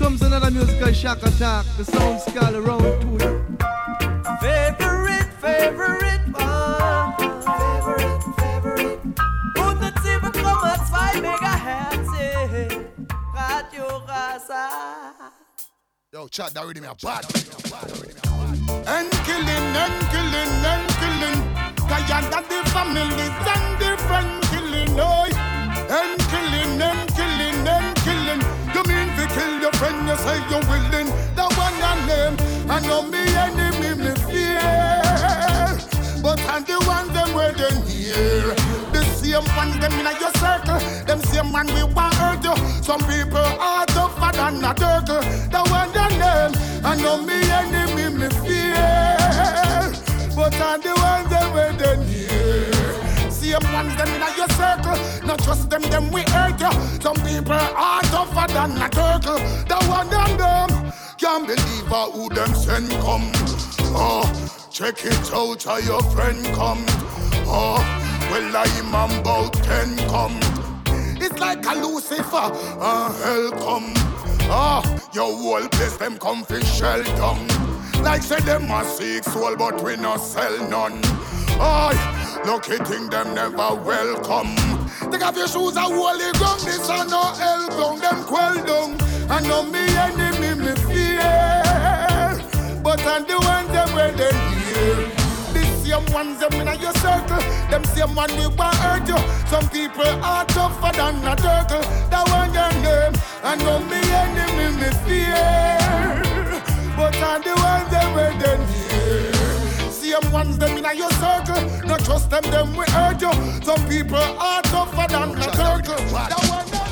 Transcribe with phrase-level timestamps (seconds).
[0.00, 1.66] comes another musical shock attack.
[1.76, 3.32] The sound skull around to you.
[4.40, 7.12] Favorite, favorite one.
[7.44, 9.00] Favorite, favorite.
[9.56, 12.12] 107,2 Megahertz.
[12.18, 12.80] Eh?
[13.36, 14.64] Radio Rasa.
[16.14, 17.24] Yo, chat that rhythm, bad.
[18.88, 21.40] And killing, and killing, and killing.
[21.90, 25.28] Tired of the families and the friend killing, oh.
[25.98, 28.59] And killing, and killing, and killing.
[28.74, 31.08] You mean to kill your friend, you say you're willing.
[31.34, 32.36] The one I name,
[32.70, 34.60] I know me enemy, me fear.
[36.22, 38.54] But I'm the one them where they near.
[38.92, 40.78] The same one them in your circle.
[41.06, 42.54] Them same man we want hurt you.
[42.82, 45.22] Some people are tougher than a turtle.
[45.50, 46.52] The one I name,
[46.84, 48.76] I know me enemy, me fear.
[50.36, 52.29] But I'm the one them where they near.
[53.50, 55.26] Same ones them in your circle.
[55.26, 56.70] Not trust them, them we hurt you.
[57.00, 59.38] Some people are tougher than a turtle.
[59.66, 63.28] The one and them can't believe how who them send come.
[63.92, 64.22] Oh,
[64.70, 66.84] check it out how your friend come.
[67.48, 67.82] Oh,
[68.30, 70.38] well I'm about ten come.
[71.20, 73.92] It's like a Lucifer, uh, hell come.
[74.48, 77.48] Ah, your whole place them come shell down.
[78.04, 81.02] Like say them a seek soul, but we no sell none.
[81.62, 84.56] Aye, lucky thing them never welcome.
[85.12, 88.96] Take off your shoes and holy ground, this a no hell ground, them quell down.
[89.30, 91.20] I know me enemy me fear,
[92.82, 95.12] but I'm the one them where they hear.
[95.52, 99.18] The same ones them in your circle, them same one we want hurt you.
[99.48, 101.84] Some people are tougher than a turtle.
[102.08, 106.24] That one your name, I know me enemy me fear,
[106.96, 109.29] but I'm the one them where they hear
[110.10, 111.62] same ones them in your circle.
[111.86, 113.32] Not trust them, them we hurt you.
[113.62, 115.96] Some people are tougher than a turtle.
[116.10, 116.90] That one them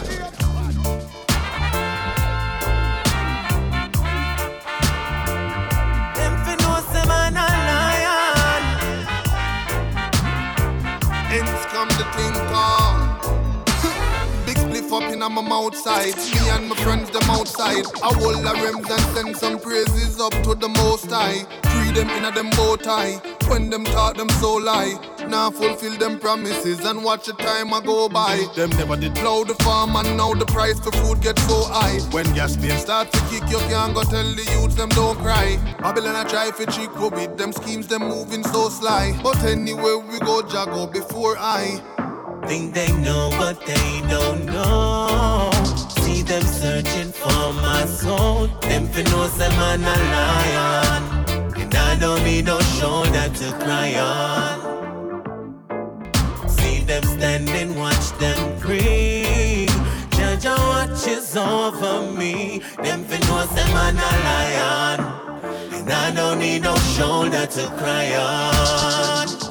[6.17, 8.65] Them fi know say man a lion.
[11.33, 12.99] Hence come the thing called
[14.47, 18.43] Big spliff up in my mouth side Me and my friends them outside I hold
[18.43, 22.31] the rims and send some praises up to the most high Free them in a
[22.31, 23.15] them bow tie.
[23.49, 24.95] When them talk them so lie.
[25.29, 28.47] Now fulfill them promises and watch the time I go by.
[28.55, 29.15] Them never did.
[29.17, 31.99] Plow the farm and now the price for food get so high.
[32.13, 35.59] When gas pain start to kick you can't go tell the youths them don't cry.
[35.81, 39.19] Babylon I try for cheap with them schemes them moving so sly.
[39.23, 41.83] But anywhere we go jago before I
[42.47, 45.51] Think they know what they don't know.
[46.01, 48.47] See them searching for my soul.
[48.63, 51.18] Them fi know say man a lion.
[51.91, 54.57] I don't need no shoulder to cry on.
[56.47, 59.67] See them standing, watch them pray.
[60.11, 62.61] Judge watches over me.
[62.83, 65.01] Them know say man a lion.
[65.73, 69.48] And I don't need no shoulder to cry on.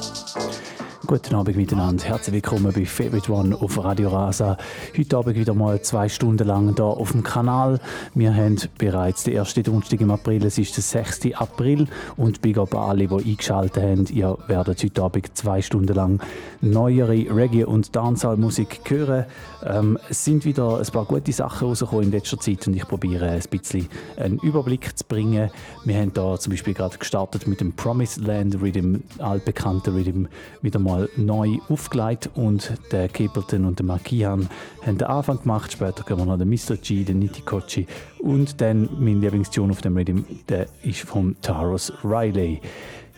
[1.10, 2.04] Guten Abend miteinander.
[2.04, 4.58] Herzlich willkommen bei Favorite One auf Radio Rasa.
[4.94, 7.80] Heute Abend wieder mal zwei Stunden lang hier auf dem Kanal.
[8.14, 11.32] Wir haben bereits den ersten Donnerstag im April, es ist der 6.
[11.32, 11.86] April
[12.18, 14.04] und Big Up alle, die eingeschaltet haben.
[14.12, 16.20] Ihr werdet heute Abend zwei Stunden lang
[16.60, 19.24] neuere Reggae- und Dancehall-Musik hören.
[19.64, 23.30] Ähm, es sind wieder ein paar gute Sachen rausgekommen in letzter Zeit und ich probiere
[23.30, 25.50] ein bisschen einen Überblick zu bringen.
[25.86, 30.26] Wir haben da zum Beispiel gerade gestartet mit dem Promised Land Rhythm, altbekannten Rhythm,
[30.60, 34.48] wieder mal neu aufgelegt und der Capleton und der Markian
[34.84, 35.72] haben den Anfang gemacht.
[35.72, 36.76] Später kommen noch den Mr.
[36.76, 37.86] G, den Nitikochi
[38.18, 42.60] und dann mein Lieblingstune auf dem Rhythm, der ist von Taros Riley.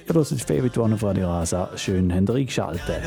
[0.09, 1.71] Ihr hört Favorite One auf Radio Rasa.
[1.77, 3.03] Schön, habt ihr eingeschaltet.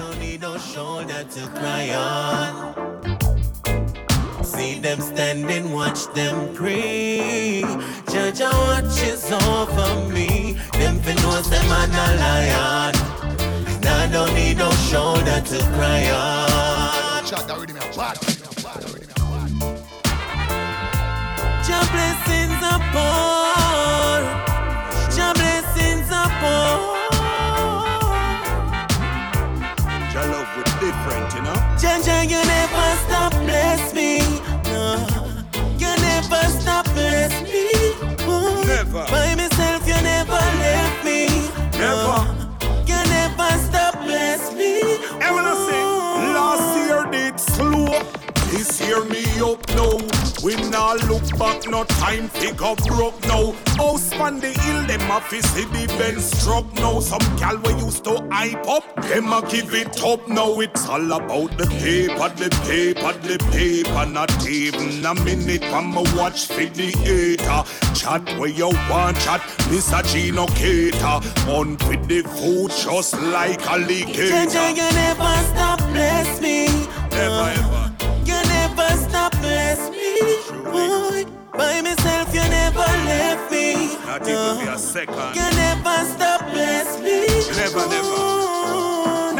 [4.44, 7.64] See them standing, watch them pray.
[8.12, 10.58] Judge and watches over me.
[10.74, 12.94] Them fi know say man a lion.
[12.96, 13.13] And
[14.04, 17.24] I don't need no shoulder to cry on.
[17.24, 18.20] Chat that rhythm, bad.
[21.70, 24.20] Your blessings upon.
[25.16, 26.84] Your blessings upon.
[30.12, 31.60] Your love was different, you know.
[31.80, 34.20] Jaja, you never stop bless me.
[34.66, 35.00] No,
[35.80, 37.72] you never stop bless me.
[38.28, 38.68] Ooh.
[38.68, 39.06] Never.
[39.10, 39.33] By
[45.36, 45.84] when I say,
[46.34, 47.88] last year did slow,
[48.52, 53.54] this year me up now nah look back, no time figure broke now.
[53.78, 57.00] House on the hill, them a fi see the Benz struck now.
[57.00, 60.60] Some gal we used to hype up, them a give it up now.
[60.60, 64.06] It's all about the paper, the paper, the paper.
[64.06, 67.64] Not even a minute from my watch for the hater.
[67.94, 69.42] Chat where you want chat,
[69.72, 70.04] Mr.
[70.12, 71.20] Gino Cater.
[71.52, 74.26] On with the food just like a alligator.
[74.26, 76.68] You never stop bless me.
[77.12, 77.93] Never ever.
[79.74, 80.72] You never stop bless me.
[80.72, 81.26] Boy,
[81.58, 83.98] by myself, you never left me.
[84.06, 85.36] Not even be a second.
[85.36, 87.26] You never stop bless me.
[87.58, 88.43] Never, never.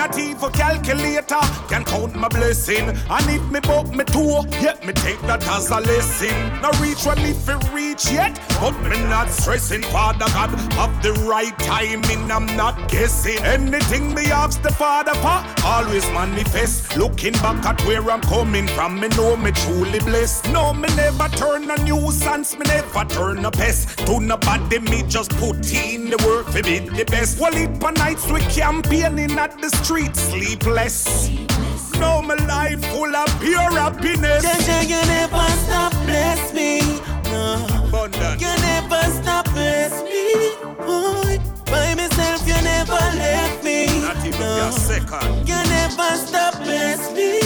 [0.04, 1.40] Not even calculator
[1.70, 2.90] can count my blessing.
[2.90, 6.62] And if me book me toe, yet me take that as a lesson.
[6.62, 9.82] Not reach what if it reach yet, but me not stressing.
[9.84, 13.38] Father God, of the right timing, I'm not guessing.
[13.46, 16.98] Anything me ask the Father for, always manifest.
[16.98, 20.50] Looking back at where I'm coming from, me know me truly blessed.
[20.52, 24.00] No, me never turn a nuisance, me never turn a pest.
[24.00, 27.40] To nobody, me just put in the work for be the best.
[27.40, 31.30] Well, it nights we campaigning at the street, sleepless.
[32.00, 34.44] No, my life full of pure happiness.
[34.46, 36.80] Jaja, you never stop bless me.
[37.32, 37.66] No.
[37.88, 38.42] Abundant.
[38.42, 40.56] You never stop bless me.
[40.78, 43.86] Boy, by myself, you never left me.
[44.02, 44.70] Not even No.
[44.70, 45.48] a second.
[45.48, 47.40] You never stop bless me.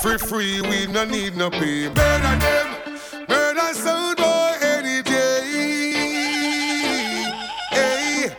[0.00, 1.88] Free, free, we no need no pay.
[1.88, 2.68] Murder them.
[3.28, 5.42] Murder some boy any day.
[7.70, 8.32] Hey.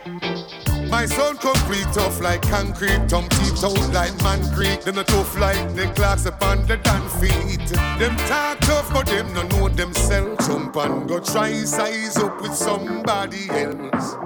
[0.88, 4.80] My son complete tough like concrete, thumb teeth out like man creek.
[4.80, 7.68] Them a tough like the clocks upon the damn feet.
[7.98, 10.46] Them talk tough, but them no know themselves.
[10.46, 14.16] Jump and go try size up with somebody else.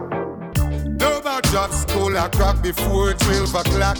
[0.87, 3.99] No about job school a crack before 12 o'clock.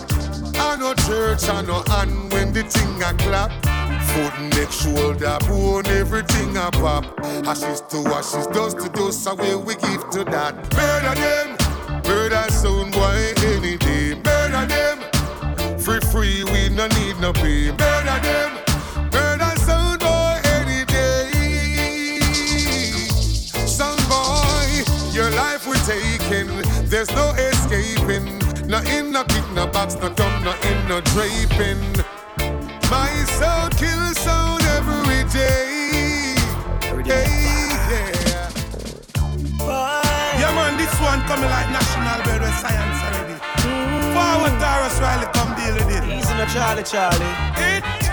[0.57, 3.51] I no church, I no hand when the thing a clap.
[4.11, 7.05] Foot, neck, shoulder, bone, everything a pop.
[7.47, 10.55] Ashes to ashes, dust to dust, away we give to that.
[10.75, 11.57] Murder them,
[12.07, 14.15] murder sound boy any day.
[14.15, 17.71] Murder them, free free, we no need no pay.
[17.71, 18.64] Murder them,
[29.15, 31.79] No kick, no box, no thumb, no in no draping.
[32.91, 36.35] My soul kills sound every day.
[37.05, 37.31] Hey,
[38.27, 38.51] yeah.
[40.41, 43.39] Yeah, man, this one coming like National Bed with Science already.
[43.63, 44.15] Mm.
[44.15, 46.19] Forward Tarrus Riley come deal with it.
[46.19, 47.35] Easy no Charlie Charlie.
[47.63, 48.04] It.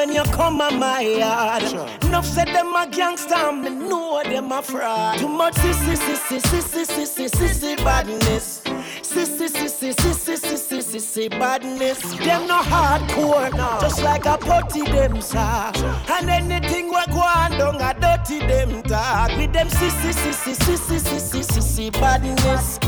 [0.00, 1.62] When you come on my yard.
[2.04, 5.18] Enough said them a gangster, me know them a fraud.
[5.18, 8.62] Too much sissy, sissy, sissy, sissy, sissy badness.
[9.02, 12.00] Sissy, sissy, sissy, sissy, sissy badness.
[12.24, 15.70] Them no hardcore, just like a putty them sa.
[16.08, 19.36] And anything we go on down a dirty them talk.
[19.36, 22.78] With them sissy, sissy, sissy, sissy, sissy badness.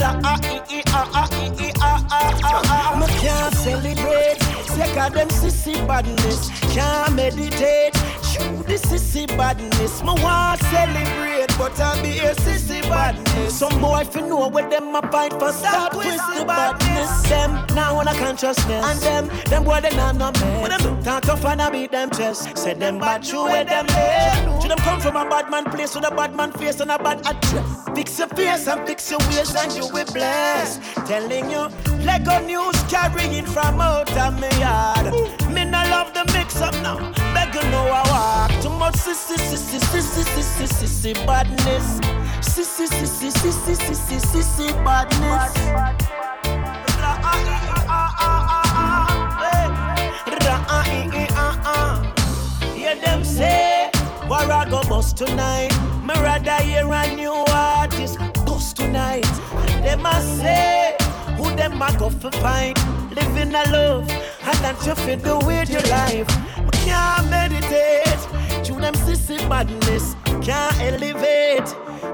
[0.00, 2.98] Ra ah ee ee ah ah ee ee ah ah ah ah.
[2.98, 4.40] Me can't celebrate,
[4.74, 6.48] sick of them sissy badness.
[6.74, 7.94] Can't meditate,
[8.42, 10.02] shoot the sissy badness.
[10.02, 13.58] Me want celebrate, but I be a sissy badness.
[13.58, 17.28] Some boy fi know where them a fight for stop with the badness.
[17.28, 20.62] Them now on a consciousness, and them them boy they not no man.
[20.62, 23.86] When them talk tough and I beat them chest, Said them bad true where them
[23.86, 24.60] live.
[24.62, 26.98] To them come from a bad man place with a bad man face and a
[26.98, 27.88] bad address.
[27.94, 30.78] Fix your face and fix your ways and you will bless.
[31.06, 31.68] Telling you,
[32.04, 35.12] Lego news carrying from out of me yard.
[35.52, 36.96] Me no love the mix up now.
[37.34, 41.88] Beg you know I walk too much sissy sissy sissy sissy sissy badness.
[42.52, 45.54] Sissy sissy sissy sissy sissy badness.
[52.78, 53.90] Hear them say,
[54.28, 55.72] War I go bust tonight.
[56.06, 59.32] Me rather hear a new artist bust tonight.
[59.84, 60.96] Them a say,
[61.36, 62.81] who them a go for fight?
[63.42, 66.28] Living a love, and that you feel do with your life.
[66.62, 70.14] Me can't meditate to them sissy badness.
[70.40, 71.66] Can't elevate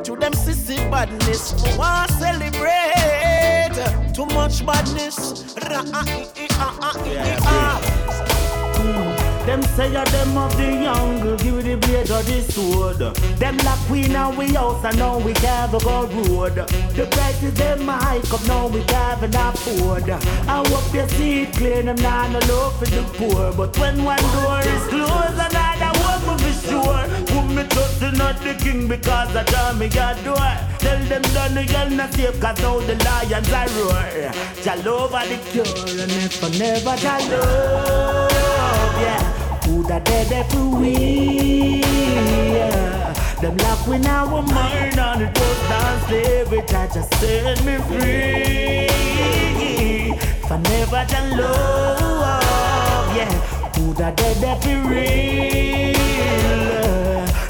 [0.04, 1.52] to them sissy badness.
[1.62, 3.74] Me want celebrate
[4.14, 5.54] too much badness.
[5.68, 5.84] Ra
[9.48, 12.98] Them say a them of the young, give the blade or the sword.
[13.38, 16.56] Them lock we now we house and now we can't go road.
[16.92, 20.10] The prices them high up now we can't afford.
[20.10, 23.50] I hope you see it clear, them not no love for the poor.
[23.54, 27.08] But when one door is closed, another one for sure.
[27.32, 30.36] Put me trusting not the king because I tell me God door.
[30.78, 34.30] Tell them done the girl not safe cause now the lions are roar.
[34.60, 35.64] Jalova the cure
[36.04, 38.30] and I never Jalove,
[39.00, 39.27] yeah.
[39.86, 43.12] That dead every we, yeah.
[43.40, 43.56] Them
[43.88, 48.88] we now a mind on it was down slavery that just set me free.
[50.18, 53.30] If I never done love, yeah.
[53.96, 55.94] That dead every real.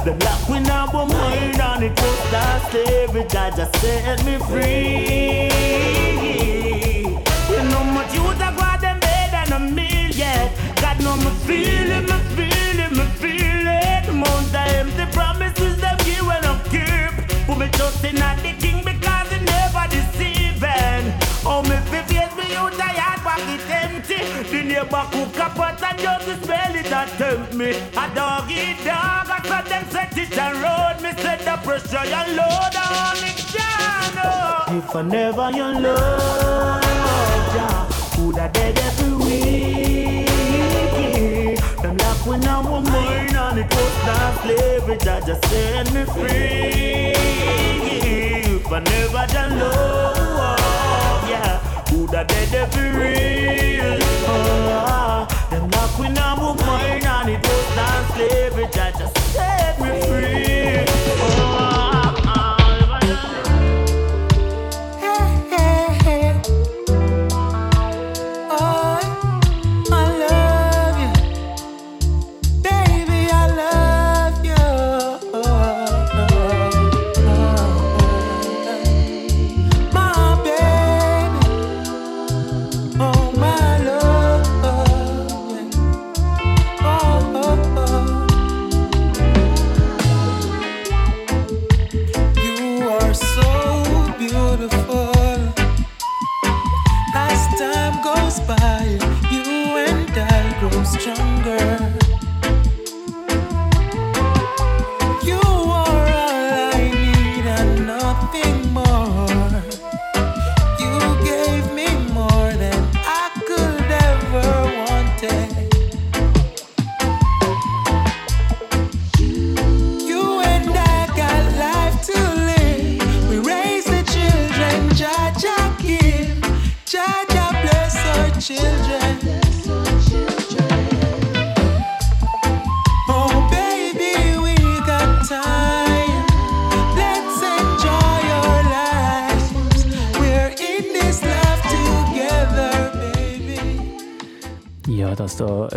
[0.05, 4.39] Them lock we now a mind on it was down slavery that just set me
[4.47, 5.49] free.
[10.99, 14.07] God know me feel it, me feel it, me feel it.
[14.07, 17.47] The most I empty promises them give when I keep.
[17.47, 21.13] Put me trust in the king because he never deceiving.
[21.45, 24.19] Oh, me face me out a yard pocket empty.
[24.51, 27.71] The neighbor cook a pot and just to spell it and tempt me.
[27.71, 31.03] A dog eat dog, I saw them set it and road.
[31.03, 34.79] Me set the pressure and load on me channel.
[34.79, 36.83] If I never your love,
[37.55, 37.89] yeah,
[38.39, 40.27] coulda dead every week.
[41.83, 47.15] Them lock when I'm and it was not slavery that just set me free.
[48.55, 53.99] If I never done love, yeah, coulda dead every real.
[54.29, 60.85] Oh, them lock when I'm and it was not slavery that just set me free.
[61.41, 61.88] Oh,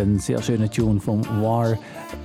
[0.02, 1.78] ein sehr schöner Tune vom War.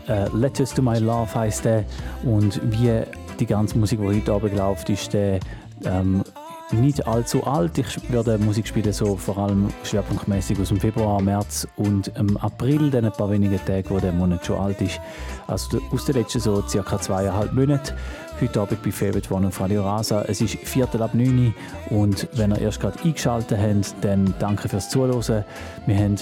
[0.08, 1.86] Äh, Letters to My Love heißt der.
[2.24, 3.04] Und wie
[3.40, 5.40] die ganze Musik, die heute Abend läuft, ist der
[5.86, 6.24] ähm,
[6.72, 7.78] nicht allzu alt.
[7.78, 12.90] Ich werde Musik spielen, so vor allem schwerpunktmäßig aus dem Februar, März und im April,
[12.90, 15.00] dann ein paar wenige Tage, wo der Monat schon alt ist.
[15.48, 17.94] Also aus den letzten so circa zweieinhalb Monaten.
[18.42, 20.24] Heute Abend bei Favorite One auf Radio Rasa.
[20.24, 21.54] Es ist Viertel ab 9
[21.90, 25.46] Uhr und wenn ihr erst gerade eingeschaltet habt, dann danke fürs Zuhören.
[25.86, 26.18] Wir haben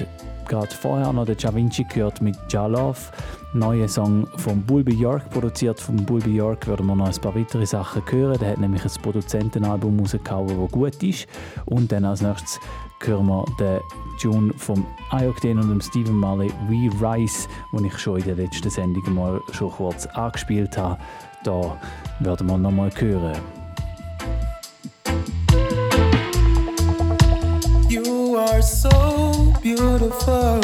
[0.46, 3.00] gerade vorher noch den Ja Vinci gehört mit Ja Love.
[3.54, 7.66] Neuer Song von Bulby York, produziert von Bulby York, werden wir noch ein paar weitere
[7.66, 8.38] Sachen hören.
[8.40, 11.28] Der hat nämlich ein Produzentenalbum rausgehauen, das gut ist.
[11.66, 12.60] Und dann als nächstes
[13.00, 13.80] hören wir den
[14.20, 18.70] Tune vom Ioctane und dem Stephen Marley We Rise, den ich schon in der letzten
[18.70, 21.00] Sendung mal schon kurz angespielt habe.
[21.44, 21.78] Da
[22.20, 23.36] werden wir noch mal hören.
[27.88, 29.25] You are so
[29.76, 30.62] beautiful.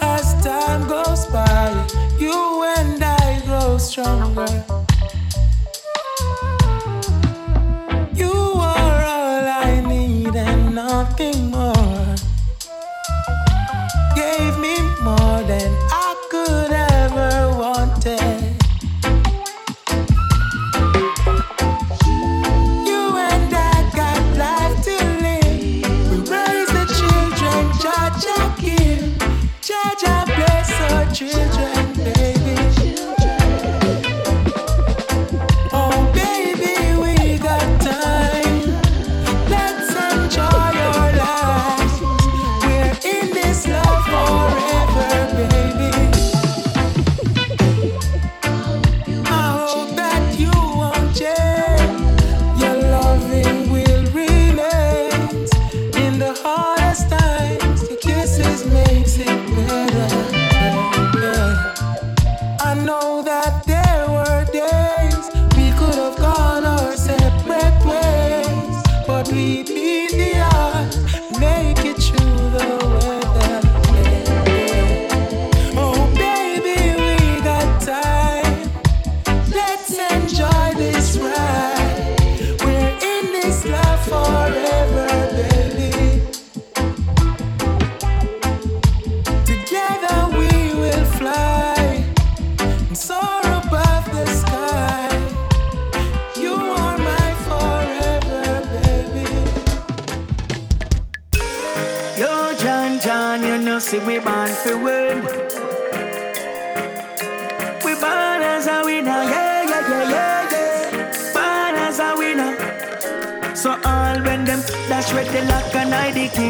[0.00, 1.70] As time goes by,
[2.18, 4.85] you and I grow stronger.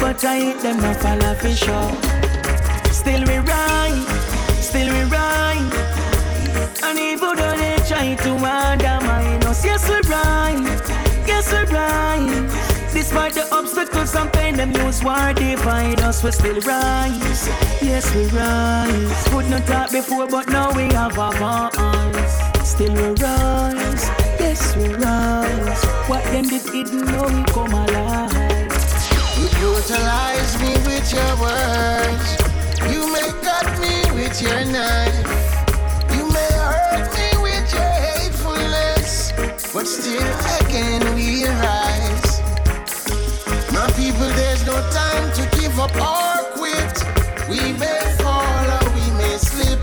[0.00, 1.92] But I hate them not follow for sure.
[2.92, 4.06] Still we ride,
[4.60, 5.72] still we ride.
[6.82, 10.64] And even though they try to undermine us, yes we ride,
[11.26, 12.70] yes we ride.
[12.92, 17.48] Despite the obstacles and pain, them use war divide us, we still rise.
[17.80, 19.28] Yes, we rise.
[19.28, 22.68] Could not talk before, but now we have our voice.
[22.68, 24.04] Still we rise.
[24.40, 25.84] Yes, we rise.
[26.08, 28.39] What them did hidden, now we come alive.
[29.60, 32.28] You brutalize me with your words.
[32.88, 35.20] You may cut me with your knife.
[36.16, 39.32] You may hurt me with your hatefulness,
[39.74, 40.32] but still
[40.64, 42.40] again we rise.
[43.70, 46.96] My people, there's no time to give up or quit.
[47.50, 49.80] We may fall or we may slip,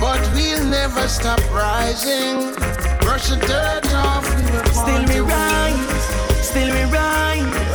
[0.00, 2.54] but we'll never stop rising.
[3.00, 4.24] Brush the dirt off.
[4.34, 7.67] We still we rise, still we rise.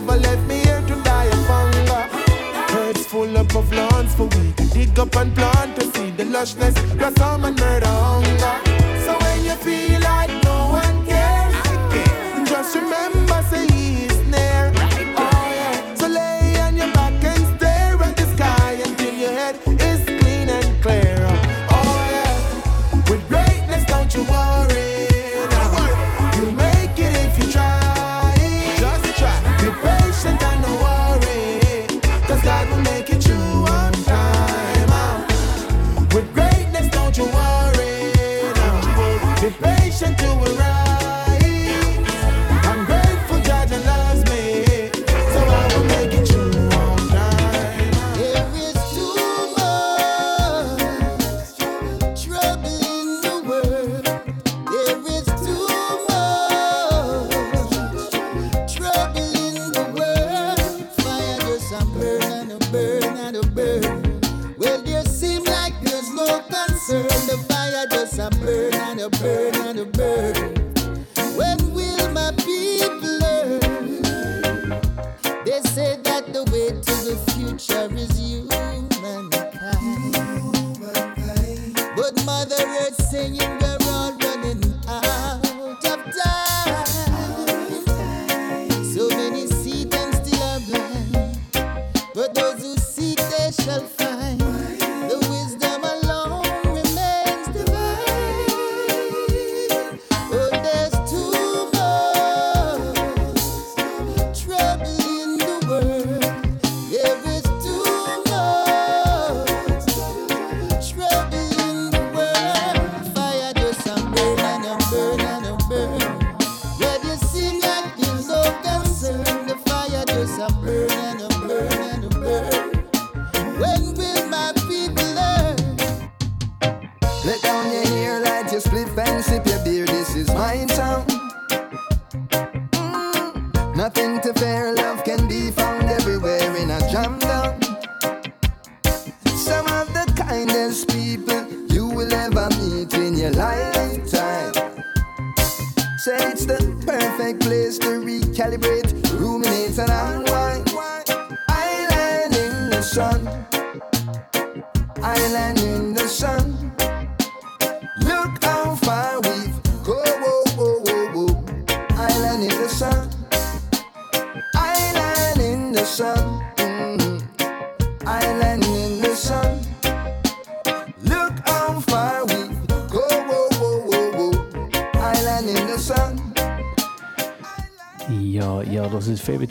[0.00, 2.02] Never left me here to die of hunger.
[2.72, 6.24] Herds full up of lawns for we to dig up and plant to see the
[6.24, 8.54] lushness, blossom and murder hunger.
[9.04, 13.67] So when you feel like no one cares, just remember say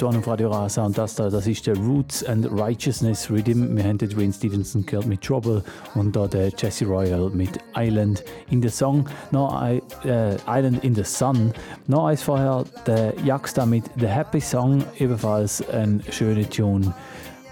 [0.04, 3.76] One auf Radio Rasa und das da, das ist der Roots and Righteousness Rhythm.
[3.76, 5.64] Wir haben den Dwayne Stevenson gehört mit Trouble
[5.96, 9.06] und da der Jesse Royal mit Island in the Song.
[9.32, 11.54] Noch äh, Island in the Sun.
[11.88, 16.94] Noch eins vorher, der Jaxta mit The Happy Song, ebenfalls ein schöner Tune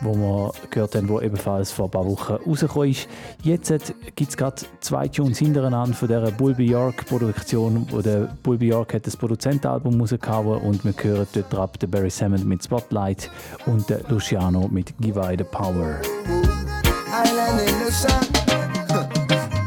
[0.02, 3.08] wo wir gehört haben, wo ebenfalls vor ein paar Wochen rausgekommen ist.
[3.44, 3.74] Jetzt
[4.16, 8.94] gibt es gerade zwei Tunes hintereinander von dieser Bulby York Produktion, wo der Bulby York
[8.94, 13.30] hat das Produzentenalbum rausgehauen und wir hören dort ab den Barry Salmon mit Spotlight
[13.66, 16.02] und der Luciano mit Give I the Power.
[17.12, 18.12] Island in the sun.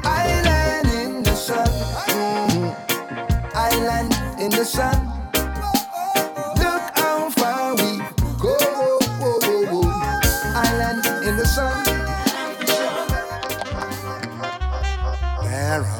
[0.04, 1.64] Island in the sun.
[3.54, 5.07] Island in the sun.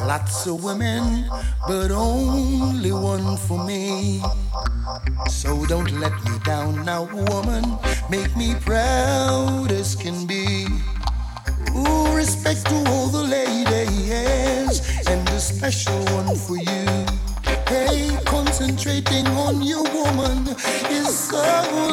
[0.09, 1.29] Lots of women,
[1.66, 4.23] but only one for me.
[5.29, 7.77] So don't let me down now, woman.
[8.09, 10.66] Make me proud as can be.
[11.77, 16.87] Ooh, respect to all the ladies, and a special one for you.
[17.68, 20.49] Hey, concentrating on you, woman,
[20.88, 21.44] is so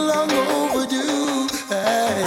[0.10, 1.50] long overdue.
[1.68, 2.24] Hey,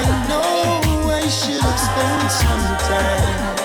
[0.00, 3.55] I know I should spent some time,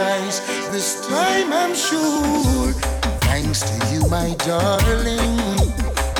[0.00, 2.72] apologize this time, I'm sure.
[3.28, 5.38] Thanks to you, my darling,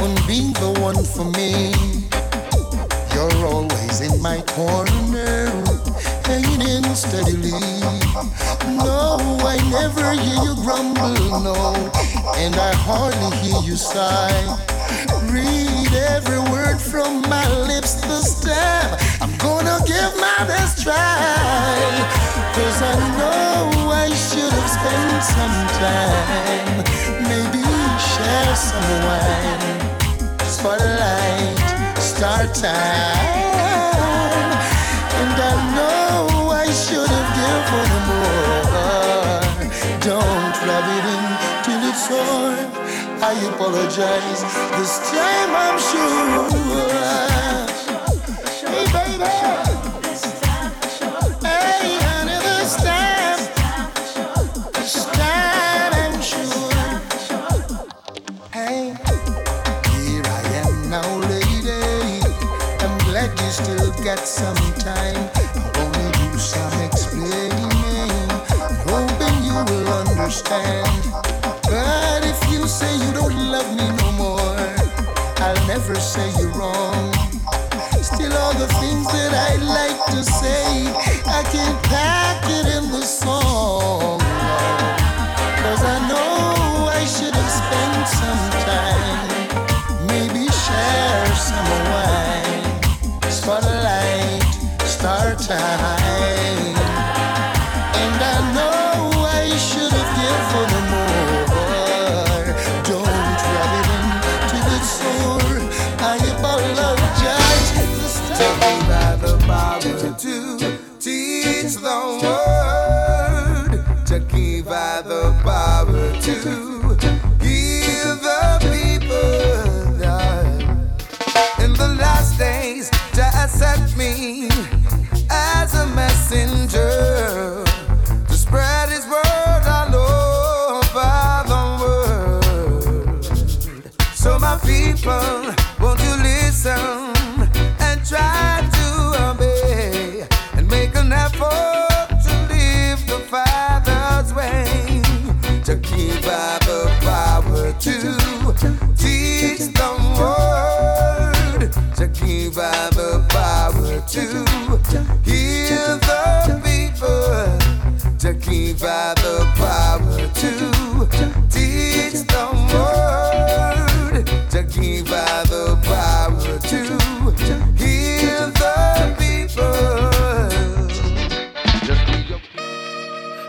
[0.02, 1.72] on being the one for me.
[3.14, 5.50] You're always in my corner,
[6.24, 7.50] hanging in steadily.
[8.76, 11.74] No, I never hear you grumble, no,
[12.36, 14.58] and I hardly hear you sigh.
[15.30, 18.98] Read every word from my lips this time.
[19.20, 22.39] I'm gonna give my best try.
[22.52, 26.82] Cause I know I should have spent some time.
[27.30, 27.62] Maybe
[28.10, 29.62] share some wine.
[30.44, 31.58] Spotlight,
[31.98, 33.50] start time.
[35.20, 39.40] And I know I should have given more.
[40.02, 41.24] Don't rub it in
[41.64, 42.58] till it's sore.
[43.22, 44.42] I apologize.
[44.76, 47.29] This time I'm sure.
[64.04, 64.60] Got some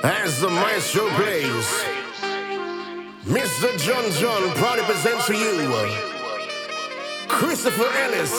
[0.03, 1.67] As the maestro plays,
[3.23, 3.77] Mr.
[3.77, 5.95] John John proudly presents to you
[7.27, 8.31] Christopher Ellis.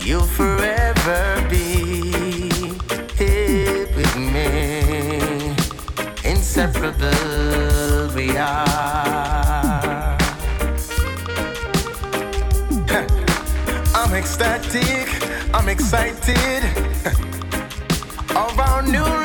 [0.06, 2.70] You'll forever be
[3.16, 5.56] here with me,
[6.24, 7.31] inseparable.
[15.72, 16.62] excited.
[18.36, 19.21] Of our new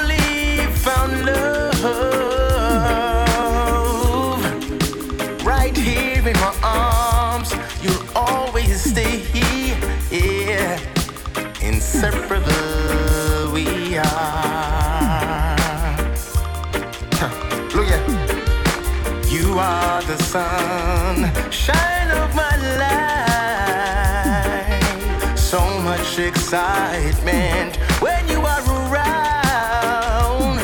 [26.48, 30.60] excitement when you are around.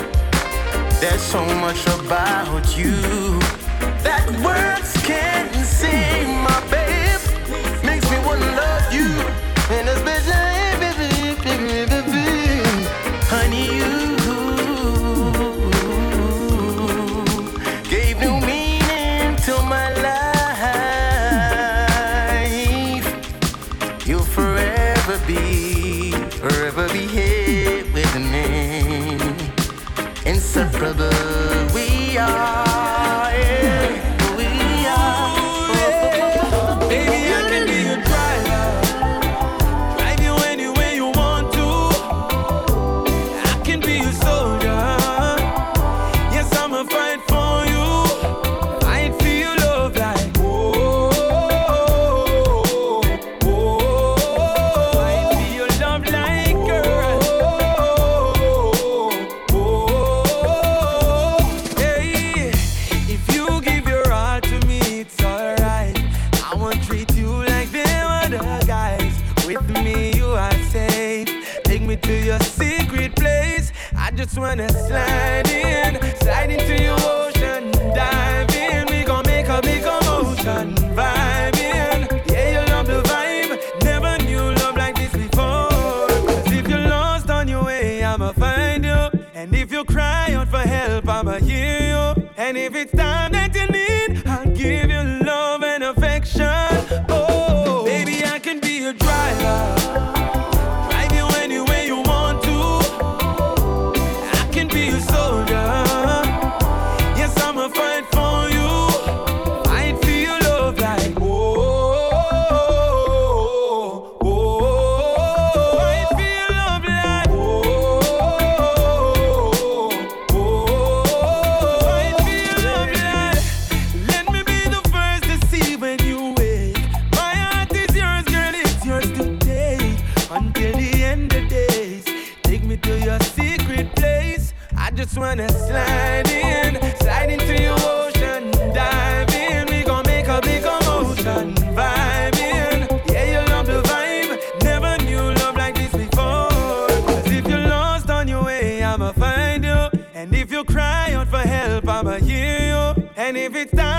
[1.01, 3.42] There's so much about you.
[92.93, 93.42] standing.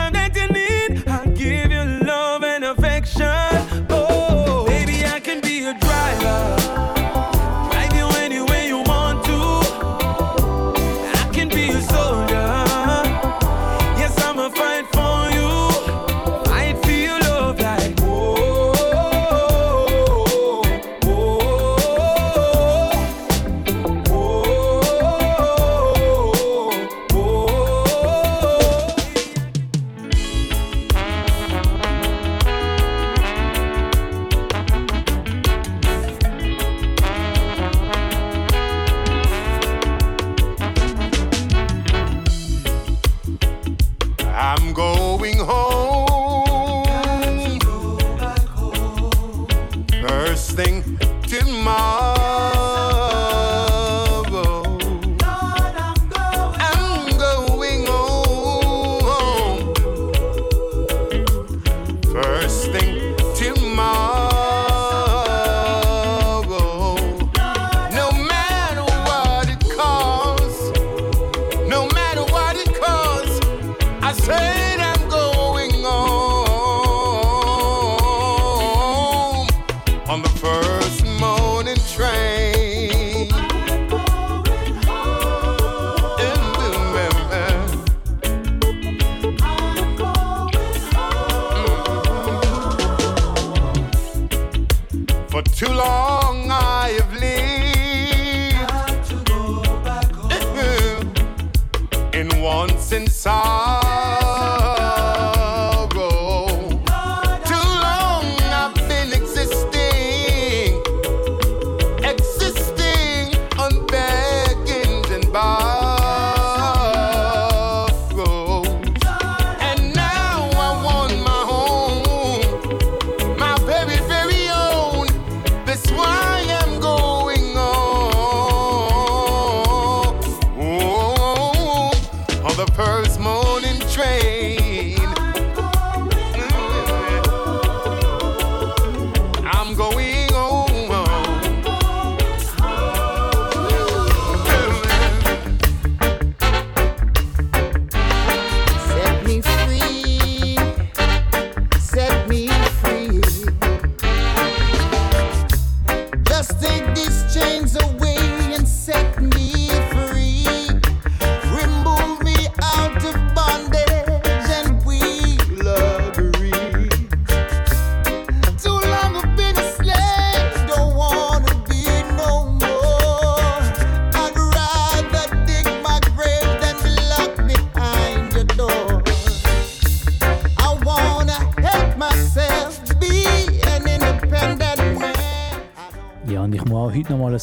[0.04, 3.53] time that you need, I'll give you love and affection.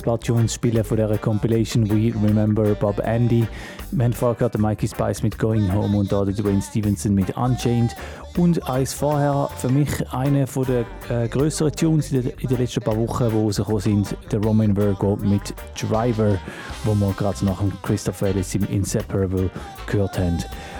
[0.03, 3.47] Tunes spielen von dieser Compilation We Remember Bob Andy.
[3.91, 7.95] Wir haben vorher gehört Mikey Spice mit Going Home und da Dwayne Stevenson mit Unchained.
[8.37, 13.29] Und eins vorher, für mich einer der äh, größeren Tunes in den letzten paar Wochen,
[13.29, 16.37] die rausgekommen sind, der Roman Virgo mit Driver,
[16.85, 19.49] wo wir gerade nach dem Christopher Ellis im Inseparable
[19.85, 20.37] gehört haben.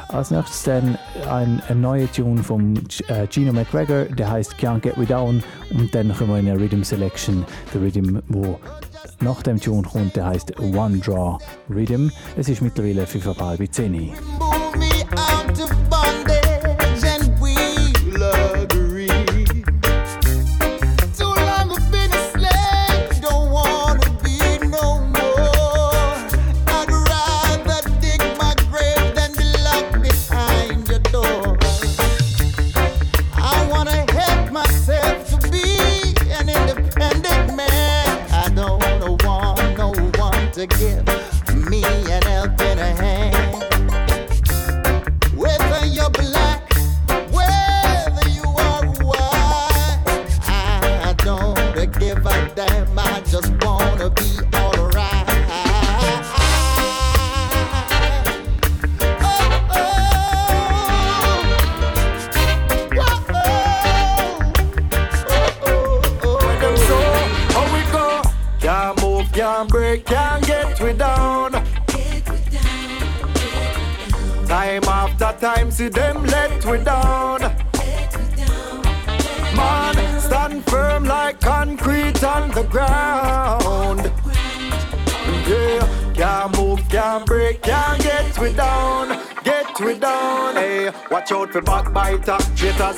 [0.08, 0.98] Als nächstes dann
[1.30, 5.44] ein, ein neuer Tune von äh, Gino McGregor, der heißt Can't Get Me Down.
[5.72, 8.60] Und dann kommen wir in eine Rhythm Selection, der Rhythm, wo
[9.22, 11.38] nach dem Tune kommt, der heißt One Draw
[11.70, 12.10] Rhythm.
[12.38, 14.31] Es ist mittlerweile 5.30 10 Uhr.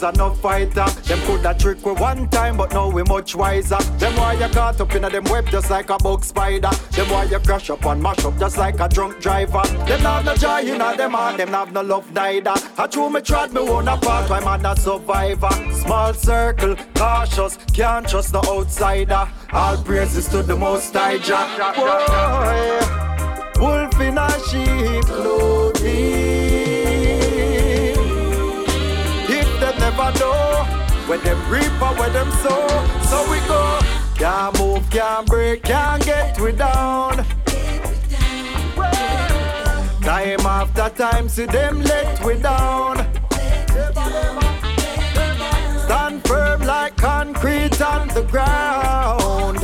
[0.03, 0.85] Are no fighter.
[1.07, 3.77] Them coulda trick we one time, but now we much wiser.
[3.99, 6.71] Them why you caught up in a them web just like a bug spider.
[6.91, 9.61] Them why you crash up and mash up just like a drunk driver.
[9.87, 12.53] Them have no joy in a them heart, them have no love neither.
[12.77, 15.49] I true me trod me one apart, why man a survivor.
[15.71, 19.29] Small circle, cautious, can't trust no outsider.
[19.53, 21.47] All praises to the most high Jah.
[23.57, 26.42] Wolf in a sheep clothing.
[30.03, 30.63] Never know
[31.07, 32.67] where them reap or where them sow.
[33.09, 33.79] So we go.
[34.15, 37.25] Can't move, can't break, can't get we down.
[40.01, 42.97] Time after time, see them let we down.
[45.85, 49.59] Stand firm like concrete on the ground.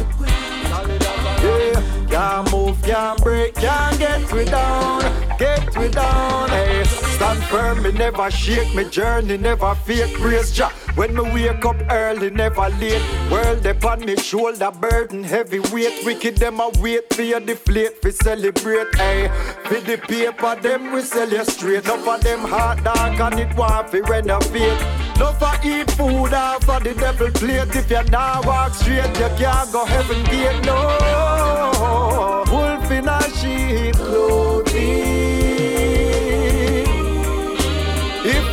[1.43, 5.28] Yeah, can't move, can't break, can't get we down.
[5.39, 6.83] Get me down, hey.
[6.83, 10.13] Stand firm, me never shake, me journey never fake.
[10.15, 10.69] Praise Jah.
[10.95, 13.01] When me wake up early, never late.
[13.31, 16.03] World upon me shoulder, burden heavy weight.
[16.03, 18.93] Wicked them a wait for you deflate, fi celebrate.
[18.95, 19.29] Hey,
[19.63, 21.85] for the paper, them we sell you straight.
[21.85, 24.79] Enough of them hot dog and it want fi renovate.
[25.17, 27.73] No for eat food off for the devil plate.
[27.73, 30.65] If you not walk straight, you can't go heaven gate.
[30.65, 35.08] No, wolf in a sheep clothing.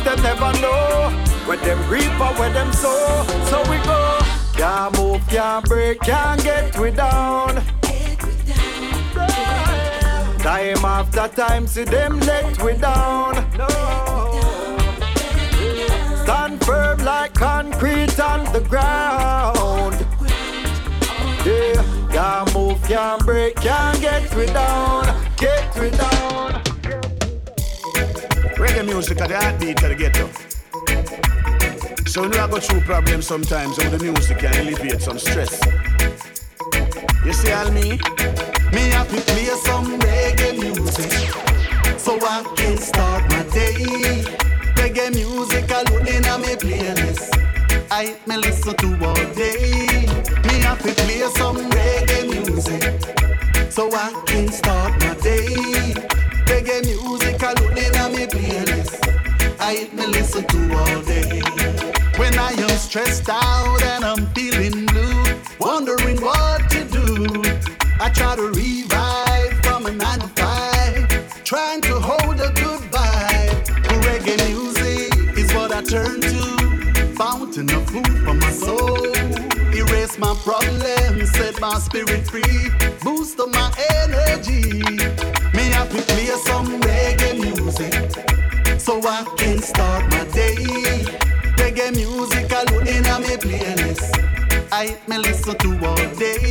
[0.07, 1.09] Them never know
[1.45, 3.25] where them reap or where them sow.
[3.49, 4.19] So we go.
[4.53, 7.55] Can't move, can't break, can't get we down.
[10.39, 13.33] Time after time, see them let we down.
[13.57, 13.67] No.
[16.23, 20.05] Stand firm like concrete on the ground.
[21.45, 25.03] Yeah, can't move, can't break, can't get we down.
[25.37, 26.66] Get we down.
[28.57, 30.29] Reggae music at the heartbeat of the ghetto.
[32.07, 35.61] So when I go through problems sometimes, with the music can alleviate some stress.
[37.23, 37.99] You see all me?
[38.73, 41.11] Me have to play some reggae music
[41.99, 43.75] so I can start my day.
[44.73, 47.29] Reggae music alone in me playlist.
[47.91, 50.07] I me listen to all day.
[50.47, 56.26] Me have to play some reggae music so I can start my day.
[56.47, 59.59] Reggae music alone in a me playlist.
[59.59, 61.41] I hit me listen to all day.
[62.17, 65.23] When I am stressed out and I'm feeling blue,
[65.59, 67.41] wondering what to do.
[67.99, 72.77] I try to revive from a nine to five, trying to hold a good.
[74.07, 79.05] Reggae music is what I turn to, fountain of food for my soul.
[79.73, 82.69] Erase my problems, set my spirit free,
[83.03, 83.71] boost up my
[84.01, 85.36] energy
[85.77, 87.93] have to play some reggae music
[88.79, 90.55] so I can start my day.
[91.59, 94.09] Reggae music alone in me playlist.
[94.71, 96.41] I me listen to all day.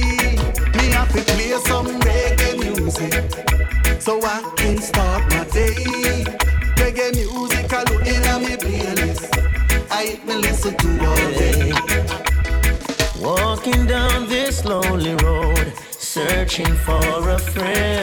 [0.77, 3.15] Me have to play some reggae music
[4.01, 5.75] so I can start my day.
[6.81, 9.25] Reggae music alone in my playlist.
[9.91, 11.73] I me listen to all day.
[13.27, 17.96] Walking down this lonely road, searching for a friend,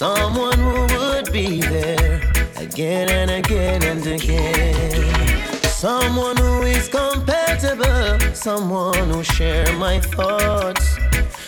[0.00, 2.22] someone who would be there
[2.56, 5.52] again and again and again.
[5.64, 10.96] Someone who is compatible, someone who share my thoughts,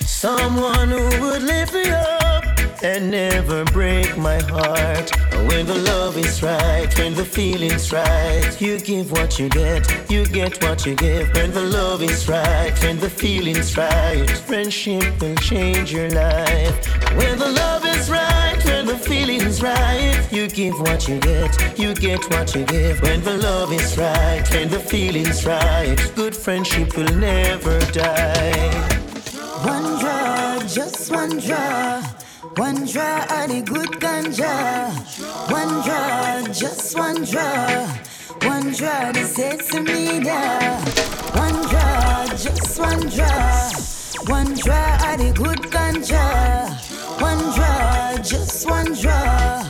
[0.05, 2.45] someone who would lift me up
[2.83, 5.11] and never break my heart.
[5.49, 10.27] When the love is right, when the feeling's right, you give what you get, you
[10.27, 11.33] get what you give.
[11.33, 16.77] When the love is right, when the feeling's right, friendship will change your life.
[17.17, 17.87] When the love
[19.63, 23.01] right, you give what you get, you get what you give.
[23.01, 28.71] When the love is right, when the feeling's right, good friendship will never die.
[29.65, 32.03] One draw, just one draw.
[32.57, 34.93] One draw of the good ganja.
[35.51, 37.87] One draw, just one draw.
[38.43, 40.77] One draw the sesame da.
[41.39, 43.71] One draw, just one draw.
[44.27, 46.69] One draw of the good ganja.
[47.21, 48.02] One draw,
[48.33, 49.62] just one draw.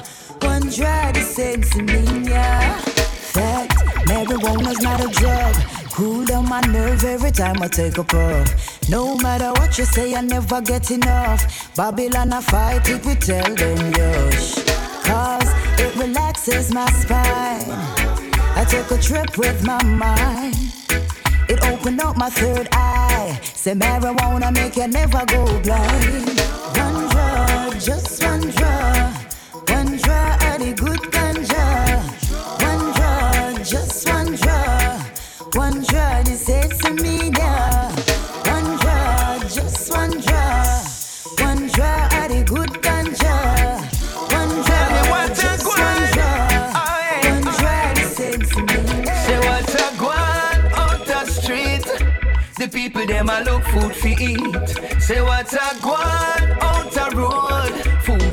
[0.48, 2.78] One draw the me, da.
[3.34, 3.74] Fact,
[4.06, 5.54] marijuana's not a drug.
[5.90, 8.88] Cool down my nerve every time I take a puff.
[8.88, 11.74] No matter what you say, I never get enough.
[11.74, 14.64] Babylon, I fight it, we tell them yush.
[15.08, 15.50] Cause
[15.80, 17.66] it relaxes my spine.
[18.60, 20.54] I took a trip with my mind.
[21.48, 23.40] It opened up my third eye.
[23.42, 26.38] Say marijuana make you never go blind.
[26.78, 27.11] One
[27.85, 29.12] just one draw.
[29.68, 31.66] One draw of the good ganja.
[32.62, 34.99] One draw, just one draw.
[35.61, 37.91] One draw, the sesame da.
[38.53, 40.78] One draw, just one draw.
[41.43, 43.37] One draw of the good ganja.
[44.30, 46.39] One draw, just one draw.
[47.30, 49.14] One draw, the sesame da.
[49.26, 51.87] Say what a go on out the street.
[52.59, 55.03] The people them a look food fi eat.
[55.03, 56.41] Say what a go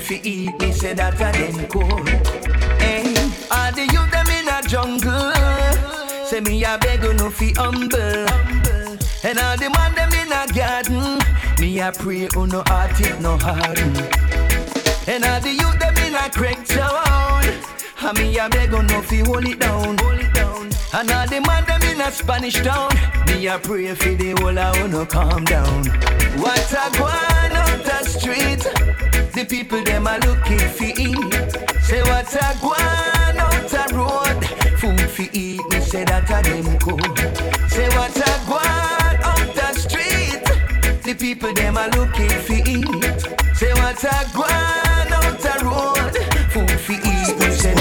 [0.10, 0.60] fi eat.
[0.60, 2.10] Me say that a them cold.
[2.82, 3.14] Hey,
[3.52, 5.34] all the youth them in a jungle.
[6.26, 8.26] Say me a beg you no fi humble.
[9.22, 11.20] And all the man them in a garden.
[11.60, 13.94] Me a pray you no heart it no harden.
[15.06, 17.46] And all the youth them in a crack town.
[18.02, 20.00] And me a beg you no fi hold it down.
[20.92, 22.90] And all the man them in a Spanish town.
[23.28, 25.86] Me a pray for the whole of no calm down.
[26.42, 28.99] What a go on out the street.
[29.40, 31.82] The people them a looking for eat.
[31.84, 34.44] Say what a go on out the road.
[34.80, 35.62] Food for eat.
[35.70, 37.00] Me say that a them cool.
[37.70, 40.44] Say what a go out the street.
[41.04, 43.56] The people them a looking for eat.
[43.56, 45.99] Say what a go out the road.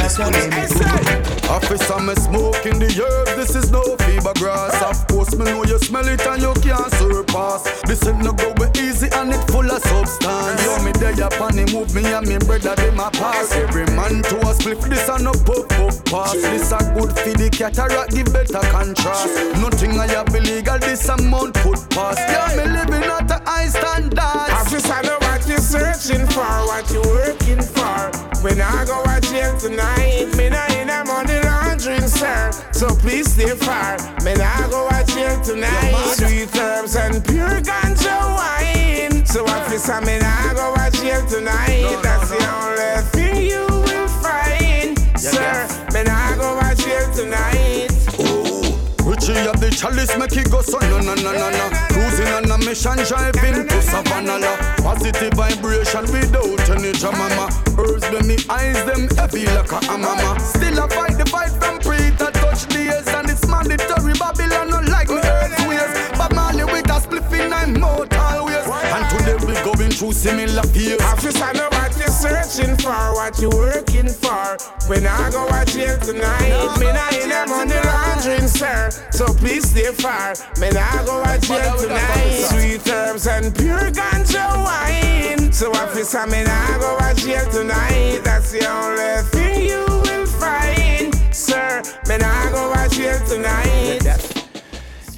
[0.09, 0.54] Food for eat.
[0.54, 1.50] Me say that a them cool.
[1.52, 4.76] Officer, me smoking the herb, this is no fever grass.
[4.82, 7.64] Of course, me know you smell it and you can't surpass.
[7.82, 10.64] This ain't no go easy and it full of substance.
[10.64, 13.52] Yo, me day there upon the move, me and me brother, they my pass.
[13.52, 16.32] Every man to a split, this and no puff puff pass.
[16.32, 19.28] This a good for the cataract, give better contrast.
[19.61, 22.18] Nothing I have illegal, this amount put past.
[22.18, 24.20] Yeah, me living at the high standard.
[24.20, 28.28] Officer, know what you searching for, what you working for.
[28.41, 32.53] When I go out jail tonight, me not in a money laundering, sir.
[32.72, 33.99] So please stay far.
[34.22, 36.14] Me not go out jail tonight.
[36.14, 39.26] Sweet herbs and pure ganja wine.
[39.26, 42.01] So officer, me not go out jail tonight.
[42.03, 45.66] That's the only thing you will find, sir.
[45.93, 47.91] Me not go out jail tonight.
[48.20, 51.70] Oh, Richie have the chalice, make it go so no no no no no.
[51.91, 54.57] Cruising on a mission, driving to Savannah.
[54.78, 57.68] Positive vibration without any drama.
[57.89, 60.39] Herbs when me eyes them heavy like a hammer.
[60.41, 62.82] Still I fight the fight from pre to touch the
[63.16, 64.12] and it's mandatory.
[64.14, 64.97] Babylon no like
[69.99, 71.01] through similar fears.
[71.03, 74.57] Officer, know what searching for, what you working for.
[74.86, 78.90] When I go out jail tonight, me not in a money laundering, sir.
[79.11, 80.34] So please stay far.
[80.61, 82.46] Me not go out jail tonight.
[82.51, 85.53] Sweet herbs and pure ganja wine.
[85.53, 88.20] So officer, me not go out jail tonight.
[88.22, 91.82] That's the only thing you will find, sir.
[92.09, 94.38] Me not go out jail tonight.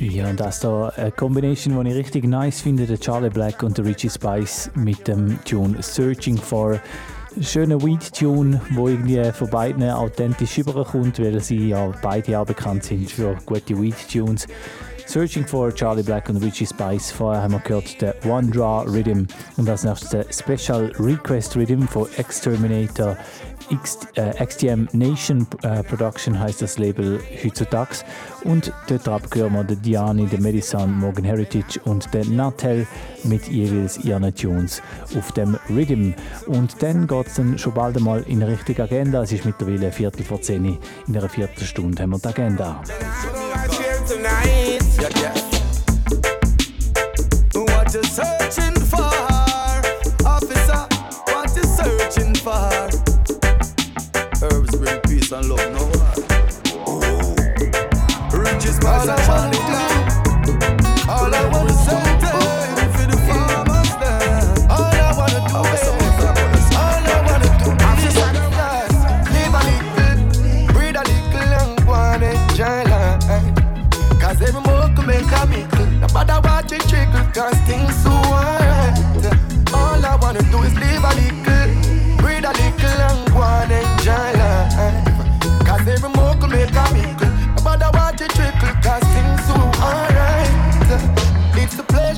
[0.01, 3.63] Ja, und das hier äh, eine Kombination, die ich richtig nice finde: der Charlie Black
[3.63, 6.81] und der Richie Spice mit dem Tune Searching for.
[7.41, 13.09] Schöner Weed-Tune, wo irgendwie von beiden authentisch überkommt, weil sie ja beide auch bekannt sind
[13.09, 14.49] für gute Weed-Tunes.
[15.07, 17.13] Searching for Charlie Black und Richie Spice.
[17.13, 19.27] Vorher haben wir gehört der One Draw Rhythm
[19.57, 23.17] und als nächstes der Special Request Rhythm von Exterminator
[23.71, 28.05] X, äh, XTM Nation äh, Production heißt das Label heutzutage.
[28.45, 32.87] Und dort abgehören wir den Diani, den Medisan, Morgan Heritage und den Natel
[33.25, 34.83] mit jeweils ihren Tunes
[35.17, 36.13] auf dem Rhythm.
[36.47, 39.23] Und dann geht es dann schon bald einmal in eine richtige Agenda.
[39.23, 40.79] Es ist mittlerweile Viertel vor zehn.
[41.07, 42.83] In einer Viertelstunde haben wir die Agenda.
[44.09, 45.41] Tonight, yeah, yeah.
[55.33, 56.13] and love no one.
[56.87, 57.35] Oh.
[58.33, 59.90] Riches, power, and money,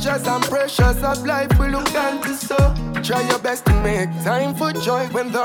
[0.02, 2.56] pleasures and pressures of life will look down to so.
[3.02, 5.44] Try your best to make time for joy when the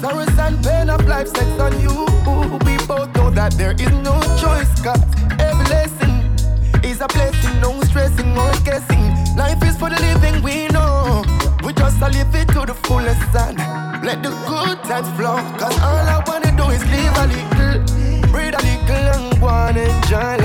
[0.00, 2.06] sorrows and pain of life sets on you.
[2.64, 5.02] We both know that there is no choice, God,
[5.38, 6.10] every lesson
[6.82, 9.04] is a blessing, no stressing, or guessing.
[9.36, 11.24] Life is for the living, we know.
[11.62, 13.58] We just live it to the fullest and
[14.02, 15.36] let the good times flow.
[15.60, 20.36] Cause all I wanna do is live a little, breathe a little, and wanna enjoy.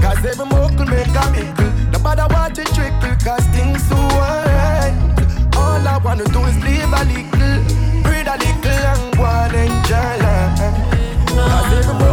[0.00, 1.77] Cause every miracle make a miracle.
[1.98, 4.94] Nobody want to trick because things so alright.
[5.56, 10.16] All I wanna do is live a little, breathe a little, and go and enjoy
[10.22, 12.07] life.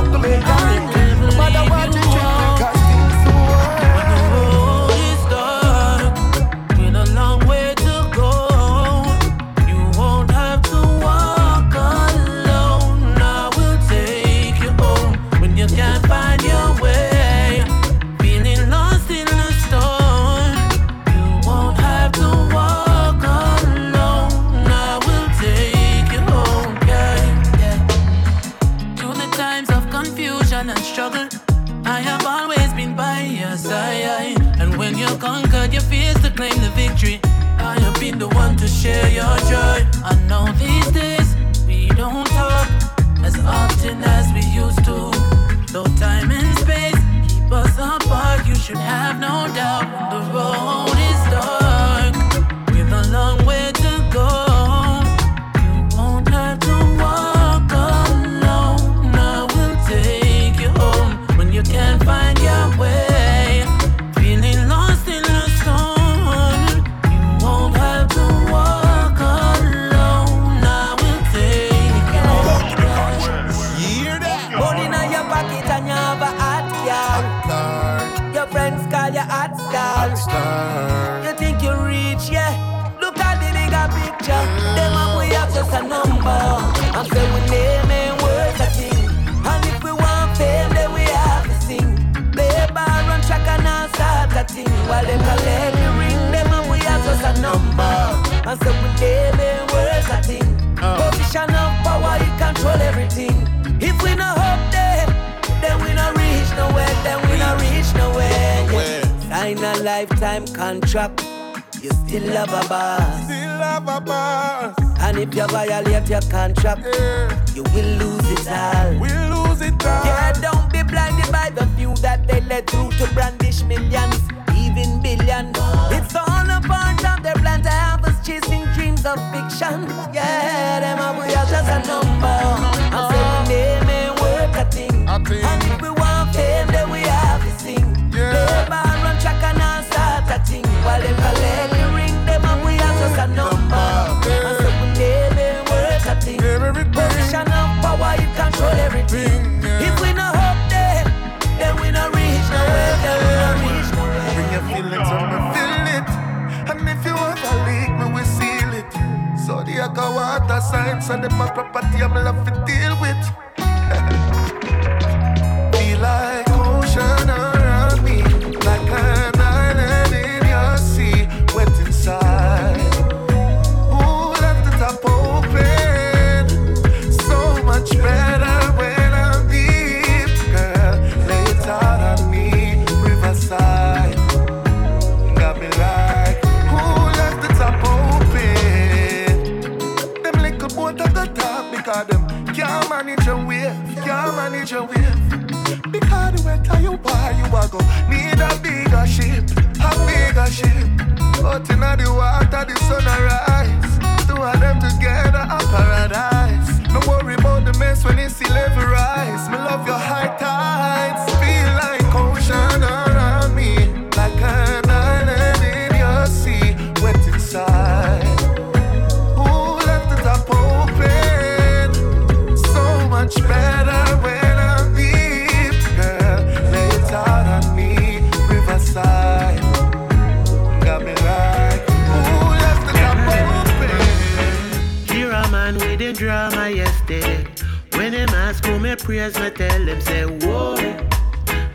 [239.19, 240.73] Ask who me tell them say, Whoa,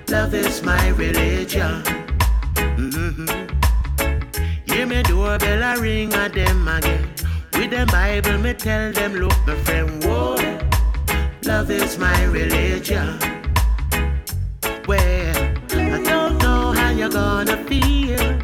[0.09, 1.81] love is my religion.
[2.77, 3.29] Mm-hmm.
[4.67, 7.09] Hear me doorbell a ring at them again.
[7.53, 10.37] With them Bible, me tell them, look, my friend, whoa,
[11.45, 13.17] love is my religion.
[14.89, 15.37] Well,
[15.71, 18.39] I don't know how you're gonna feel,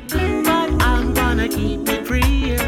[0.44, 2.62] but I'm gonna keep it real.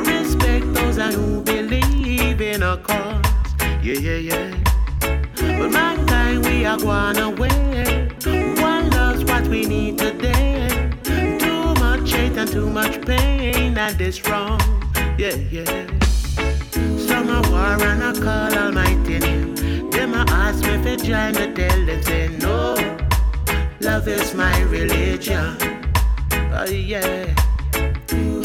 [0.00, 3.24] Respect those who believe in a cause.
[3.80, 4.61] Yeah, yeah, yeah.
[5.62, 8.08] But mankind, we are going away.
[8.60, 10.90] One love's what we need today.
[11.04, 14.60] Too much hate and too much pain, that is wrong.
[15.16, 15.86] Yeah, yeah.
[16.98, 19.54] Some a war and I call Almighty name.
[19.90, 22.74] Them a ask me if join me, tell them say no.
[23.80, 25.56] Love is my religion.
[26.58, 27.32] Oh yeah.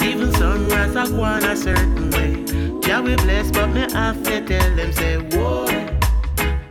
[0.03, 2.45] Even sunrise I go on a certain way.
[2.87, 5.65] Yeah, we blessed, but me have to tell them say, whoa,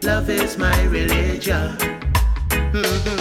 [0.07, 1.77] love is my religion.
[2.57, 3.17] Mhm.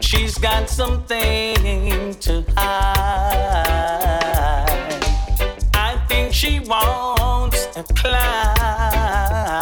[0.02, 3.90] She's got something to hide.
[5.74, 7.19] I think she wants
[7.80, 9.56] a clown,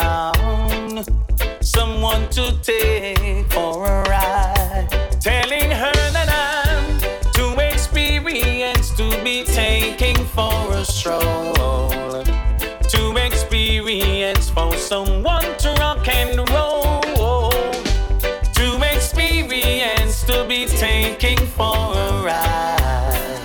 [1.61, 4.88] someone to take for a ride.
[5.22, 6.99] Telling her that I'm
[7.34, 12.24] too experienced to be taking for a stroll.
[12.24, 17.51] To experience for someone to rock and roll.
[18.59, 23.39] To experience to be taking for a ride.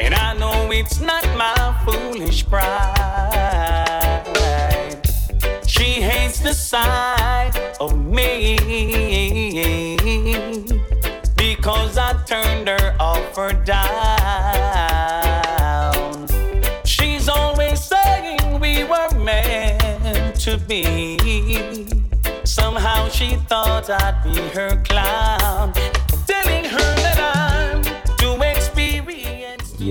[0.00, 2.85] And i know it's not my foolish pride
[6.70, 8.56] the of me
[11.36, 14.86] because i turned her off or down
[16.86, 21.18] She's always saying we were meant to be.
[22.44, 25.72] Somehow she thought I'd be her clown.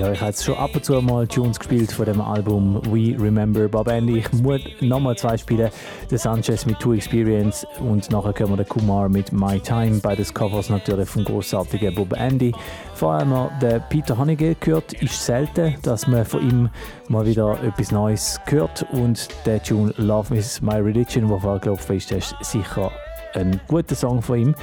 [0.06, 3.20] Ja, ich habe jetzt schon ab und zu mal Tunes gespielt von dem Album We
[3.20, 4.20] Remember Bob Andy.
[4.20, 5.72] Ich muss nochmal zwei spielen.
[6.12, 10.00] Der Sanchez mit Two Experience und nachher können wir den Kumar mit My Time.
[10.02, 12.54] Beides Covers natürlich vom großartigen Bob Andy.
[12.94, 14.94] Vorher noch den Peter Hanige gehört.
[14.94, 16.70] Ist selten, dass man von ihm
[17.08, 18.86] mal wieder etwas Neues hört.
[18.92, 22.92] Und der Tune Love is My Religion, vorher glaube ich ist sicher
[23.36, 24.56] ein guter Song von ihm.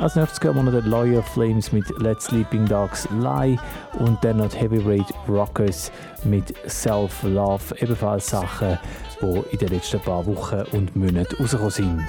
[0.00, 3.58] Als nächstes hören wir noch den Lawyer Flames mit Let Sleeping Dogs Lie
[3.98, 5.92] und dann noch die Heavyweight Rockers
[6.24, 7.76] mit Self Love.
[7.80, 8.78] Ebenfalls Sachen,
[9.20, 12.06] die in den letzten paar Wochen und Monaten rausgekommen sind.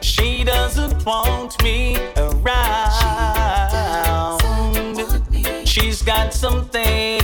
[0.00, 2.90] She doesn't want me around.
[5.64, 7.19] She's got something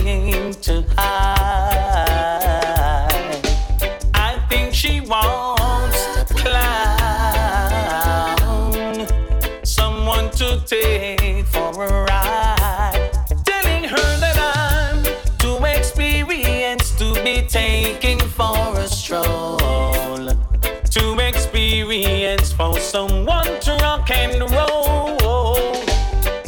[22.87, 25.73] someone to rock and roll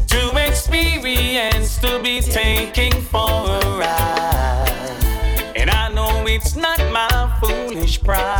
[0.07, 7.09] to experience to be taking for a ride and i know it's not my
[7.41, 8.39] foolish pride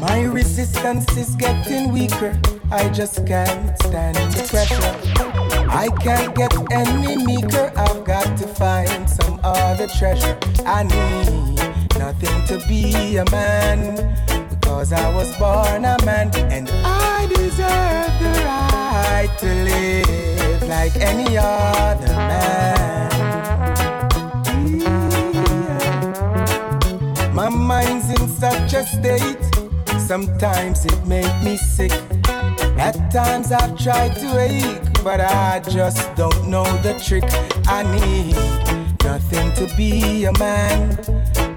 [0.00, 2.38] My resistance is getting weaker.
[2.70, 4.29] I just can't stand pressure.
[5.72, 10.36] I can't get any meeker, I've got to find some other treasure.
[10.66, 13.94] I need nothing to be a man
[14.50, 21.38] because I was born a man and I deserve the right to live like any
[21.38, 23.10] other man.
[27.32, 31.92] My mind's in such a state, sometimes it makes me sick.
[32.76, 37.24] At times I've tried to ache but I just don't know the trick.
[37.66, 38.34] I need
[39.04, 40.96] nothing to be a man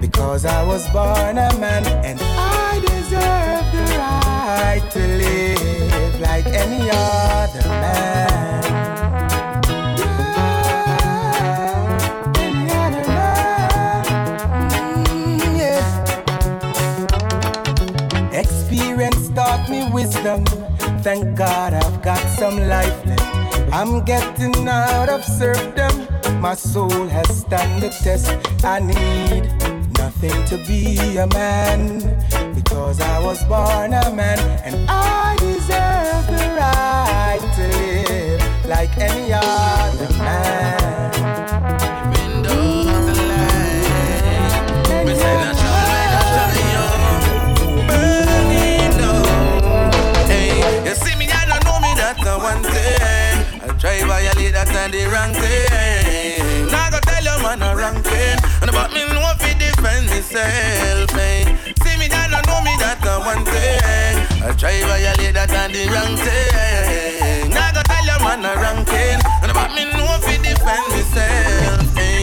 [0.00, 6.88] because I was born a man and I deserve the right to live like any
[6.90, 8.64] other man.
[14.74, 15.40] Mm,
[18.32, 20.44] Experience taught me wisdom.
[21.02, 23.03] Thank God I've got some life.
[23.76, 26.06] I'm getting out of serfdom.
[26.40, 28.30] My soul has stand the test.
[28.64, 29.50] I need
[29.98, 31.98] nothing to be a man
[32.54, 39.32] because I was born a man and I deserve the right to live like any
[39.32, 40.78] other man.
[50.86, 53.23] You see me, don't know me, the one.
[53.84, 56.72] Try violate that and the wrong thing.
[56.72, 58.40] Now go tell your man a wrong thing.
[58.62, 61.52] And about me know if it defend myself, man.
[61.84, 64.16] See me now, don't know me that the one thing.
[64.40, 67.52] I try violate that and the wrong thing.
[67.52, 69.20] Now go tell your man a wrong thing.
[69.44, 72.13] And about me know if it defend myself, man.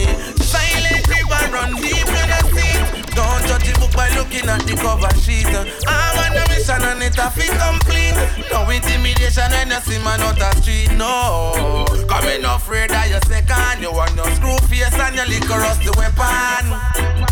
[3.82, 5.50] Book by looking at the cover sheet.
[5.50, 8.14] I'm on a mission and it a fit complete.
[8.50, 11.84] No intimidation when you see man out the street, no.
[12.06, 13.82] Coming afraid that you second.
[13.82, 16.64] You want no screw face and your liquor rust the weapon.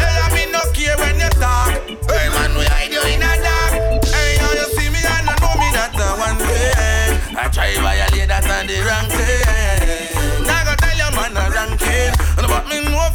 [0.03, 1.71] Hey, I mean no care when you talk.
[2.11, 4.03] Hey man, we hide you in a dark.
[4.11, 7.39] Hey, now you see me and you know me that the one thing.
[7.39, 10.47] I try violate that and the wrong thing.
[10.47, 12.13] Now go tell your man a ranking.
[12.43, 13.10] About me know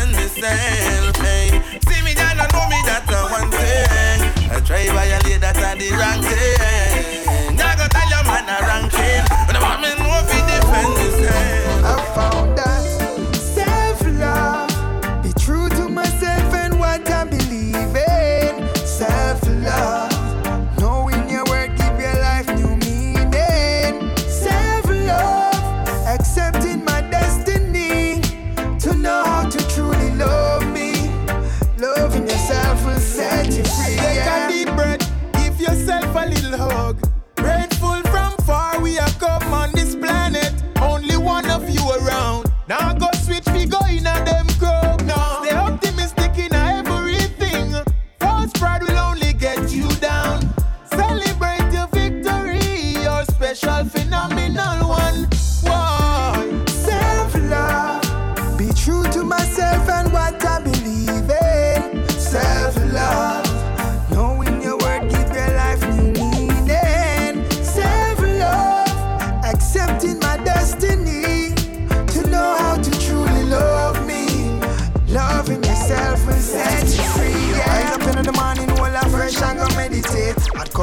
[0.00, 1.16] defend myself.
[1.16, 1.48] Hey,
[1.86, 4.50] see me and know me that the one thing.
[4.50, 7.56] I try violate that and the wrong thing.
[7.56, 9.49] Now go tell your man a ranking.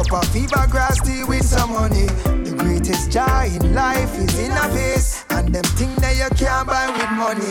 [0.07, 2.05] Cup of fever grass tea with some honey.
[2.47, 5.25] The greatest joy in life is in a pace.
[5.31, 7.43] And them thing that you can't buy with money.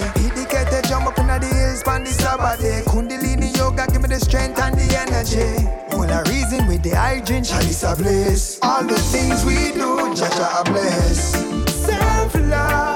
[0.47, 2.83] Kettle, jump up in the hills, pan the Sabbath day.
[2.87, 5.69] Kundalini yoga, give me the strength and the energy.
[5.93, 8.59] All I reason with the hygiene, chalice a bliss.
[8.63, 11.33] All the things we do, Jaja a bless.
[11.85, 12.96] Self-love,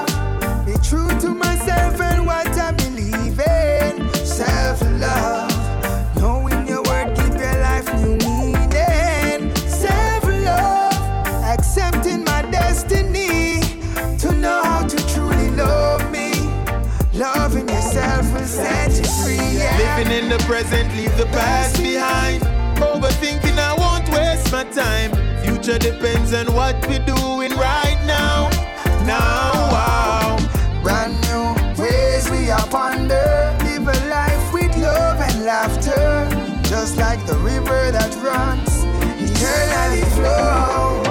[20.31, 22.41] the present, leave the past behind.
[22.79, 25.11] Overthinking, I won't waste my time.
[25.43, 28.49] Future depends on what we're doing right now.
[29.05, 30.37] Now, wow.
[30.83, 33.57] Brand new ways we are ponder.
[33.65, 36.29] Live a life with love and laughter.
[36.63, 38.85] Just like the river that runs,
[39.19, 41.10] eternally flow.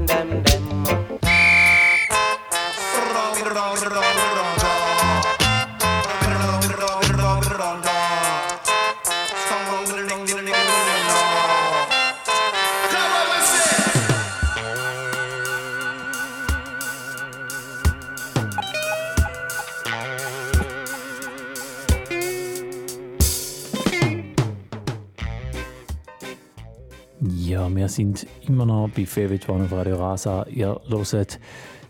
[27.91, 30.45] Sind immer noch bei Favorite One auf Radio Rasa.
[30.49, 31.39] Ihr hört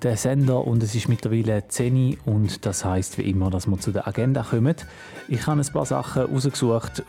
[0.03, 3.77] den Sender und es ist mittlerweile 10 Uhr und das heißt wie immer, dass wir
[3.79, 4.75] zu der Agenda kommen.
[5.27, 7.03] Ich habe ein paar Sachen rausgesucht,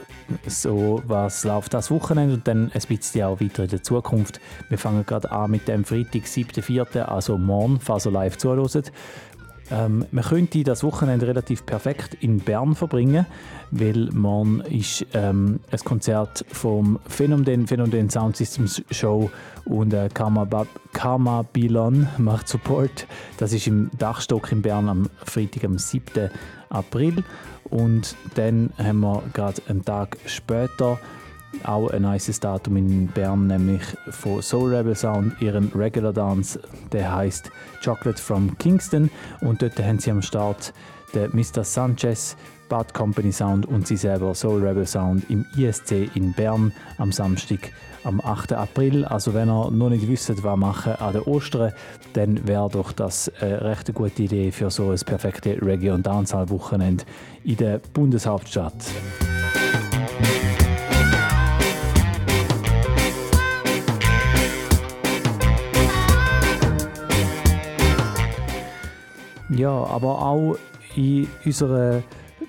[0.47, 4.41] so was läuft das Wochenende und dann ein bisschen auch weiter in der Zukunft.
[4.69, 8.93] Wir fangen gerade an mit dem Freitag, 7.4., also morgen, falls ihr live zuhört.
[9.73, 13.25] Ähm, man könnte das Wochenende relativ perfekt in Bern verbringen,
[13.71, 19.31] weil morgen ist ähm, ein Konzert vom Phänomen, Phänomen Sound Systems Show
[19.65, 23.07] und äh, Karma, ba Karma Bilon macht Support.
[23.39, 26.29] Das ist im Dachstock in Bern am Freitag, am 7.
[26.69, 27.25] April.
[27.71, 30.99] Und dann haben wir gerade einen Tag später
[31.65, 36.61] auch ein nices Datum in Bern, nämlich von Soul Rebel Sound, ihren Regular Dance,
[36.93, 37.51] der heißt
[37.85, 40.73] Chocolate from Kingston und dort haben sie am Start
[41.15, 41.65] den Mr.
[41.65, 42.37] Sanchez,
[42.69, 47.71] Bad Company Sound und sie selber Soul Rebel Sound im ISC in Bern am Samstag
[48.05, 48.55] am 8.
[48.55, 49.05] April.
[49.05, 51.73] Also wenn ihr noch nicht wisst, was machen an den Ostern,
[52.15, 57.05] dann wäre doch das eine recht gute Idee für so ein perfektes Reggae- und Dancehall-Wochenende
[57.45, 58.75] in der Bundeshauptstadt.
[69.63, 70.57] Ja, aber auch
[70.97, 72.03] in unserer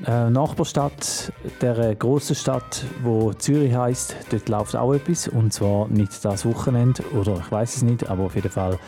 [0.07, 6.25] äh, Nachbarstadt, der großen Stadt, wo Zürich heißt, dort läuft auch etwas und zwar nicht
[6.25, 8.79] das Wochenende oder ich weiß es nicht, aber auf jeden Fall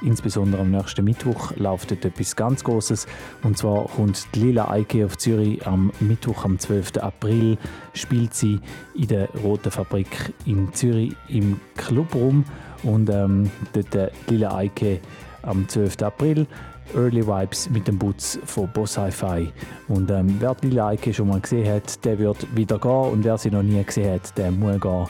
[0.00, 3.06] insbesondere am nächsten Mittwoch läuft dort etwas ganz Großes
[3.42, 6.96] und zwar kommt die Lila Eike auf Zürich am Mittwoch am 12.
[7.02, 7.58] April
[7.92, 8.60] spielt sie
[8.94, 12.46] in der Roten Fabrik in Zürich im Clubrum
[12.82, 15.00] und ähm, dort äh, Lila Eike
[15.42, 16.00] am 12.
[16.02, 16.46] April
[16.94, 19.52] Early Vibes mit dem Butz von Boss Hi-Fi.
[19.88, 22.90] Und ähm, wer die Like schon mal gesehen hat, der wird wieder gehen.
[22.90, 25.06] Und wer sie noch nie gesehen hat, der muss gehen.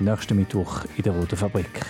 [0.00, 1.84] Nächsten Mittwoch in der Roten Fabrik.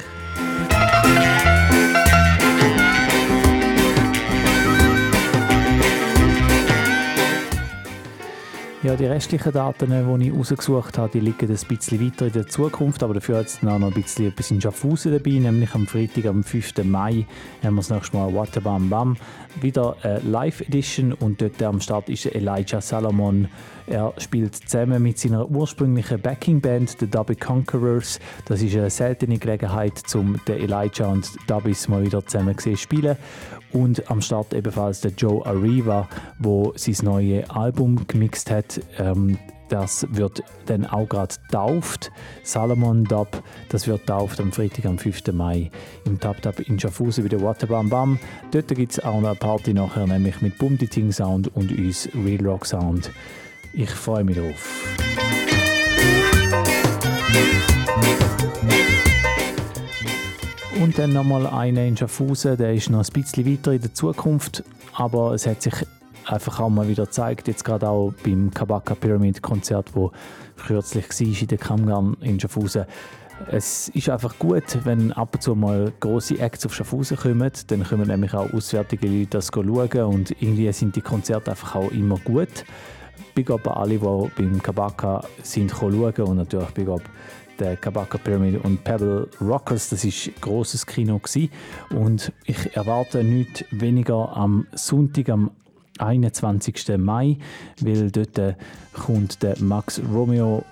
[8.84, 12.46] Ja, die restlichen Daten, die ich rausgesucht habe, die liegen ein bisschen weiter in der
[12.46, 16.26] Zukunft, aber dafür hat es noch ein bisschen etwas in Schaffhausen dabei, nämlich am Freitag,
[16.26, 16.84] am 5.
[16.84, 17.26] Mai,
[17.64, 19.16] haben wir das nächste Mal Waterbam Bam,
[19.60, 23.48] wieder eine Live-Edition und dort am Start ist Elijah Salomon.
[23.88, 28.20] Er spielt zusammen mit seiner ursprünglichen Backing-Band, The Dubby Conquerors.
[28.44, 33.16] Das ist eine seltene Gelegenheit, um den Elijah und Dubbies mal wieder zusammen zu spielen.
[33.72, 36.08] Und am Start ebenfalls der Joe Arriva,
[36.38, 38.80] wo sein neues Album gemixt hat.
[38.98, 39.38] Ähm,
[39.68, 42.10] das wird dann auch gerade tauft.
[42.42, 45.32] Salomon Dub, das wird tauft am Freitag, am 5.
[45.32, 45.70] Mai
[46.06, 48.18] im Tap Tap in Schaffhausen bei der Waterbam Bam.
[48.50, 52.08] Dort gibt es auch noch eine Party nachher, nämlich mit Bum Ting Sound und uns
[52.14, 53.10] Real Rock Sound.
[53.74, 54.96] Ich freue mich drauf.
[60.80, 64.62] Und dann nochmal einer in Schaffhausen, der ist noch ein bisschen weiter in der Zukunft,
[64.94, 65.74] aber es hat sich
[66.24, 70.12] einfach auch mal wieder gezeigt, jetzt gerade auch beim Kabaka Pyramid Konzert, wo
[70.56, 72.84] kürzlich war in der Kammgarn in Schaffhausen.
[73.50, 77.84] Es ist einfach gut, wenn ab und zu mal große Acts auf Schaffhausen kommen, dann
[77.84, 82.18] kommen nämlich auch auswärtige Leute das schauen und irgendwie sind die Konzerte einfach auch immer
[82.18, 82.64] gut.
[83.34, 87.02] Big up an alle, die beim Kabaka sind schauen und natürlich Big up
[87.58, 89.90] der Kabaka Pyramid und Pebble Rockers.
[89.90, 91.50] Das ist ein grosses Kino gewesen.
[91.90, 95.50] und ich erwarte nichts weniger am Sonntag, am
[95.98, 96.96] 21.
[96.98, 97.38] Mai,
[97.80, 98.54] weil dort äh,
[98.92, 100.64] kommt der Max Romeo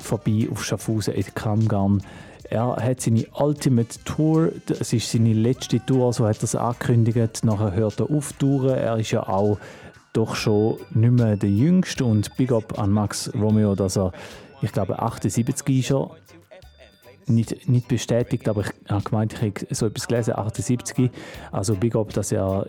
[0.00, 2.02] vorbei auf Schaffhausen in Kammgarn.
[2.50, 7.44] Er hat seine Ultimate Tour, es ist seine letzte Tour, so hat er es angekündigt.
[7.44, 8.76] Nachher hört er auf Touren.
[8.76, 9.58] Er ist ja auch
[10.12, 14.12] doch schon nicht mehr der Jüngste und Big Up an Max Romeo, dass er,
[14.62, 16.10] ich glaube, 78 ist er.
[17.26, 21.10] Nicht, nicht bestätigt, aber ich habe gemeint, ich habe so etwas gelesen, 78.
[21.52, 22.66] Also Big Up, dass er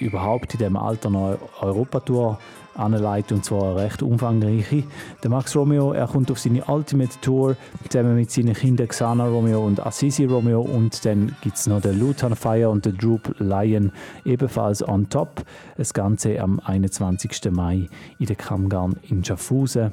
[0.00, 2.38] überhaupt in diesem Alter noch Europatour
[2.74, 4.84] anleitet und zwar eine recht umfangreiche.
[5.22, 7.56] Der Max Romeo, er kommt auf seine Ultimate Tour
[7.88, 11.98] zusammen mit seinen Kindern Xana Romeo und Assisi Romeo und dann gibt es noch den
[11.98, 13.92] Luton Fire und den Droop Lion
[14.24, 15.42] ebenfalls on top.
[15.76, 17.50] Das Ganze am 21.
[17.50, 19.92] Mai in der Kammgarn in Schaffhausen.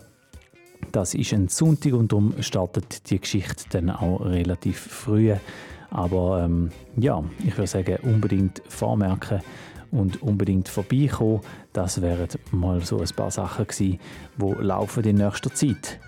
[0.93, 5.33] Das ist ein Sonntag und darum startet die Geschichte dann auch relativ früh.
[5.89, 9.41] Aber ähm, ja, ich würde sagen, unbedingt vormerken
[9.89, 11.41] und unbedingt vorbeikommen.
[11.73, 13.97] Das wären mal so ein paar Sachen gewesen,
[14.37, 15.99] die laufen in nächster Zeit.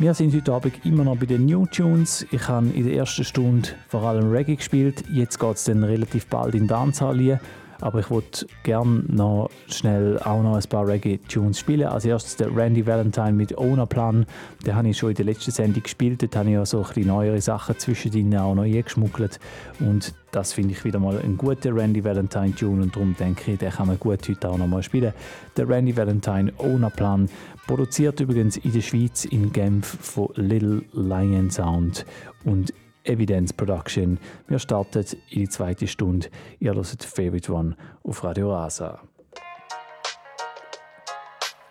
[0.00, 2.26] Wir sind heute Abend immer noch bei den New Tunes.
[2.32, 5.04] Ich habe in der ersten Stunde vor allem Reggae gespielt.
[5.12, 7.38] Jetzt geht es dann relativ bald in Dancehall
[7.82, 11.88] aber ich würde gerne noch schnell auch noch ein paar Reggae-Tunes spielen.
[11.88, 14.24] Als erstes der Randy Valentine mit Owner Plan.
[14.64, 16.22] Den habe ich schon in der letzten Sendung gespielt.
[16.22, 19.40] Dort habe ich ja so ein bisschen neuere Sachen zwischendrin auch noch eingeschmuggelt.
[19.80, 23.58] Und das finde ich wieder mal ein guter Randy Valentine Tune und darum denke ich,
[23.58, 25.12] den kann man gut heute auch noch mal spielen.
[25.56, 27.28] Der Randy Valentine Owner Plan
[27.66, 32.06] produziert übrigens in der Schweiz in Genf von Little Lion Sound
[32.44, 32.72] und
[33.04, 34.18] Evidence Production.
[34.48, 36.28] Wir starten in die zweite Stunde.
[36.60, 39.00] Ihr hört Favorite One auf Radio Rasa.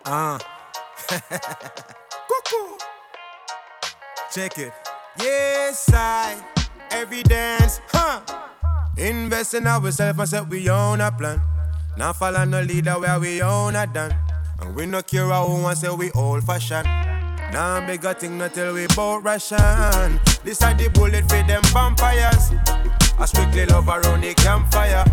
[0.04, 0.38] Ah.
[1.08, 2.76] Cuckoo.
[4.32, 4.72] Check it.
[5.18, 6.36] Yes, I.
[6.90, 7.80] Evidence.
[7.92, 8.20] Huh.
[8.96, 11.40] Invest in ourselves and set we own a plan.
[11.96, 14.14] Now follow no leader where we own a done.
[14.60, 17.11] And we no care who want say we old fashioned.
[17.52, 20.18] Now bigger thing not tell we bout ration.
[20.42, 22.50] This are the bullet for them vampires.
[23.18, 25.04] I strictly love around the campfire.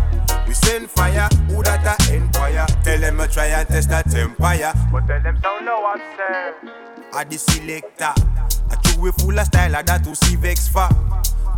[0.48, 2.66] We send fire, who that a empire?
[2.82, 4.72] Tell them I try and test that empire.
[4.90, 6.56] But tell them sound no upset.
[7.12, 8.14] I the selector.
[8.70, 10.88] I chew we full of style like that to see vex for.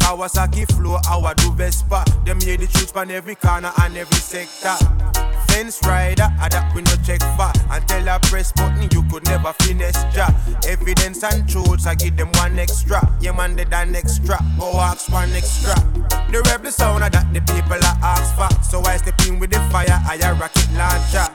[0.00, 2.04] Kawasaki flow, our do Vespa.
[2.26, 4.74] Them hear the truth on every corner and every sector.
[5.52, 7.52] Fence rider, I that we no check for.
[7.86, 10.28] Tell a press button you could never finish ja.
[10.66, 13.00] Evidence and truths, I give them one extra.
[13.20, 14.38] Yeah man, they done extra.
[14.58, 15.74] Go ask one extra.
[16.32, 18.48] The rebel sound that the people are ask for.
[18.64, 21.28] So I step in with the fire, I a rocket launcher.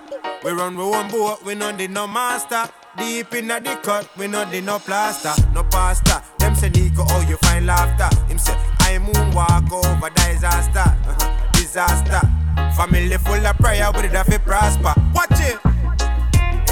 [0.44, 2.64] We run we one boat, we no need no master.
[2.98, 6.24] Deep in the cut, we no need no plaster, no pasta.
[6.40, 8.10] Them say Nico, oh you find laughter.
[8.26, 10.86] Him say I moonwalk over disaster,
[11.54, 12.47] disaster.
[12.76, 14.94] Family full of prayer, we did have to prosper.
[15.14, 15.60] Watch it.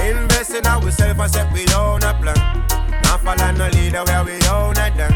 [0.04, 2.38] Invest in ourselves and set we own a plan.
[3.04, 5.14] Not follow no leader where we own a done.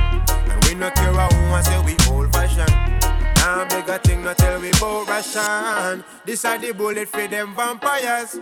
[0.50, 2.90] And we no care who want say we old fashioned.
[3.38, 6.04] Now bigger thing not tell we bout ration.
[6.26, 8.40] This are the bullet for them vampires.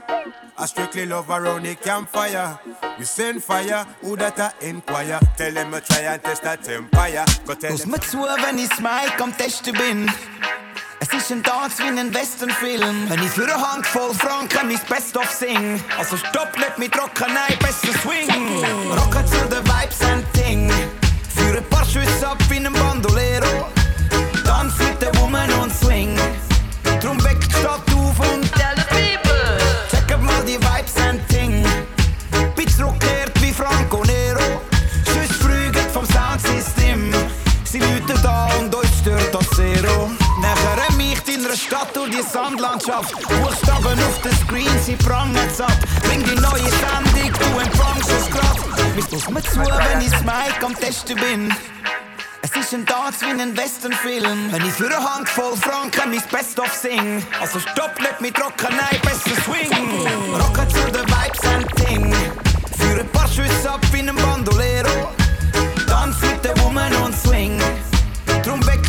[0.57, 2.59] I strictly love around the campfire.
[2.97, 5.19] We send fire, who that a inquire.
[5.38, 7.25] Tell them I try and test that empire.
[7.45, 10.11] Go tell Aus mir zu, wenn ich Mike am Testen bin.
[11.09, 13.09] Es ist ein Tanz wie ein Westernfilm.
[13.09, 15.81] Wenn ich für eine Handvoll Franken mein Best-of sing.
[15.97, 18.29] Also stopp, nicht mit Rocken, nein, besser Swing.
[18.91, 20.69] Rocken zu den Vibes and Ting.
[21.33, 23.67] Für ein paar Schüsse ab in einem Bandolero.
[24.43, 26.17] Tanz mit der Woman und Swing.
[27.01, 29.57] Drum weg die Stadt auf und tell the people.
[29.89, 31.65] Check mal die Vibes and Ting.
[32.55, 34.61] Bitch rockiert wie Franco Nero.
[35.05, 37.13] Schüss frügen vom Soundsystem.
[37.63, 40.09] Sie läuten da und euch stört das Zero.
[41.26, 43.13] Mich in einer Stadt durch die Sandlandschaft.
[43.13, 45.72] Buchstaben auf den Screen, sie prangen's ab.
[46.03, 48.57] Bring die neue Sendung, du empfangst es grad.
[48.95, 51.53] Mich muss mir zu, wenn ich Mike am Testen bin.
[52.41, 54.51] Es ist ein Tanz wie ein Westernfilm.
[54.51, 57.26] Wenn ich für eine Handvoll Franken mein Best-of sing.
[57.39, 59.72] Also stopp nicht mit Rocken, besser Swing.
[60.39, 62.13] Rocken zu den Vibes and Ting.
[62.78, 65.11] Für ein paar Schüsse ab in einem Bandolero.
[65.88, 67.61] Tanz mit der Woman und Swing.
[68.43, 68.86] Drum weg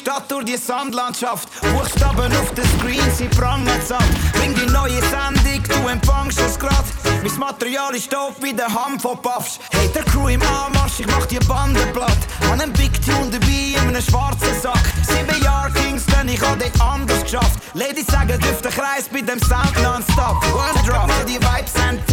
[0.00, 1.46] Stadt durch die Sandlandschaft.
[1.60, 4.02] Buchstaben auf den Screen, sie prangen satt.
[4.32, 6.86] Bring die neue Sendung, du empfangst es grad.
[7.22, 9.60] Mein Material ist doof wie der Ham von Puffs.
[9.70, 12.16] Hey, der Crew im Anmarsch, ich mach dir Bande platt.
[12.50, 14.80] An einem Big Tune dabei, in einem schwarzen Sack.
[15.02, 17.60] Sieben Jahre Kingston, ich hab dort anders geschafft.
[17.74, 20.42] Ladies sagen, dürfte Kreis bei dem Sound nonstop.
[20.54, 22.09] One drop, die Vibes sind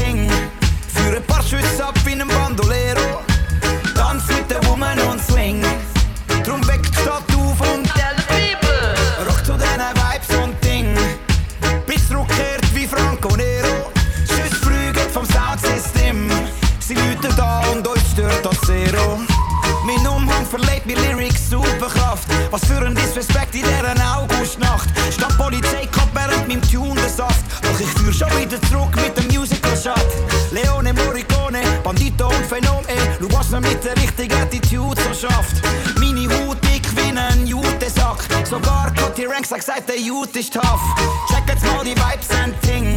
[22.49, 24.87] Was für ein Disrespect in dieser Augustnacht.
[25.11, 27.43] Stadtpolizei kommt während meinem Tune den Saft.
[27.61, 30.07] Doch ich führ schon wieder zurück mit dem Musical-Shot.
[30.51, 32.85] Leone Morricone, Bandito und Phänomen.
[33.19, 35.61] Du Schau, was man mit der richtigen Attitude so schafft.
[35.99, 38.19] Meine Haut dick wie ein Jutesack.
[38.45, 40.81] Sogar Cody Ranks hat gesagt, der Jute ist tough.
[41.29, 42.96] Check jetzt mal die Vibes and Ting.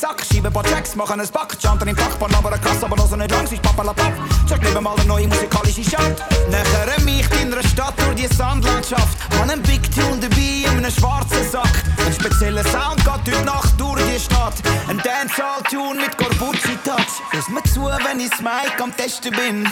[0.00, 0.24] Sack.
[0.24, 3.16] Schiebe paar Tracks, mach einen Backjump, dann im Dachbahn, aber ein Kass, aber noch so
[3.16, 4.12] nicht lang, ist Papa Lapap.
[4.48, 6.24] Check lieber mal eine neue musikalische Stadt.
[6.50, 9.18] Nachher mich in einer Stadt durch die Sandlandschaft.
[9.30, 11.84] Hab einen Big Tune dabei in einem schwarzen Sack.
[12.06, 14.54] Ein spezieller Sound geht heute Nacht durch die Stadt.
[14.88, 17.22] Ein Dancehall-Tune mit Corbucci-Touch.
[17.34, 19.70] Lass mir zu, wenn ich Mike am Testen bin.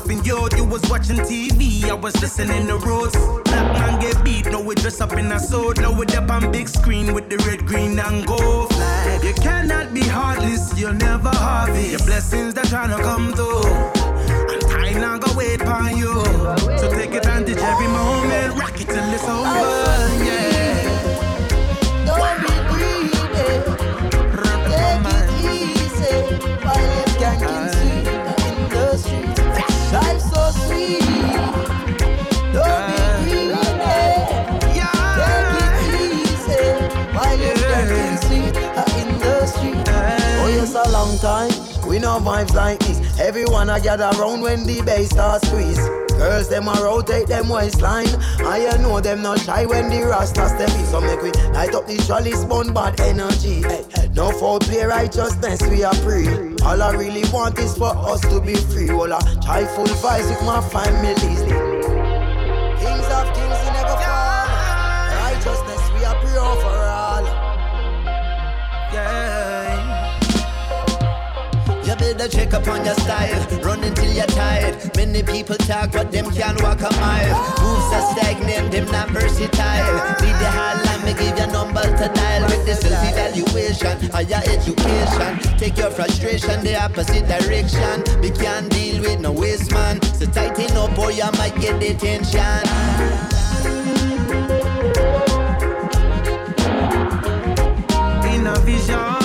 [0.00, 0.48] nothing, yo.
[0.56, 3.16] You was watching TV, I was listening to roads.
[3.44, 5.80] Black man get beat, now we dress up in a sword.
[5.80, 9.24] Now we up on big screen with the red, green, and gold flag.
[9.24, 11.90] You cannot be heartless, you'll never harvest.
[11.90, 13.64] Your blessings, they're trying to come through.
[14.74, 16.14] I'm not gonna wait for you.
[16.78, 20.24] So take advantage every moment, rock it till it's over.
[20.24, 20.49] Yeah.
[41.00, 41.50] long time.
[41.88, 42.98] We know vibes like this.
[43.18, 45.78] Everyone I gather round when the bass starts squeeze.
[46.20, 48.08] Girls, them a rotate them waistline.
[48.40, 50.84] I know them not shy when the rasta step in.
[50.86, 53.62] So make we light up the chalice, burn bad energy.
[53.62, 56.28] Hey, no foul play righteousness, we are free.
[56.64, 58.90] All I really want is for us to be free.
[58.92, 61.79] Well, I try full vice with my families.
[72.00, 73.60] Better check upon your style.
[73.62, 74.74] Run until you're tired.
[74.96, 77.36] Many people talk, but them can't walk a mile.
[77.60, 79.94] Moves are stagnant, them not versatile.
[80.24, 82.42] Need the hotline, me give your number to dial.
[82.48, 85.58] With the self evaluation, higher education.
[85.58, 88.20] Take your frustration the opposite direction.
[88.20, 90.00] We can't deal with no waste man.
[90.02, 92.64] So tighten up or you might get detention.
[98.32, 99.19] In a vision,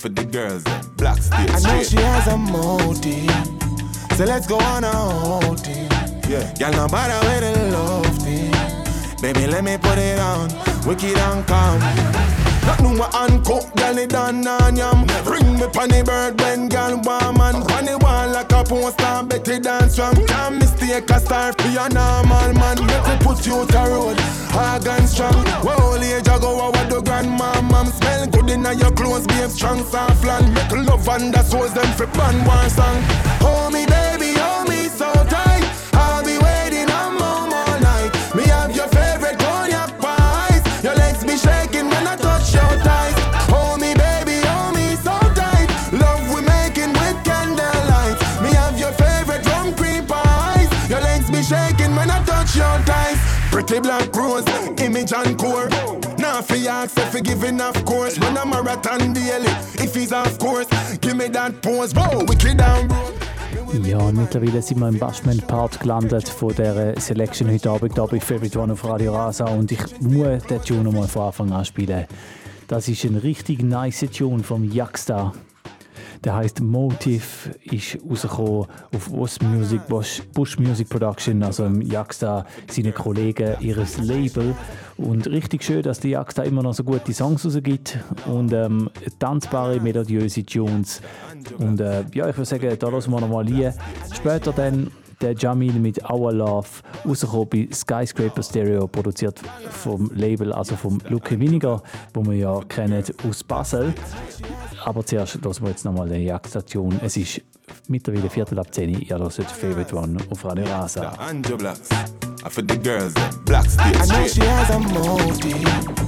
[0.00, 0.64] for the girls.
[0.96, 1.50] Black stage.
[1.50, 4.16] I know she has a motive.
[4.16, 5.90] So let's go on a outing.
[6.28, 6.54] Yeah.
[6.58, 8.50] Y'all know about where the love thing.
[9.20, 10.48] Baby, let me put it on.
[10.86, 12.39] Wicked and calm.
[12.66, 15.06] Not no more uncooked, girl, it done on yam.
[15.24, 19.22] Bring me panny bird when girl warm and panny wall like a poster.
[19.26, 22.78] Betty dance from can't mistake a star for a normal man.
[22.86, 24.18] Make we put you to road,
[24.52, 25.44] hard and strong.
[25.64, 27.52] Well, age I was the grandma,
[27.84, 30.54] smell good in your clothes, behave strong, soft land.
[30.54, 33.02] Make love and the souls them flip on one song.
[33.40, 34.19] Hold me, baby,
[53.60, 54.44] Pretty black rose,
[54.80, 55.68] image and core.
[56.16, 58.18] Now for ask if you giving of course.
[58.18, 59.48] Run a marathon daily.
[59.74, 60.66] If he's off course,
[61.02, 61.92] give me that pose.
[61.92, 62.88] Whoa, wicked down.
[63.84, 68.18] Ja, und mittlerweile sind wir im Bashment-Part gelandet von dieser Selection heute Abend hier bei
[68.18, 71.64] Favorite One auf Radio Rasa und ich muss den Tune noch mal von Anfang an
[71.66, 72.06] spielen.
[72.66, 75.34] Das ist ein richtig nice Tune vom Jackstar.
[76.24, 82.44] Der heißt Motive, ist rausgekommen auf Bush Music, Bush, Bush Music Production, also im Jackstar,
[82.68, 84.54] seine Kollegen, ihres Label.
[84.98, 89.80] Und richtig schön, dass der Jackstar immer noch so gute Songs rausgibt und ähm, tanzbare,
[89.80, 91.00] melodiöse Tunes.
[91.58, 93.72] Und äh, ja, ich würde sagen, da lassen wir noch mal rein.
[94.12, 94.90] Später dann
[95.20, 96.68] der Jamil mit Our Love,
[97.06, 99.40] rausgekommen bei Skyscraper Stereo, produziert
[99.70, 101.82] vom Label, also vom Luke Winiger,
[102.14, 103.92] wo wir ja kennen aus Basel.
[104.84, 106.98] Aber zuerst hören wir jetzt nochmal den Jagdstation.
[107.02, 107.42] Es ist
[107.88, 109.02] mittlerweile Viertel ab 10 Uhr.
[109.02, 111.12] Ihr hört Favorite One auf Radio Rasa.
[111.58, 111.88] Blacks.
[112.48, 113.44] For the girls, them.
[113.44, 113.96] Black stage.
[113.96, 116.00] I know she has a motive.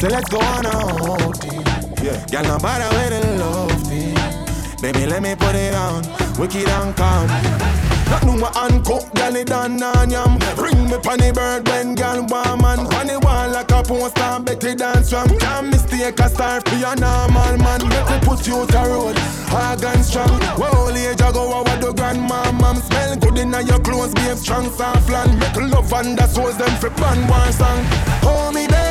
[0.00, 1.62] So let's go on a outing.
[2.02, 2.24] Yeah.
[2.30, 4.14] Y'all know about the love thing.
[4.80, 6.02] Baby, let me put it on.
[6.38, 7.79] Wicked and calm.
[8.10, 10.38] Not no more uncooked, done on yam.
[10.56, 14.40] Bring me panny bird when girl warm and panny wall like a poster.
[14.42, 17.88] Betty dance from can't mistake a star for a normal man.
[17.88, 20.40] Make we put you to road, and strong.
[20.58, 22.76] Well, age I oh, was the grandma, mom.
[22.76, 25.38] Smell good in your clothes, behave strong, soft land.
[25.38, 27.84] Make love and the souls them flip on one song.
[28.26, 28.89] Hold me, baby,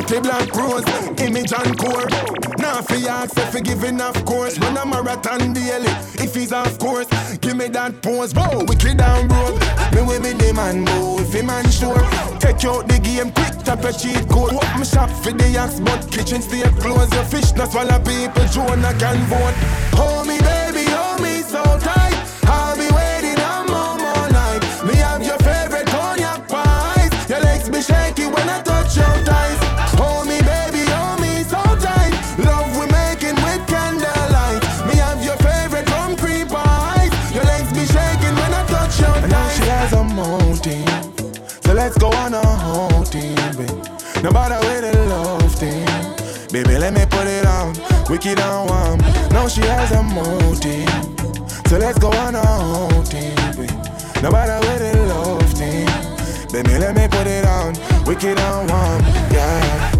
[0.00, 0.82] Pretty black rose,
[1.20, 2.08] image and core.
[2.56, 4.58] Now for ask if you giving of course.
[4.58, 5.92] Run a marathon daily.
[6.24, 7.06] If he's off course,
[7.36, 8.32] give me that pose.
[8.32, 9.60] Whoa, wicked down road.
[9.92, 12.00] Me with me man go if he man sure.
[12.40, 14.54] Take out the game quick, tap a cheat code.
[14.54, 17.12] Walk me shop for the axe, but kitchen stay close.
[17.12, 19.54] Your fish not swallow people, Jonah can vote.
[20.00, 21.99] Hold me, baby, hold me so tight.
[41.90, 44.22] Let's go on a outing, babe.
[44.22, 45.84] No matter where the love thing.
[46.52, 47.74] Baby, let me put it on.
[48.08, 48.98] Wicked and warm.
[49.30, 50.88] Now she has a motive.
[51.66, 54.22] So let's go on a outing, babe.
[54.22, 55.86] No matter where the love thing.
[56.52, 57.74] Baby, let me put it on.
[58.04, 59.02] Wicked and warm,
[59.32, 59.99] yeah.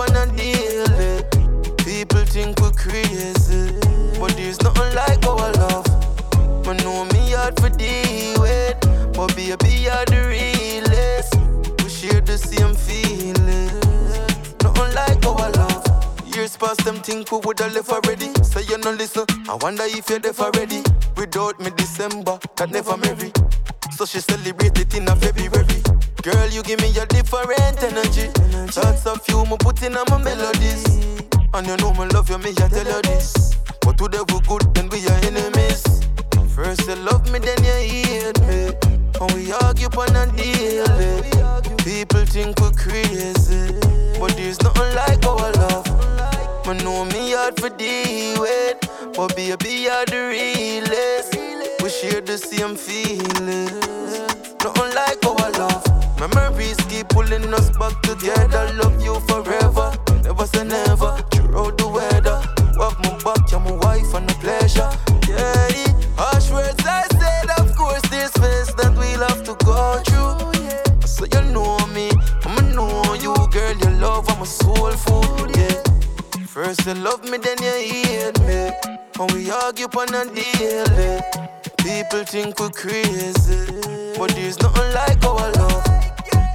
[0.00, 1.22] On a daily.
[1.84, 3.78] People think we're crazy,
[4.18, 5.86] but there's nothing like our love.
[6.66, 8.80] I know me hard for deal with,
[9.12, 11.34] but baby you're the realest.
[11.82, 13.72] We share the same feelings.
[14.62, 16.34] Nothing like our love.
[16.34, 18.32] Years past them think we woulda left already.
[18.42, 20.82] Say you no listen, I wonder if you're deaf already.
[21.16, 23.32] Without me December, that never merry.
[23.96, 25.89] So she celebrated in a February.
[26.30, 28.28] Girl, you give me a different energy.
[28.70, 30.84] Thoughts of you, me put in my melodies.
[31.52, 33.56] And you know me love you, me I tell you this.
[33.80, 35.82] But to the good, then we are enemies.
[36.54, 38.70] First you love me, then you hate me.
[39.20, 41.30] And we argue on a daily.
[41.82, 43.74] People think we're crazy,
[44.20, 45.86] but there's nothing like our love.
[46.66, 48.78] Me know me hard for deal with,
[49.16, 51.34] but baby you're the realest.
[51.82, 53.72] We share the same feelings.
[54.62, 55.99] Nothing like our love.
[56.20, 58.70] Memories keep pulling us back together.
[58.74, 61.16] Love you forever, never say never.
[61.32, 62.36] Throughout the weather,
[62.76, 64.90] have my back, you're my wife and a pleasure.
[65.26, 65.88] Yeah,
[66.20, 71.08] harsh words I said, of course, this phase that we'll have to go through.
[71.08, 72.10] So you know me,
[72.44, 73.76] I'ma know you, girl.
[73.78, 76.44] Your love, I'm a soul food, yeah.
[76.44, 78.70] First you love me, then you hate me.
[79.18, 81.20] And we argue on a daily.
[81.82, 83.66] People think we're crazy,
[84.16, 85.82] but there's nothing like our love.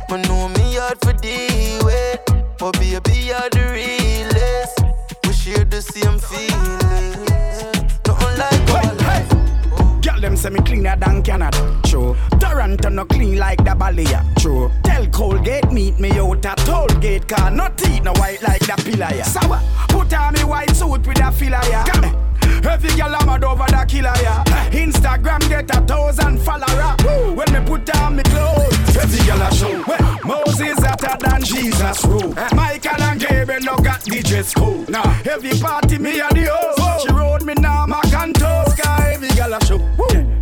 [0.09, 2.19] I know me hard for deal with,
[2.57, 4.79] but baby you're the realest.
[5.25, 7.99] We share the same feelings.
[8.07, 10.01] Nothing like our love.
[10.01, 11.79] Girl, them say me cleaner than Canada.
[11.85, 12.15] True.
[12.39, 14.23] Toronto no clean like the Balia.
[14.39, 14.71] True.
[14.83, 17.49] Tell Colgate meet me out at Tollgate car.
[17.51, 19.13] not eat no white like the pillar.
[19.15, 19.23] ya.
[19.23, 19.59] Sour.
[19.89, 21.59] Put on me white suit with a filler.
[21.69, 21.83] ya.
[21.85, 22.21] Come here.
[22.67, 24.43] Every girl I'm mad over the killer, yeah.
[24.47, 26.95] Eh, Instagram get a thousand follower.
[27.05, 27.33] Woo.
[27.33, 29.83] When me put on me clothes, every girl a show.
[29.87, 32.33] Well, eh, Moses hotter than Jesus rule.
[32.37, 32.49] Eh.
[32.55, 34.89] Michael and Gabriel no got the dress code.
[34.89, 37.07] Now every party me a the host.
[37.07, 38.01] She rode me now my.
[38.01, 39.14] Cause every
[39.45, 39.79] girl a show.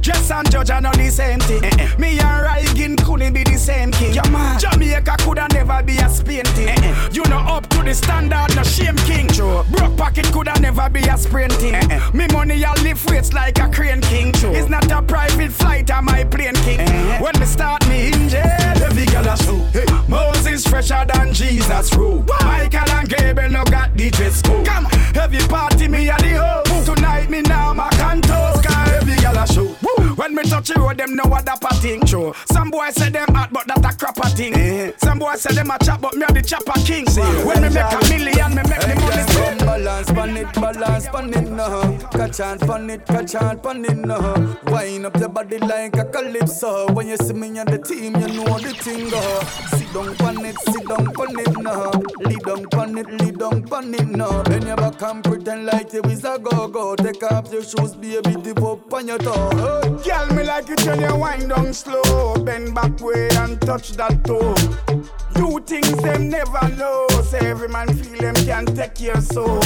[0.01, 1.63] Jess and Judge are not the same thing.
[1.63, 1.89] Eh, eh.
[1.97, 4.13] Me and Reagan couldn't be the same king.
[4.13, 4.59] Yeah, man.
[4.59, 6.69] Jamaica coulda never be a Spain thing.
[6.69, 9.27] Eh, you know up to the standard, no shame king.
[9.27, 9.63] True.
[9.71, 11.73] Broke pocket coulda never be a sprinting.
[12.13, 14.31] Me money I lift weights like a crane king.
[14.33, 14.51] True.
[14.51, 16.79] It's not a private flight, I'm my plane king.
[17.21, 18.43] When me start me engine,
[18.83, 19.57] every girl a show.
[19.71, 19.85] Hey.
[20.07, 22.25] Moses fresher than Jesus rule.
[22.41, 24.65] Michael and Gabriel no got the dress code.
[24.65, 26.85] Come, every party me a the host.
[26.85, 28.22] Tonight me now my cantos.
[29.45, 29.82] Show.
[30.23, 31.99] When me touch the road, them know what that a thing.
[32.05, 32.33] True.
[32.49, 34.53] Some boys say them hot, but that a crap a thing.
[34.53, 34.93] Eh.
[34.95, 37.03] Some boys say them a chop, but me a the chopper king.
[37.43, 39.59] When me make a million, me make the money spend.
[39.59, 41.97] Balance pon it, balance pon it now.
[42.13, 44.55] Catch on pon it, catch on pon it now.
[44.67, 46.93] Wind up your body like a calypso.
[46.93, 49.19] When you see me on the team, you know the thing go.
[49.75, 51.91] Sit down pon it, sit down pon it now.
[52.21, 54.41] Lead down pon it, lead down pon it now.
[54.43, 56.95] Then you back and pretend like you is a go go.
[56.95, 59.99] Take off your shoes, baby, dip up on your toe.
[60.13, 62.35] Girl, me like it when you wind down slow.
[62.45, 64.53] Bend back way and touch that toe.
[65.35, 67.07] You things them never know.
[67.23, 69.59] Say every man feel them can take your soul.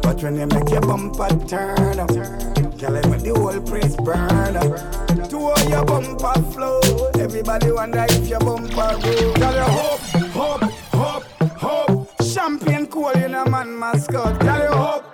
[0.00, 4.56] But when you make your bumper turn up, girl, I make the whole place burn
[4.56, 5.28] up.
[5.28, 6.80] To all your bumper flow,
[7.18, 9.34] everybody wonder if your bumper go.
[9.34, 10.00] Girl, you hope,
[10.32, 10.62] hope,
[10.94, 11.24] hope,
[11.60, 12.22] hope.
[12.22, 14.40] Champagne cool in a man mascot.
[14.40, 15.04] Girl, you hope,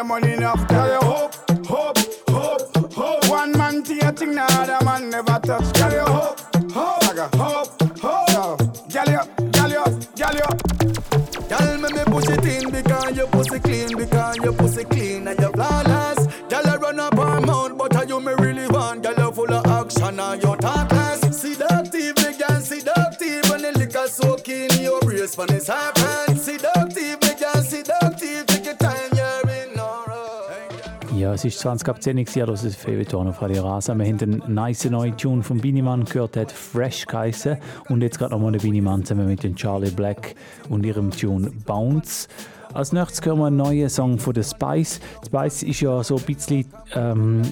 [0.00, 0.66] your money enough.
[0.68, 1.34] Girl, you hope,
[1.66, 1.98] hope,
[2.28, 3.28] hope, hope.
[3.28, 5.72] One man to your thing, the other man never touch.
[5.74, 6.40] Girl, you hope,
[6.72, 8.58] hope, hope, hope.
[8.92, 9.22] Girl, you,
[9.52, 9.84] girl, you,
[10.16, 10.50] girl, you.
[11.50, 15.38] Girl, me me push it in because your pussy clean, because your pussy clean and
[15.38, 16.26] you flawless.
[16.48, 19.02] Girl, you run up her mouth, but are you me really want?
[19.02, 21.40] Girl, you full of action and you thoughtless.
[21.40, 25.99] Seductive, me girl, seductive, and the liquor soaking your brace for the serpent.
[31.20, 33.94] Ja, es ist 20 ab 10 Uhr, das ist Feuilleton auf Radio Rasa.
[33.94, 37.58] Wir haben den nice neuen Tune von Biniman gehört, hat Fresh geheißen.
[37.90, 40.34] Und jetzt gerade nochmal der Biniman zusammen mit den Charlie Black
[40.70, 42.26] und ihrem Tune Bounce.
[42.72, 45.00] Als nächstes hören wir einen neuen Song von The Spice.
[45.22, 46.64] Die Spice ist ja so ein bisschen
[46.94, 47.42] ähm,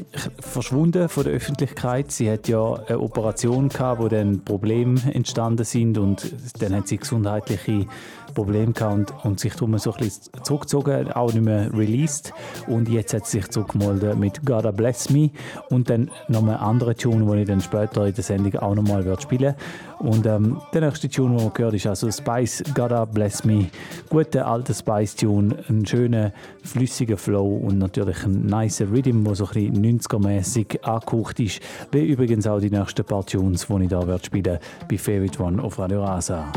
[0.40, 2.11] verschwunden von der Öffentlichkeit.
[2.11, 6.97] Sie hat ja eine Operation gehabt, wo dann Probleme entstanden sind und dann hat sie
[6.97, 7.85] gesundheitliche
[8.34, 12.32] Probleme gehabt und, und sich darum so ein bisschen zurückgezogen, auch nicht mehr released.
[12.66, 15.30] Und jetzt hat sie sich zurückgemeldet mit Gotta Bless Me
[15.70, 19.05] und dann nochmal einen anderen Tune, den ich dann später in der Sendung auch nochmal
[19.20, 19.56] spielen werde.
[19.98, 23.66] Und ähm, der nächste Tune, den man gehört, ist also Spice Gotta Bless Me.
[24.09, 26.32] Guter alter Spice-Tune, ein schöner,
[26.62, 31.60] flüssiger Flow und natürlich ein nice Rhythm, der so ein bisschen 90er-mäßig angehaucht ist.
[31.90, 35.78] Wie übrigens auch die nächsten paar Tunes, die ich werde spielen bei Favorite One auf
[35.78, 36.52] Radio Rasa.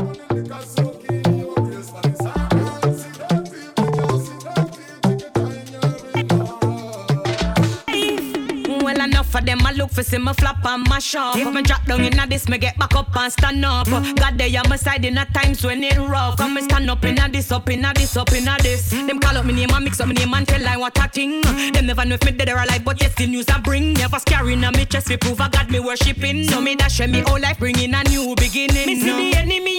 [9.32, 11.36] Well, enough of of them I look for see me flop and mash up.
[11.36, 13.86] If me drop down in a this, me get back up and stand up.
[13.86, 14.16] Mm.
[14.16, 16.36] God they on my side in a times when it rough.
[16.36, 18.92] Come me stand up in a this, up in a this, up in a this.
[18.92, 19.06] Mm.
[19.06, 21.08] Them call up me name and mix up me name and tell I what a
[21.08, 21.40] thing.
[21.72, 23.94] Them never know if me dead or alive, but yes the news I bring.
[23.94, 26.44] Never scaring on me chest, we prove I got me worshipping.
[26.44, 28.86] So me dash me whole life, bringing a new beginning.
[28.86, 29.71] Me see the enemy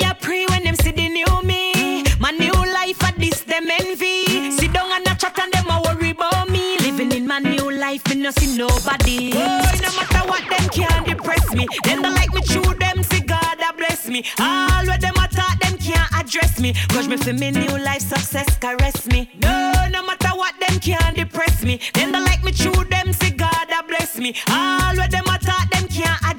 [8.39, 9.31] see nobody.
[9.33, 11.67] Oh, no matter what them can't depress me.
[11.83, 14.23] Them don't like me true, them see God a bless me.
[14.39, 16.73] All what them a talk, them can't address me.
[16.89, 19.29] Cause me feel me new life success caress me.
[19.41, 21.79] No, no matter what them can't depress me.
[21.93, 24.35] Them don't like me true, them see God a bless me.
[24.49, 25.42] All what them a talk, them can't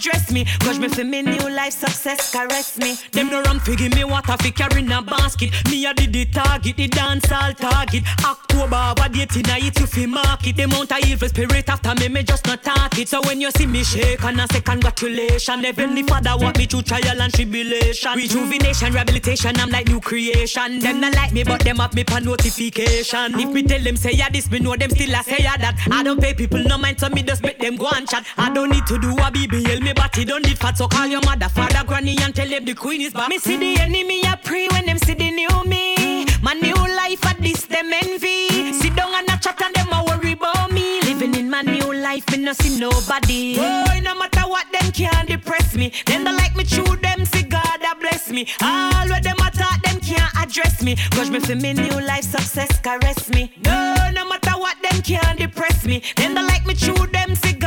[0.04, 0.44] address me.
[0.60, 2.96] Cause me feel me new life success caress me.
[3.12, 5.50] Them no run figure me water fi carry in a basket.
[5.70, 8.04] Me a did the target, the dance all target.
[8.24, 10.56] October, what date in a it you fi market.
[10.56, 13.08] The mount a evil spirit after me, me just not talk it.
[13.08, 16.82] So when you see me shake and I say congratulations, Heavenly Father what me through
[16.82, 18.12] trial and tribulation.
[18.14, 20.80] Rejuvenation, rehabilitation, I'm like new creation.
[20.80, 23.38] Them not like me, but them have me for notification.
[23.40, 25.78] If me tell them say ya this, me know them still a say ya that.
[25.90, 28.26] I don't pay people no mind, so me just make them go and chat.
[28.36, 31.20] I don't need to do a BBL, me body don't need fat, so call your
[31.22, 33.28] mother, father, granny, and tell them the queen is back.
[33.28, 36.26] Me see the enemy, I pray when them see the new me.
[36.42, 38.72] My new life at this, them envy.
[38.72, 41.00] Sit down and a chat and them a worry about me.
[41.02, 43.56] Living in my new life, me no see nobody.
[43.58, 45.92] Oh, no matter what, them can't depress me.
[46.06, 48.46] Them don't like me true, them see God a bless me.
[48.62, 50.96] All what them a talk, them can't address me.
[51.12, 53.52] Cause me feel me new life success caress me.
[53.64, 56.02] No, no matter what, them can't depress me.
[56.16, 57.63] Them don't like me true, them bless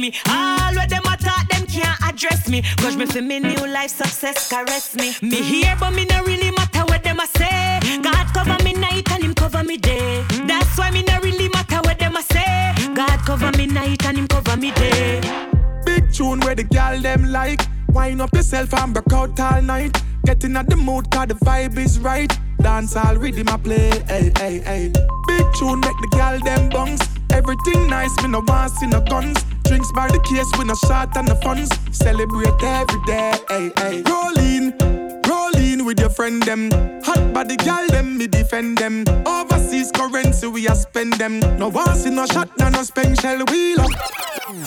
[0.00, 0.12] me.
[0.28, 2.62] All what them a talk, them can't address me.
[2.78, 5.14] Cause me feel me new life success caress me.
[5.22, 7.80] Me here, but me no really matter what them a say.
[8.02, 10.24] God cover me night and him cover me day.
[10.46, 12.72] That's why me no really matter what them a say.
[12.94, 15.20] God cover me night and him cover me day.
[15.84, 17.60] Big tune where the gal them like.
[17.88, 20.02] Wind up yourself and break out all night.
[20.24, 22.32] Getting at the mood cause the vibe is right.
[22.62, 23.90] Dance all rhythm I play.
[24.06, 24.92] Hey, hey, hey.
[25.26, 27.19] Big tune make the gal them bungs.
[27.32, 29.42] Everything nice, me no want see no guns.
[29.64, 31.70] Drinks by the case, we no shot and the funds.
[31.96, 33.32] Celebrate every day.
[33.48, 34.02] Hey, hey.
[34.02, 34.74] Roll in,
[35.28, 36.70] roll in with your friend them.
[37.04, 39.04] Hot body gal them, me defend them.
[39.26, 41.40] Overseas currency we a spend them.
[41.58, 43.90] No want see no shot, no no spend shell wheel up.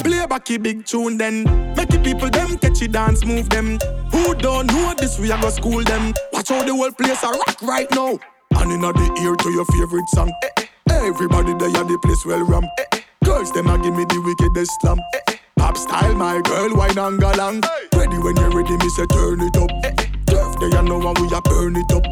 [0.03, 1.43] Play back a big tune then.
[1.75, 3.77] Make the people them catch it dance move them.
[4.11, 6.13] Who don't know this we a go school them.
[6.31, 8.17] Watch how the whole place a rock right now.
[8.55, 10.31] And inna the ear to your favorite song.
[10.43, 10.62] Eh, eh.
[10.89, 12.63] Everybody there at the place well ram.
[12.77, 12.99] Eh, eh.
[13.23, 14.99] Girls them a give me the wickedest slam.
[15.15, 15.35] Eh.
[15.57, 17.63] Pop style my girl wine and galang.
[17.95, 19.69] Ready when you're ready me say turn it up.
[20.27, 22.03] Turf there you know when we a burn it up.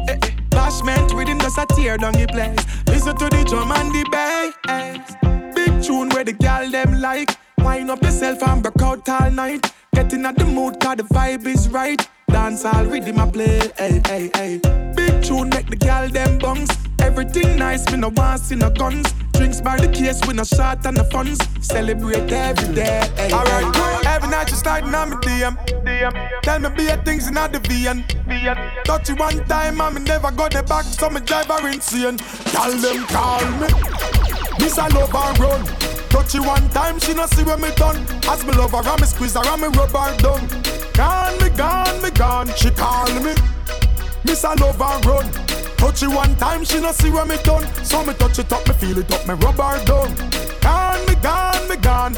[0.50, 2.64] Bashment rhythm just a tear down the place.
[2.86, 5.54] Listen to the drum and the bass.
[5.54, 7.30] Big tune where the gal them like.
[7.58, 9.72] Wind up yourself and break out all night.
[9.94, 12.06] Getting at the mood cause the vibe is right.
[12.28, 13.60] Dance all rhythm I play.
[13.76, 14.92] Hey, hey, hey.
[14.96, 16.68] Big tune make the gal them bungs.
[17.02, 19.12] Everything nice, me no want see no guns.
[19.32, 21.40] Drinks by the case, we no shot and the funds.
[21.60, 23.02] Celebrate every day.
[23.16, 25.56] Hey, Alright, every night you starting on me DM.
[25.84, 26.42] DM.
[26.42, 28.84] Tell me be a things in the VN.
[28.84, 32.18] Touch you one time, and me never go the back, so me drive her insane.
[32.54, 33.66] Tell them call me.
[34.58, 35.66] This I love and run.
[36.08, 37.96] Touch you one time, she no see when me done.
[38.28, 40.46] As me love her, and me squeeze her, and me rub her down.
[40.94, 42.48] Gone, me gone, me gone.
[42.54, 43.34] She call me.
[44.24, 45.51] Miss I love and run.
[45.82, 47.66] Touch it one time, she no see what me done.
[47.84, 50.14] So me touch it up, me feel it up, me rub her down.
[50.60, 52.14] Gone, me gone, me gone.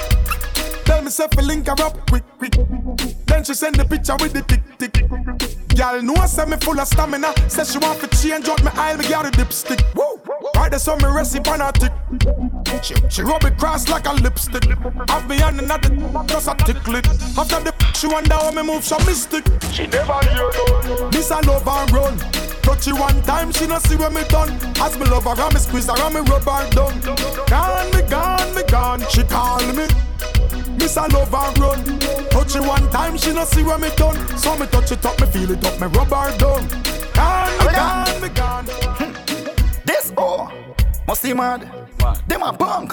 [0.85, 2.55] Tell me say fi link her up quick, quick.
[3.27, 5.09] Then she send the picture with the tick, tick.
[5.77, 7.32] Girl know I say me full of stamina.
[7.48, 9.82] Say she want to change out me aisle, me got a dipstick.
[9.94, 10.20] Woo!
[10.55, 11.93] Right there, so me recipe on her tick.
[12.82, 14.65] She, she rub it cross like a lipstick.
[15.09, 15.90] Have me on another,
[16.27, 17.06] just a tickle it.
[17.36, 19.44] After the she wonder how me move so mystic.
[19.73, 21.11] She never hear no.
[21.11, 22.19] Miss I love and run.
[22.62, 24.51] Touch you one time, she no see when me done.
[24.81, 27.01] As me love her, and me squeeze her, and me rub her down.
[27.47, 29.05] Gone, me gone, me gone.
[29.11, 29.86] She call me.
[30.85, 31.98] Miss I love and run.
[32.28, 34.19] Touch it one time, she no see when me done.
[34.36, 36.69] So me touch it up, me feel it up, me rub her down.
[37.15, 38.66] Gone, me gone, me gone.
[38.98, 39.12] Hmm.
[39.86, 40.52] This oh,
[41.09, 41.89] must be mad.
[42.28, 42.93] Them a punk,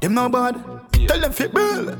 [0.00, 0.54] them no bad.
[0.92, 1.94] Tell them fit bill,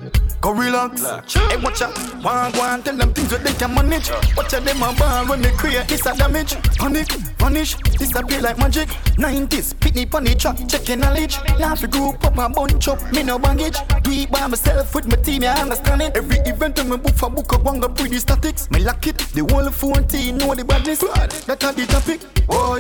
[0.47, 1.03] go relax.
[1.35, 4.11] Hey, watch out, one and tell them things that they can manage.
[4.37, 6.55] Watch out, them a ball when they create this a damage.
[6.79, 8.89] Panic, vanish, disappear like magic.
[9.19, 11.39] 90s, pitney pon the track, checking knowledge.
[11.59, 13.79] Laugh a group up a bunch up, me no baggage.
[14.03, 16.17] Do it by myself with my team, I understand it.
[16.17, 18.71] Every event when me book for book up, one go pretty statics.
[18.71, 21.01] Me lock it, the whole phone team know the badness.
[21.01, 22.21] That are the topic.
[22.47, 22.79] Boy,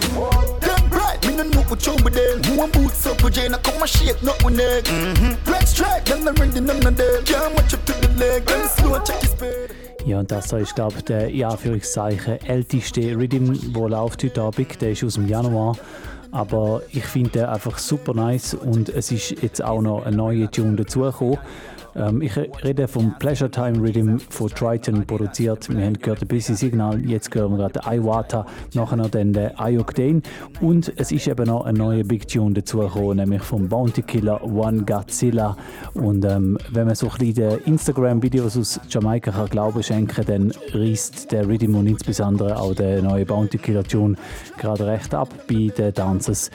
[0.60, 2.44] them bright, me no know what you with them.
[2.44, 4.84] Who boots up with Jane, I come and shake, not with neck.
[4.84, 5.51] Mm-hmm.
[5.51, 7.56] Red strike, then the ring on the day.
[10.07, 14.81] Ja, und das ist, glaube ich, der in Anführungszeichen älteste Rhythm, der läuft heute Abend.
[14.81, 15.77] Der ist aus dem Januar.
[16.31, 20.51] Aber ich finde den einfach super nice und es ist jetzt auch noch eine neue
[20.51, 21.39] Tune dazugekommen.
[21.97, 25.68] Ähm, ich rede vom Pleasure Time Rhythm von Triton produziert.
[25.68, 30.23] Wir haben gehört ein bisschen Signal, jetzt hören wir gerade Iwata, nachher noch den Ioctane
[30.60, 34.85] und es ist eben noch ein neuer Big Tune dazugekommen, nämlich vom Bounty Killer One
[34.85, 35.56] Godzilla.
[35.94, 41.32] Und ähm, wenn man so ein bisschen Instagram-Videos aus Jamaika kann Glauben schenken, dann reißt
[41.32, 44.16] der Rhythm und insbesondere auch der neue Bounty Killer Tune
[44.59, 46.51] gerade recht ab bei den Dances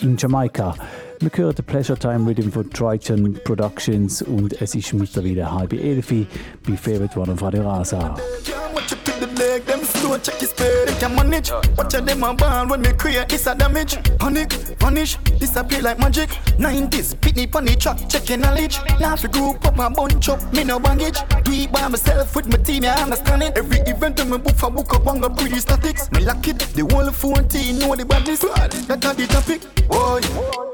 [0.00, 0.74] in Jamaika.
[1.20, 6.10] Wir hören den Pleasure Time Rhythm von Triton Productions und es ist mittlerweile halb elf
[6.64, 8.14] bei Favorite One auf Radio Rasa.
[10.08, 10.88] Leg, check his speed.
[10.88, 11.50] They can manage.
[11.76, 13.96] Watch out them a ball when me create this a damage.
[14.18, 16.30] Panic, vanish, disappear like magic.
[16.58, 18.78] 90s, pitney pon the track, checking knowledge.
[19.00, 21.20] Laugh a group up a bunch up, me no baggage.
[21.44, 23.56] Do it by myself with my team, I understand it.
[23.56, 26.10] Every event I'm book for book up on the pretty statics.
[26.12, 28.40] Me lock it, the whole 14 know the badness.
[28.40, 29.62] That are the topic.
[29.88, 30.20] Boy,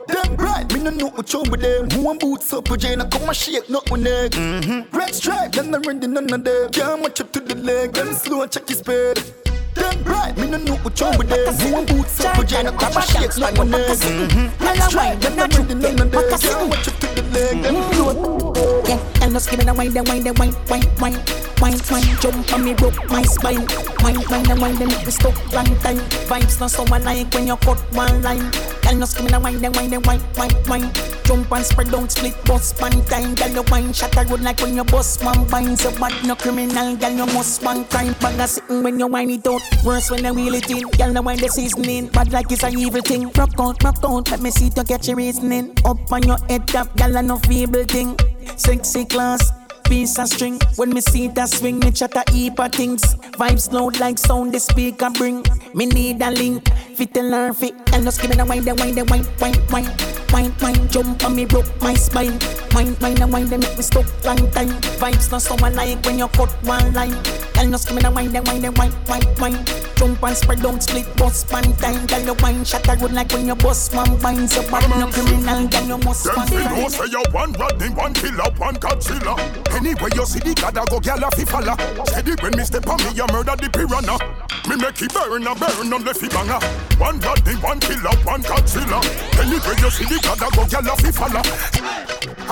[0.08, 1.90] them right, me no know what you with them.
[1.90, 4.32] Who want boots up with Jane, I come and shake, not with leg.
[4.32, 4.96] Mm-hmm.
[4.96, 6.70] Red stripe, then I'm ready, none of them.
[6.70, 9.33] Can't match up to the leg, them slow, check his speed.
[9.74, 11.54] Them bright, me no know what you with them.
[11.54, 13.98] Who want boots up with Jane, I come and shake, not with leg.
[13.98, 14.64] Mm-hmm.
[14.64, 16.68] Red stripe, then I'm ready, none of them.
[16.68, 18.43] Match up to the leg, them slow.
[18.88, 21.20] Yeah, and just me the wine, the wine, the wine, wine, wine,
[21.60, 22.16] wine, wine.
[22.20, 23.66] Jump on me, broke my spine.
[24.00, 25.98] Wine, wine, the wine, they make me stuck long time.
[26.28, 28.50] Vibes not so alike when you cut one line.
[28.86, 30.92] And just give me the wine, the wine, the wine, wine, wine.
[31.24, 33.34] Jump and spread, don't split, bust one time.
[33.34, 35.78] Girl, your wine shot a good like when you bust one bind.
[35.78, 38.14] So bad, no criminal, girl, you must one crime.
[38.20, 39.62] Bag a sitting when you wine it out.
[39.84, 40.88] Worse when you wheel it in.
[40.88, 42.08] Girl, the wine the seasoning.
[42.08, 43.30] Bad like it's a evil thing.
[43.32, 45.76] Rock out, rock out, let me see to get your reasoning.
[45.84, 48.16] Up on your head top, girl, no feeble thing.
[48.56, 49.52] Sexy class,
[49.84, 50.58] piece of string.
[50.76, 53.02] When me see that swing, me chat heap of things.
[53.38, 55.44] Vibes loud like sound the speaker bring.
[55.74, 57.74] Me need a link, fit and learn fit.
[57.92, 60.23] And just give me the wine, the wine, the wine, wine, wine.
[60.34, 62.36] Wine, wine, jump on me, broke my spine.
[62.72, 64.68] Wine, wine, the wine, they make me stuck long time.
[64.98, 67.14] Vibes not so alike when you cut one line.
[67.54, 69.64] And just give me the wine, the wine, the wine, wine, wine.
[69.94, 72.04] Jump and spread, don't split, bust one time.
[72.06, 74.50] Girl, your wine shot a good like when you bust one bind.
[74.50, 76.82] So bad, no criminal, girl, you must Them one crime.
[76.82, 79.38] know say you one Rodney, one killer, one Godzilla.
[79.70, 81.78] Anyway you see the God, I go gyal a fi follow.
[82.10, 84.18] Steady when me step on me, you murder the piranha.
[84.66, 86.58] Me make it burn a burn on the fi banger.
[86.98, 88.98] One Rodney, one killer, one Godzilla.
[89.38, 91.42] Anyway you see the I go gyal a fi follow.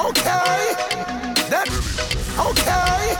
[0.08, 0.74] Okay,
[1.50, 1.68] that
[2.38, 3.16] okay,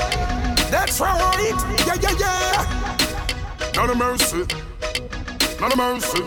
[0.70, 1.54] that's right.
[1.86, 3.72] Yeah, yeah, yeah.
[3.74, 4.44] None of mercy,
[5.60, 6.22] none of mercy.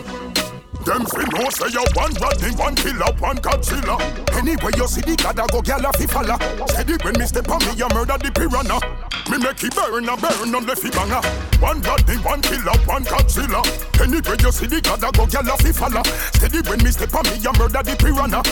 [0.84, 3.98] Them fi know say you one Rodney, one killer, one Godzilla.
[4.36, 6.38] Anyway you see the I go gyal a fi follow.
[6.68, 9.05] Steady when me step on me, you murder the piranha.
[9.30, 11.20] Me make it burn a burn on fi banger.
[11.58, 13.60] One Rodney, one killer, one Godzilla.
[14.00, 16.02] Anyway you see the God, I go gyal a fi follow.
[16.34, 18.42] Steady when me step on me, you murder the piranha.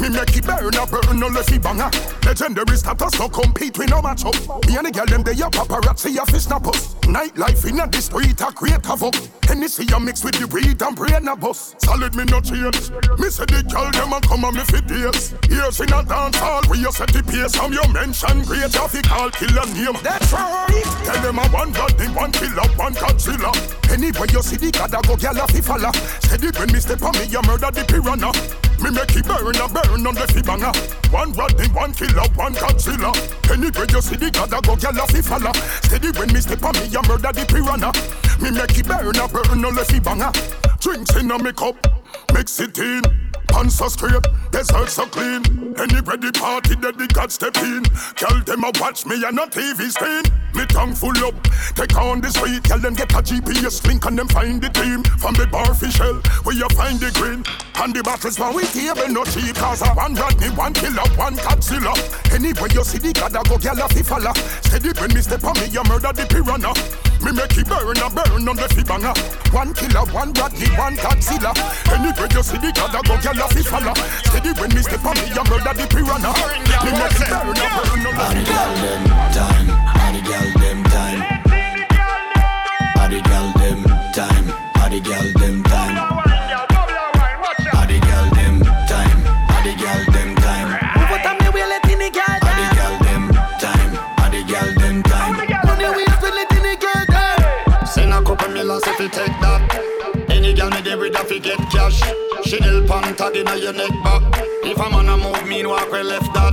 [0.00, 1.90] Me make it burn a burn on fi banger.
[2.26, 4.34] Legendary status no compete with no match up.
[4.66, 6.94] Me and the girl them they a paparazzi a fi snap us.
[7.06, 9.14] Nightlife in a the street a create havoc.
[9.44, 11.76] Hennessy a mix with the weed and brain a bus.
[11.78, 12.90] Solid me no change.
[13.20, 15.34] Me say the girl them a come on me fi days.
[15.48, 17.54] Years in a dance hall where you set the pace.
[17.54, 19.94] From your mention great you fi call killer name.
[20.02, 20.84] That's right.
[21.04, 23.52] Tell them a one blood thing, one killer, one Godzilla.
[23.90, 25.92] Anyway you see the God a go gyal a fi follow.
[26.20, 28.32] Steady when me step on me you murder the piranha.
[28.82, 30.72] Me make it burn a burn on the fi banger.
[31.10, 33.12] One Rodney, one killer, one Godzilla.
[33.50, 35.52] Anyway you see the God a go gyal a fi follow.
[35.82, 37.90] Steady when me step on me you murder the piranha.
[38.42, 40.32] Me make it burn a burn on the fi banger.
[40.80, 41.76] Drinks in a me cup,
[42.34, 43.23] mix it in.
[43.48, 45.42] Pants so straight, dessert so clean.
[45.78, 47.82] Anyway the party that the God step in.
[48.14, 50.22] Tell them a watch me and a TV screen.
[50.54, 51.34] Me tongue full up,
[51.74, 52.62] take on the street.
[52.62, 55.02] Tell them get a GPS link and them find the team.
[55.18, 57.42] From the bar shell, where you find the green.
[57.74, 59.56] And the bottles for we table no cheap.
[59.56, 61.90] Cause a one Rodney, one killer, one Godzilla.
[62.30, 64.32] Anyway you see the God I go gyal a fi follow.
[64.62, 66.70] Steady when me step on me, you murder the piranha.
[67.18, 69.14] Me make it burn a burn on the fi banger.
[69.50, 71.50] One killer, one Rodney, one Godzilla.
[71.90, 73.94] Anyway you see the God a go gyal a fi follow.
[74.24, 76.30] Steady when me step on me, you murder the piranha.
[76.84, 78.94] Me make it burn a burn on the fi banger.
[79.94, 81.20] Body girl them time.
[82.94, 84.46] Body girl them time.
[84.74, 85.96] Body girl them time.
[87.72, 89.20] Body girl them time.
[89.48, 90.68] Body girl them time.
[90.94, 93.22] Move out of me, we let in the girl Body girl them
[93.58, 93.90] time.
[94.16, 95.32] Body girl them time.
[95.66, 97.86] Money we spend it in the girl time.
[97.86, 99.43] Send a couple millions if you take
[101.44, 102.00] get cash.
[102.46, 104.22] Chanel pant tag inna your neck back.
[104.64, 106.43] If a man a move, mean walk we left that.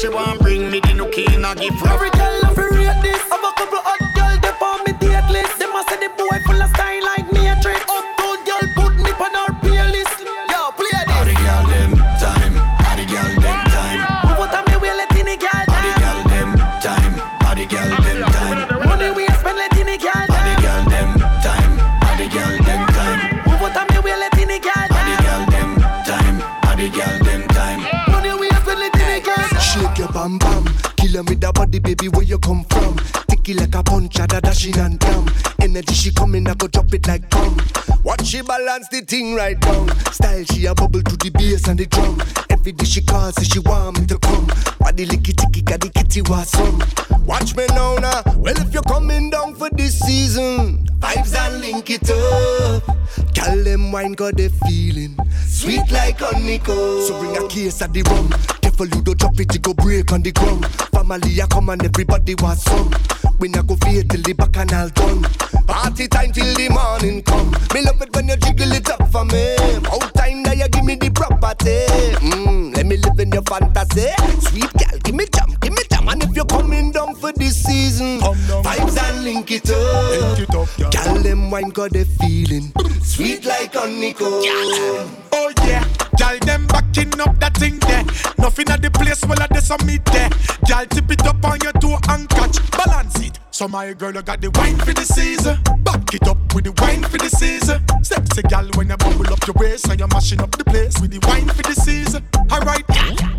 [0.00, 1.84] She want bring me the nookie in a gift.
[1.86, 2.39] Every girl
[30.20, 30.64] bam bam.
[30.96, 32.96] Kill 'em with that body, baby, where you come from?
[33.28, 35.26] Tick it like a punch, da dashing and damn.
[35.60, 37.56] Energy she coming, I go drop it like come.
[38.04, 39.88] Watch she balance the thing right down.
[40.12, 42.20] Style she a bubble to the bass and the drum.
[42.50, 44.46] Every day she calls, say she want me to come.
[44.78, 46.82] Body licky ticky, got the kitty was some.
[47.24, 48.22] Watch me now, now.
[48.36, 52.84] Well, if you're coming down for this season, vibes and link it up.
[53.34, 55.16] Call them wine, got the feeling.
[55.46, 57.06] Sweet like honeycomb.
[57.06, 58.59] So bring a case of the rum.
[58.80, 60.64] You don't drop it, you go break on the ground.
[60.92, 62.90] Family a come and everybody was some.
[63.38, 65.22] We not go fade till the bacchanal done.
[65.66, 67.50] Party time till the morning come.
[67.74, 69.54] Me love it when you jiggle it up for me.
[69.92, 71.84] Out time that you give me the property.
[72.24, 74.08] Mm, let me live in your fantasy.
[74.48, 76.08] Sweet girl, give me jam, give me jam.
[76.08, 80.36] And if you're coming down for this season, vibes and link it up.
[80.36, 82.72] Link it up, Girl, them wine got the feeling.
[83.02, 84.40] Sweet like honeycomb.
[85.32, 85.84] Oh yeah,
[86.20, 88.04] gal them backing up that thing there.
[88.38, 90.28] Nothing at the place well at the summit there.
[90.66, 93.38] Gal tip it up on your toe and catch, balance it.
[93.60, 95.60] So my girl, I got the wine for the season.
[95.84, 97.84] Back it up with the wine for the season.
[98.02, 101.10] Sexy gal when you bubble up your waist and you're mashing up the place with
[101.10, 102.24] the wine for the season.
[102.50, 102.86] Alright,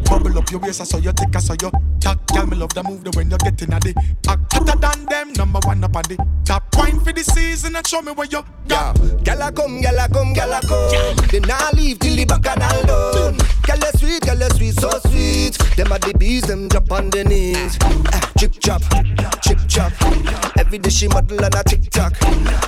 [0.06, 2.22] bubble up your waist, I saw you take, I saw you talk.
[2.28, 3.98] Gal, me love the move the when you're getting at the
[4.30, 5.34] act hotter than them.
[5.34, 8.46] Number one up on the top wine for the season and show me where you
[8.68, 8.94] Yeah,
[9.24, 11.18] gal a come, gal a come, gal a come.
[11.34, 13.42] They not leave till the bacchanal done.
[13.66, 15.58] Gal sweet, gal sweet, so sweet.
[15.78, 17.78] Them are the bees, them drop on the knees.
[18.14, 18.82] Ah, chip chop,
[19.42, 20.11] chip chop.
[20.58, 22.16] Every day she model on a TikTok.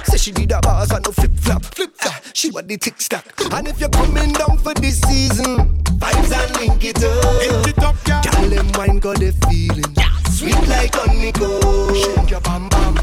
[0.05, 2.21] Say she did a bars and no flip flop, flip flop.
[2.33, 3.25] She want the tick stack.
[3.51, 7.63] And if you're coming down for this season, vibes and link it up.
[7.63, 8.23] Link it up, gal.
[8.23, 9.95] Gal them wine got the feeling.
[10.31, 11.95] Sweet like honeycomb.
[11.95, 12.95] Shake your bam bam.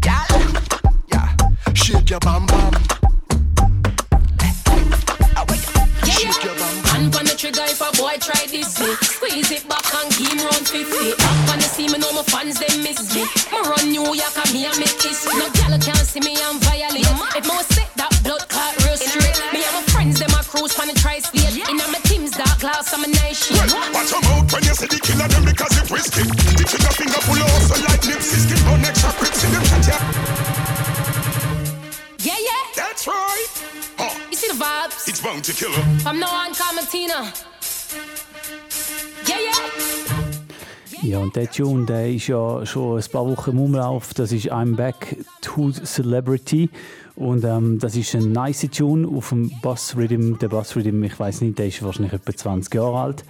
[0.00, 0.26] Gal,
[1.08, 1.36] yeah.
[1.74, 2.91] Shake your bam bam.
[7.02, 8.94] Hand on the trigger if a boy try this me.
[9.02, 10.86] Squeeze it back and him round 50.
[10.86, 13.26] Up on the scene, me know my fans they miss me.
[13.50, 15.26] Me run New York and me and make this.
[15.26, 17.02] No gal can't see me and violate.
[17.34, 19.34] If me was set that blood clot real straight.
[19.50, 21.66] Me and my friends them a cruise on the tri-state.
[21.66, 23.58] In my team's dark glass, I'm a night shade.
[23.58, 26.22] Watch your mouth when you see the killer them because it risky.
[26.22, 28.46] The trigger finger full of like Nipsey.
[28.46, 29.66] Skip on extra crips in them.
[32.22, 32.62] Yeah, yeah.
[32.78, 33.61] That's right.
[34.62, 35.08] Vibes?
[35.08, 35.84] It's bound to kill her.
[36.00, 37.32] From now on, call me Tina.
[39.28, 39.92] Yeah, yeah.
[41.02, 44.14] Ja, und der Tune, der ist ja schon ein paar Wochen im Umlauf.
[44.14, 46.70] Das ist I'm Back to Celebrity.
[47.16, 50.38] Und ähm, das ist ein nice Tune auf dem Bass Rhythm.
[50.38, 53.24] Der Bass Rhythm, ich weiß nicht, der ist wahrscheinlich etwa 20 Jahre alt.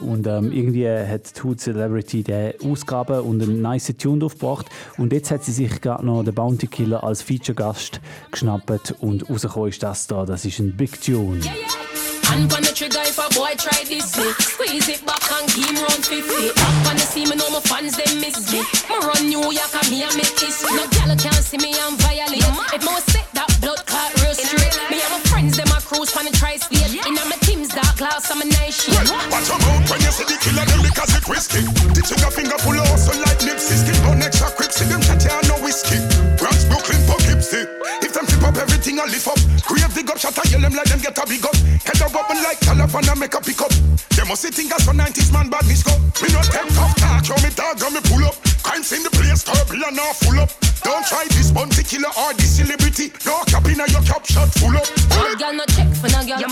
[0.00, 4.66] Und ähm, irgendwie hat Tool Celebrity der Ausgabe und einen nice Tune draufgebracht.
[4.98, 8.00] Und jetzt hat sie sich gerade noch den Bounty Killer als Feature-Gast
[8.30, 10.24] geschnappt und rausgekommen ist das da.
[10.24, 11.40] Das ist ein Big Tune.
[12.32, 14.24] Hand on the trigger if a boy try this me.
[14.40, 16.24] Squeeze it back and him round 50.
[16.24, 18.64] Up on the scene, me know my fans they miss me.
[18.88, 20.64] Me run New York and me and make this.
[20.64, 22.40] No gal can't see me and violate.
[22.72, 24.72] If was set that blood clot real straight.
[24.88, 27.04] Me and my friends them a cruise on the tri-state.
[27.04, 28.96] In my team's dark glass, I'm a night shade.
[29.28, 31.60] Watch your mouth when you see the killer them because it risky.
[31.68, 33.76] The trigger finger full of hustle like Nipsey.
[33.76, 36.00] Skip on extra crips, see them chat ya no whiskey.
[36.40, 37.91] Bronx, Brooklyn, for them flip
[38.52, 39.38] up everything I lift up.
[39.66, 41.56] Grave dig up, shot a yell them like them get a big up.
[41.56, 43.72] Head up up like telephone and make a pick up.
[44.16, 45.96] They must see think as a 90s man badness go.
[46.20, 48.51] Me no take off talk, show me dog me pull up.
[48.62, 50.50] Crimes in the place, turbulent and full up.
[50.82, 53.12] Don't try this bounty killer or this celebrity.
[53.24, 54.86] No cap in your cap shot full up.
[55.10, 56.42] Bad girl no check for no girl.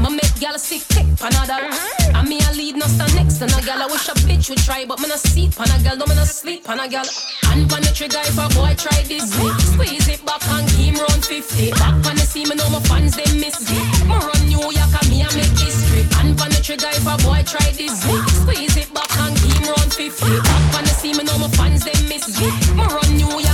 [0.00, 1.56] Ma make girl sick kick for another.
[1.56, 2.16] Mm-hmm.
[2.16, 3.80] And me a lead no stand next to no girl.
[3.80, 5.96] I wish a bitch would try, but me no see pan a girl.
[5.96, 7.08] No me no sleep pan a girl.
[7.48, 9.32] And pan the trigger if a boy try this.
[9.72, 11.72] Squeeze it back and keep round 50.
[11.72, 13.80] Back on the scene, me know my fans they miss me.
[14.04, 16.04] Me run New York and me a make history.
[16.20, 18.02] And pan the trigger if a boy try this.
[18.02, 20.24] Squeeze it back and keep round 50.
[20.42, 22.48] Back on the scene, me know my fans they miss me.
[22.74, 23.47] Me run New York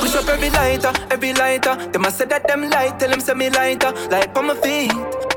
[0.00, 1.76] Push up every lighter, every lighter.
[1.92, 3.92] Them a say that them light, tell them say me lighter.
[4.10, 4.92] Light on my feet.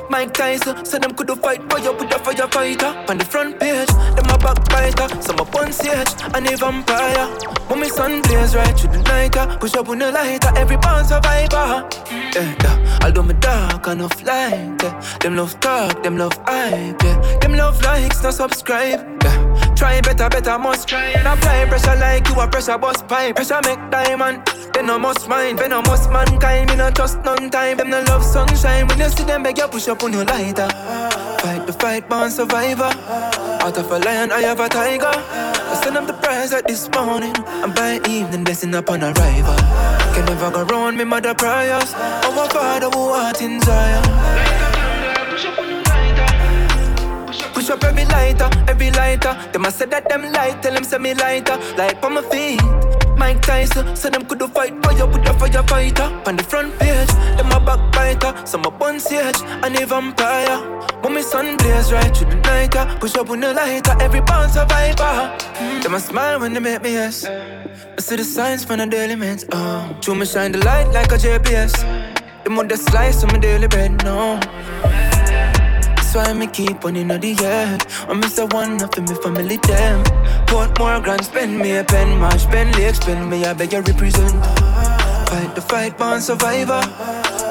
[0.09, 3.09] Mike Tyson, so them coulda fight for you with a firefighter.
[3.09, 7.27] On the front page, them a backbiter, some a stage, and a vampire.
[7.67, 10.77] When my sun blaze right through the night, uh, push up on the lighter, every
[10.77, 11.89] born survivor.
[12.11, 12.99] Yeah, yeah.
[13.03, 15.17] Although me dark enough light, yeah.
[15.19, 17.37] them love talk, them love hype, yeah.
[17.39, 19.42] Them love likes, no subscribe, yeah.
[19.75, 23.35] Try better, better, must try and apply pressure like you a pressure bust pipe.
[23.35, 27.49] Pressure make diamond, they no must mind, they no must mankind, me no trust none
[27.49, 27.77] time.
[27.77, 30.67] Them no love sunshine, when you see them beg you push up on your lighter.
[31.41, 32.91] Fight the fight, born survivor.
[33.63, 35.11] Out of a lion, I have a tiger.
[35.11, 39.55] I send them the prize at this morning, and by evening, blessing upon arrival.
[40.13, 41.93] Can never go round me mother prayers.
[41.95, 44.03] Our father who art in Zion.
[47.63, 49.33] Push up every lighter, every lighter.
[49.53, 51.55] Them I said that them light, tell them send me lighter.
[51.77, 52.61] Light on my feet.
[53.15, 56.27] Mike Tyson, so them coulda fight fire with a firefighter.
[56.27, 57.07] On the front page,
[57.37, 60.59] them a backbiter, some a one sage, and a vampire.
[61.03, 64.19] When my sun blaze right through the night, uh, push up on the lighter, every
[64.19, 65.31] born survivor.
[65.81, 67.23] Them a smile when they make me yes.
[67.23, 69.47] I see the signs from the daily meds.
[69.53, 71.71] Oh, true me shine the light like a GPS.
[72.43, 74.37] The mother slice on my daily bread, no.
[76.13, 77.75] That's why me keep on in the air.
[78.07, 80.03] I miss the one in my family, them.
[80.45, 83.81] Port more grand, spend me a pen, march, spend leg, spend me, I beg you
[83.81, 84.45] represent.
[85.27, 86.83] Fight the fight, born survivor.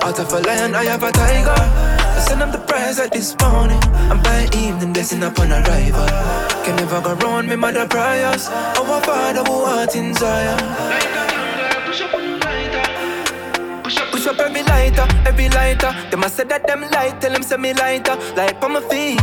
[0.06, 1.50] Out of a lion, I have a tiger.
[1.50, 3.82] I send up the prize at this morning.
[3.82, 6.06] And by evening, blessing upon arrival.
[6.62, 8.46] Can never go round me, mother prayers.
[8.46, 11.21] Our father who art in Zion.
[14.22, 15.92] Push up every lighter, every lighter.
[16.12, 18.14] Them I said that them light, tell them say me lighter.
[18.36, 19.20] Light on my feet.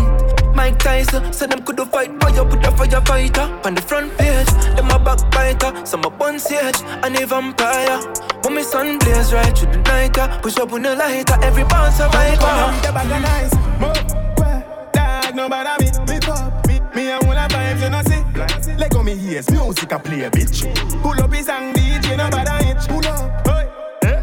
[0.54, 3.66] Mike Tyson, so them coulda fight fire with a firefighter.
[3.66, 7.98] On the front page, them a backbiter, some a one sage, and a vampire.
[8.44, 11.94] When my sun blaze right through the night, push up on the lighter, every born
[11.94, 12.52] survivor.
[12.84, 13.94] The bag of nice, mo,
[14.36, 18.04] well, dog, no bother me, me pop, me, me and all the vibes you know
[18.04, 18.76] see.
[18.76, 20.68] Let go me ears, music I play, bitch.
[21.02, 22.86] Pull up his song, DJ, no bother itch.
[22.90, 23.49] Pull up,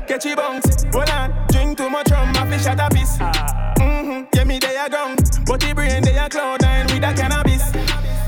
[0.06, 3.18] catchy bounce, hold on, drink too much rum, my fish at a piece.
[3.18, 5.16] Mm-hmm, yeah, me they a gone,
[5.46, 7.62] but the brain they a cloud nine with a cannabis.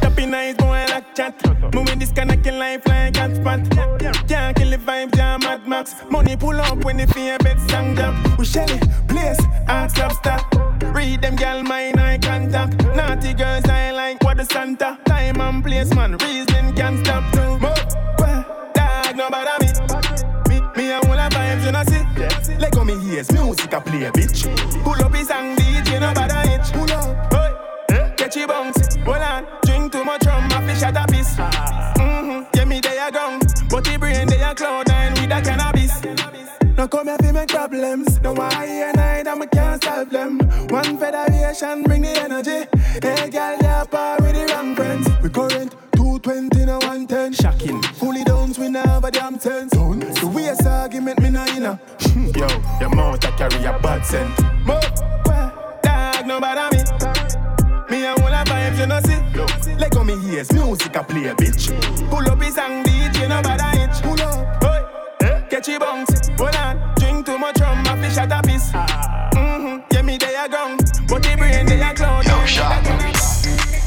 [0.01, 1.35] Tapping nice boy like chat,
[1.75, 3.61] moving this connecting life like cat spot.
[4.29, 5.95] Can't kill the vibe, yeah, Mad Max.
[6.11, 8.39] Money pull up when the fear bed stand jump.
[8.39, 10.39] We shell it, place, art lobster.
[10.93, 12.85] Read them gal mind eye contact.
[12.97, 14.99] Naughty girls I like what the Santa.
[15.05, 17.38] Time and place man, reason can't stop
[22.59, 24.45] Let go me ears, music a play, bitch.
[24.85, 26.73] Pull up his song, DJ no bother itch.
[26.73, 27.33] Pull up,
[27.91, 28.97] hey, catchy bounce.
[28.97, 31.37] Hold on, drink too much rum, my fish at a piece.
[31.37, 33.41] Mm-hmm, yeah me they a gone,
[33.71, 36.29] but the brain they a cloud nine with a cannabis.
[36.79, 38.21] No come here fi make problems.
[38.21, 40.39] No why and I that me can't solve them.
[40.69, 42.69] One federation bring the energy.
[43.03, 45.09] Hey girl, you yeah, par with the wrong friends.
[45.21, 47.33] We current 220 no 110.
[47.33, 47.83] Shocking.
[47.99, 49.73] Fully downs, we never damn sense.
[49.73, 51.81] The waste argument me no inna.
[52.19, 52.49] Yo,
[52.81, 54.29] your mouth a carry a bad scent.
[54.67, 54.81] Mo,
[55.25, 56.83] well, dog no bother me.
[57.89, 59.75] Me and all the vibes you know see.
[59.77, 61.71] Let go me ears, music a play, bitch.
[62.11, 64.03] Pull up his song, DJ no bother itch.
[64.03, 64.65] Pull up,
[65.23, 66.29] hey, catchy bounce.
[66.37, 68.73] Hold on, drink too much rum, my fish at a piece.
[68.73, 70.77] Mm-hmm, yeah me they a gone,
[71.09, 72.27] but the brain they a cloud.
[72.27, 72.98] Yo, shot.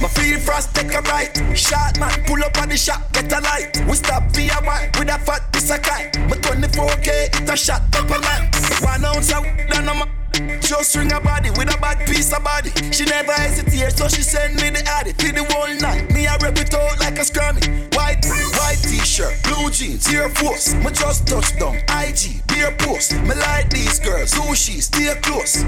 [0.01, 1.37] My feel frost take a bite.
[1.55, 3.85] Shot man, pull up on the shot, get a light.
[3.87, 6.17] We stop via one with a fat piece of kite.
[6.27, 8.49] My 24k, it a shot up a line.
[8.81, 10.20] One ounce of down on my.
[10.61, 12.71] Just ring a body with a bad piece of body.
[12.91, 16.11] She never hesitate, so she send me the addy to the whole night.
[16.13, 17.63] Me I rep it out like a scrummy.
[17.95, 18.25] White,
[18.57, 20.73] white t-shirt, blue jeans, Air Force.
[20.75, 23.13] Me just touch down, IG, beer post.
[23.13, 25.63] Me like these girls, sushi, stay close.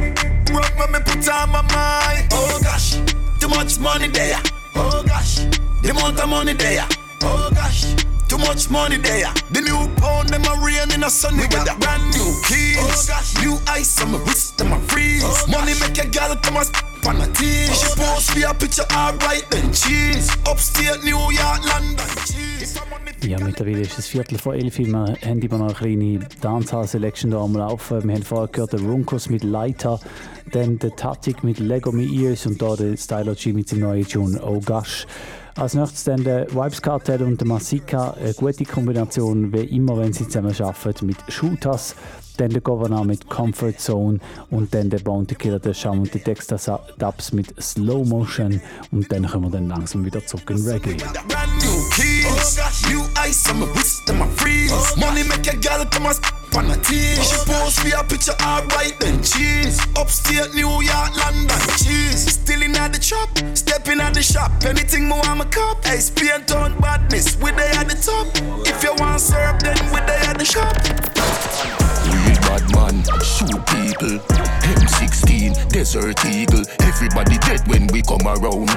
[0.52, 2.28] Rock me, me put on my mind.
[2.32, 2.98] Oh gosh,
[3.40, 4.40] too much money there.
[4.76, 5.46] Oh gosh,
[5.82, 6.88] the amount of money there.
[7.22, 8.03] Oh gosh.
[8.34, 9.32] Too much money there.
[9.52, 11.78] The new pound, them a rain in a sunny weather.
[11.78, 13.38] Brand new keys, oh gosh.
[13.44, 15.22] new ice on my wrist, them a freeze.
[15.24, 16.72] Oh money make a gal come and
[17.06, 17.70] on a tease.
[17.70, 20.32] Oh she post me a picture, alright then cheese.
[20.50, 22.80] Upstate New York, London, cheese.
[23.22, 24.80] Ja, mittlerweile ist es Viertel vor elf.
[24.80, 28.04] Wir haben immer noch eine kleine Dancehall-Selection da am Laufen.
[28.04, 30.00] Wir haben vorher gehört den Runkos mit Leiter,
[30.52, 34.08] dann der Tatik mit Lego Me Ears und da der Stylo G mit seinem neuen
[34.08, 35.06] Tune Oh Gosh.
[35.56, 38.12] Als nächstes dann der Vibes Cartel und der Masika.
[38.12, 41.96] Eine gute Kombination, wie immer, wenn sie zusammen arbeiten, mit Shooters.
[42.38, 44.18] Dann der Governor mit Comfort Zone
[44.50, 48.60] und dann der Bounty Killer, der Sham und die Dexter Dubs mit Slow Motion.
[48.92, 50.98] Und dann kommen wir dann langsam wieder zurück in Reggae.
[53.30, 53.54] Ice
[56.56, 57.30] on a on tease.
[57.30, 59.80] She post me a picture, alright then cheese.
[59.96, 62.34] Upstate New York, London, cheese.
[62.34, 64.52] Still in the chop, stepping at the shop.
[64.66, 65.84] Anything more I'm a cop.
[65.86, 68.28] Hey, Spain town badness, we they at the top.
[68.68, 70.76] If you want serve, then we they at the shop.
[72.12, 74.20] Real bad man, shoot people.
[74.78, 76.64] M16, Desert Eagle.
[76.82, 78.70] Everybody dead when we come around.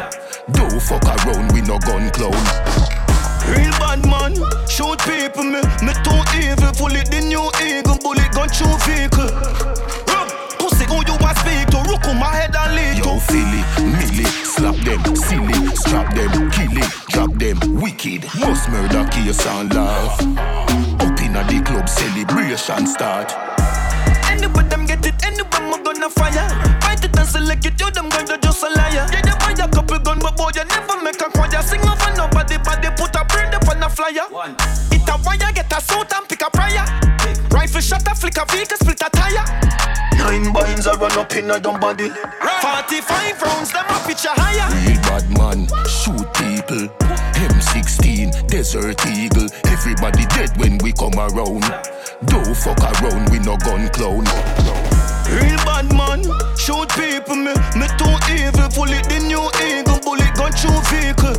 [0.52, 3.05] Don't fuck around, we no gun clown.
[3.48, 4.34] Real bad man,
[4.68, 6.72] shoot people me, me too evil.
[6.74, 9.30] Full it the new eagle, bullet gun through vehicle.
[10.58, 11.78] Pussy who you a speak to?
[11.88, 13.20] Rook on my head and lead Yo, to.
[13.20, 18.24] Philly, Millie, slap them, silly, strap them, kill it, drop them, wicked.
[18.38, 20.20] Most murder case and laugh.
[21.00, 23.32] Up in the club, celebration start.
[24.30, 26.85] Anyway, them get it, anyway, I'm gonna fire.
[27.16, 29.06] Fight it and select it, you them going to just a liar.
[29.10, 31.62] Yeah, you buy a couple gun, but boy, you never make a choir.
[31.62, 34.26] Sing over nobody, but they put a brand up on a flyer.
[34.92, 36.84] It a wire, get a suit and pick a prior.
[37.50, 39.44] Rifle shot, a flick a vehicle, split a tire.
[40.18, 42.08] Nine binds I run up in a dumb body.
[42.08, 44.68] 45 rounds, them a pitch a higher.
[44.84, 46.88] Real bad man, shoot people.
[47.36, 49.48] M16, Desert Eagle.
[49.64, 51.64] Everybody dead when we come around.
[52.26, 54.85] Don't fuck around, we no gun clown.
[55.30, 56.22] Real bad man,
[56.56, 58.68] shoot people, me, me too evil.
[58.74, 61.34] Pull it the new eagle, bullet gun through vehicle.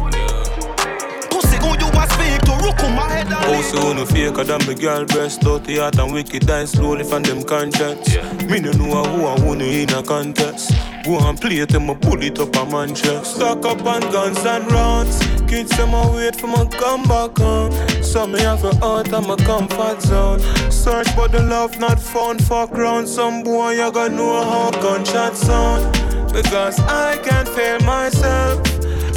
[2.68, 2.84] Speak to?
[2.84, 6.14] Rook on my head and Also wanna faker than my girl breast Dirty heart and
[6.14, 8.16] wicked die slowly from them contacts
[8.46, 10.72] Me no know who I wanna in a contest.
[11.04, 14.02] Go and play it, them a pull it up a man chest Stock up on
[14.12, 15.20] guns and rounds.
[15.48, 17.72] Kids them a wait for my come back home.
[18.04, 20.40] So me have a out of my comfort zone.
[20.72, 25.36] Search for the love not found Fuck round some boy you gotta know how gunshot
[25.36, 25.94] sound.
[26.34, 28.60] Because I can't fail myself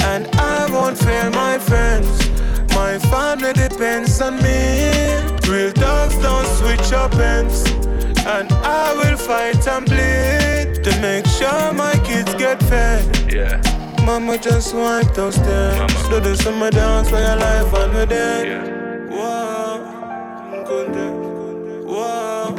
[0.03, 2.30] And I won't fail my friends
[2.81, 4.59] my family depends on me.
[5.52, 7.59] Real dogs don't switch up ends.
[8.36, 8.48] And
[8.82, 13.05] I will fight and bleed to make sure my kids get fed.
[13.31, 13.61] Yeah.
[14.07, 16.09] Mama just wipe those tears.
[16.09, 18.47] Do the summer dance for your life and we're dead.
[19.11, 19.77] Wow.
[20.69, 21.07] Kunde.
[21.94, 22.55] Wow.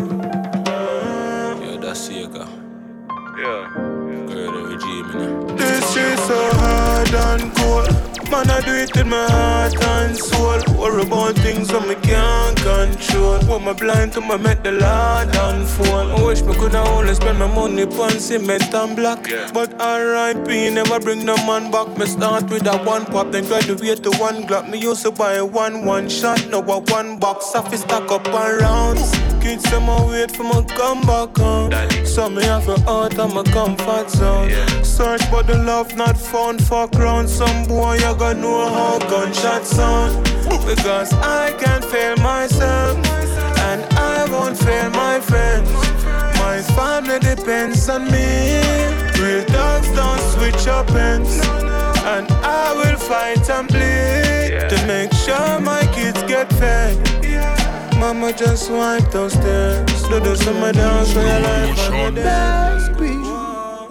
[1.63, 2.45] Yeah, that's Sega.
[3.41, 3.61] Yeah.
[4.29, 5.57] Girl, the regime, innit?
[5.57, 8.10] This shit so hard and cold.
[8.31, 10.61] Man, I do it in my heart and soul.
[10.79, 13.39] Worry about things that me can't control.
[13.43, 16.11] When me blind to me make the Lord unfold.
[16.11, 19.27] I wish me coulda only spend my money on cement and black.
[19.53, 20.69] But R.I.P.
[20.69, 21.97] never bring no man back.
[21.97, 24.69] Me start with a one pop, then graduate to one Glock.
[24.69, 27.53] Me used to buy one one shot, now a one box.
[27.53, 29.11] I stack up and rounds.
[29.41, 31.71] Kids them a wait for me come back home.
[32.05, 34.49] So me have a out of my comfort zone.
[34.85, 36.63] Search for the love not found.
[36.63, 40.23] Fuck round some boy you know how gunshot sound.
[40.65, 42.95] Because I can't fail myself
[43.67, 45.69] and I won't fail my friends.
[46.37, 48.61] My family depends on me.
[49.19, 51.33] Real dogs don't switch up ends.
[52.13, 56.95] And I will fight and bleed to make sure my kids get fed.
[57.99, 60.03] Mama just wipe those tears.
[60.09, 61.75] Do the summer dance for your life.
[62.15, 63.13] Baby,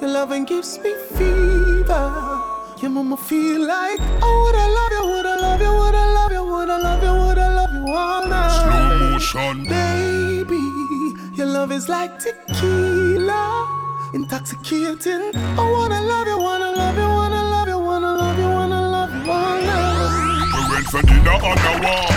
[0.01, 2.50] your loving gives me fever.
[2.81, 6.79] Your mama feel like I woulda love you, woulda love you, woulda love you, woulda
[6.79, 8.63] love you, woulda love you all night.
[8.63, 9.65] Slow motion.
[9.69, 10.63] Baby,
[11.37, 15.31] your love is like tequila, intoxicating.
[15.35, 19.13] I wanna love you, wanna love you, wanna love you, wanna love you, wanna love
[19.15, 20.53] you all night.
[20.55, 22.13] We went for dinner on the wall.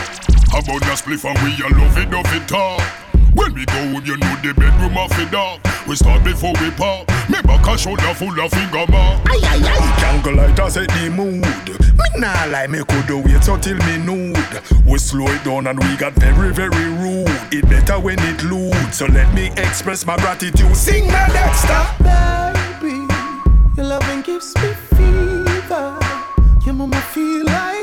[0.48, 3.03] How about the spliff and we a love it, love it talk.
[3.36, 5.60] When we go, you know the bedroom of the dog.
[5.88, 7.08] We start before we pop.
[7.30, 9.22] Me back a shoulder full of finger mark.
[9.26, 10.00] Aye, aye, aye.
[10.00, 11.44] Jungle light a set the mood.
[11.98, 14.62] Me nah lie, me coulda wait until me nude.
[14.86, 17.28] We slow it down and we got very, very rude.
[17.52, 18.94] It better when it lewd.
[18.94, 20.76] So let me express my gratitude.
[20.76, 22.04] Sing my next Dexter.
[22.82, 23.08] Baby,
[23.78, 26.00] your loving gives me fever.
[26.66, 27.83] Your mama feel like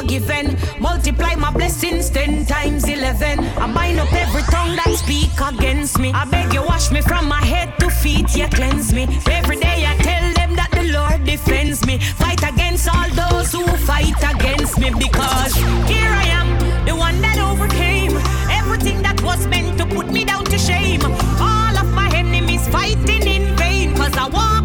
[0.00, 0.56] forgiven.
[0.78, 3.40] Multiply my blessings ten times eleven.
[3.56, 6.12] I bind up every tongue that speak against me.
[6.12, 9.04] I beg you wash me from my head to feet, you cleanse me.
[9.30, 11.98] Every day I tell them that the Lord defends me.
[11.98, 15.54] Fight against all those who fight against me because
[15.92, 16.48] here I am,
[16.84, 18.16] the one that overcame
[18.50, 21.02] everything that was meant to put me down to shame.
[21.40, 24.55] All of my enemies fighting in vain cause I walk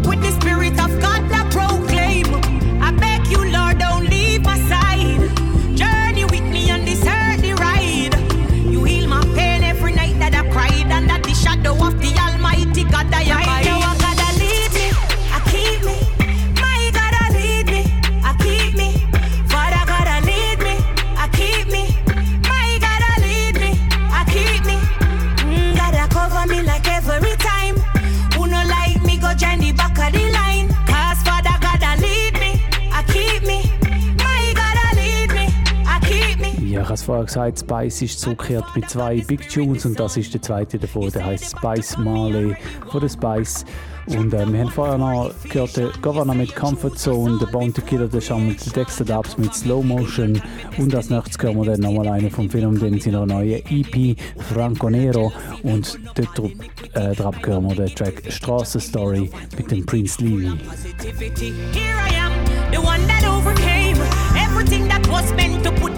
[37.02, 40.78] es vorher gesagt, Spice ist zurückgekehrt mit zwei Big Tunes und das ist der zweite
[40.78, 42.56] davon, der heißt Spice Marley
[42.90, 43.64] von der Spice.
[44.06, 48.08] Und äh, wir haben vorher noch gehört, der Governor mit Comfort Zone, der Bounty Killer,
[48.08, 50.40] der Shaman mit den Dexter Dubs mit Slow Motion
[50.76, 54.16] und als nächstes hören wir dann nochmal einen vom Film, den sie noch neue EP
[54.52, 56.50] Franco Nero und dort drauf,
[56.94, 61.52] äh, drauf hören wir den Track Straße Story mit dem Prince positivity.
[61.72, 62.32] Here I am,
[62.72, 63.96] the one that overcame
[64.36, 65.91] everything that was meant to put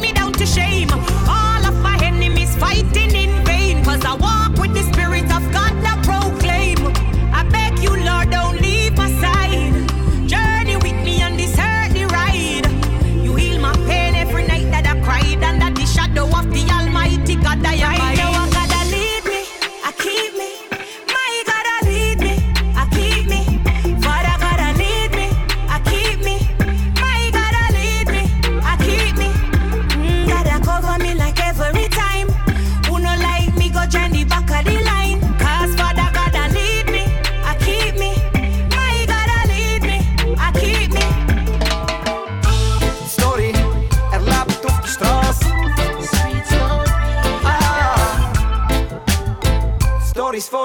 [0.45, 0.91] to shame.
[1.29, 4.94] All of my enemies fighting in vain, cause I walk with the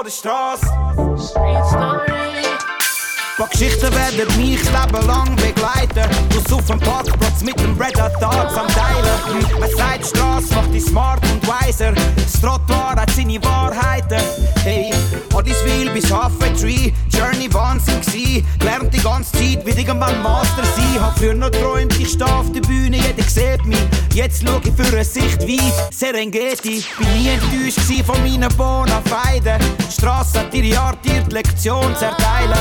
[0.00, 2.09] vor der Straße.
[3.40, 6.14] Paar Geschichten werden mich Leben lang begleiten.
[6.34, 9.58] Muss auf dem Parkplatz mit dem Red Hat Darts am Teilen.
[9.58, 11.92] Man sagt, die Straße macht dich smart und weiser.
[12.16, 14.20] Das Trottoir hat seine Wahrheiten.
[14.62, 14.92] Hey,
[15.32, 16.92] Oddiswil bis Halfway Tree.
[17.08, 18.44] Journey Wahnsinn gsi.
[18.58, 21.00] Gelernt die ganze Zeit, wie irgendwann Master sein.
[21.00, 23.78] Hab früher noch träumt, ich steh auf der Bühne, jeder sieht mich.
[24.12, 25.94] Jetzt schau ich für eine Sicht weit.
[25.94, 26.84] Serengeti.
[26.98, 29.58] Bin nie enttäuscht von meinen Bonafeiden.
[29.78, 32.58] Die Straße hat ihre Art, ihr die Lektion zu erteilen.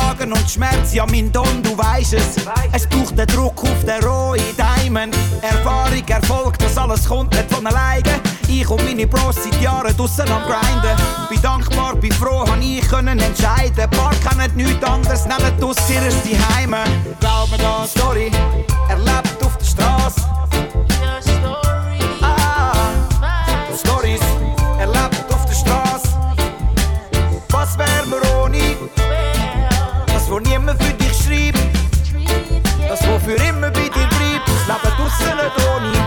[0.00, 2.36] Niederlagen und Schmerz, ja mein Don, du weißt es.
[2.72, 5.16] Es braucht den Druck auf den rohen Diamond.
[5.42, 8.20] Erfahrung, Erfolg, das alles kommt nicht von alleine.
[8.48, 10.96] Ich und meine Bros seit Jahren draussen am Grinden.
[11.28, 13.88] Bin dankbar, bin froh, han ich können entscheiden.
[13.90, 16.14] Paar kennen nichts anderes, nehmen aus ihres
[16.56, 16.84] Heime.
[17.20, 17.90] Glaub mir das.
[17.90, 18.30] Story,
[18.88, 20.39] erlebt auf der Straße.
[30.70, 31.58] Niemand für dich schreibt.
[32.88, 34.46] Das, wo für immer bei dir bleibt.
[34.46, 35.38] Das Leben draussen
[35.74, 35.99] ohne.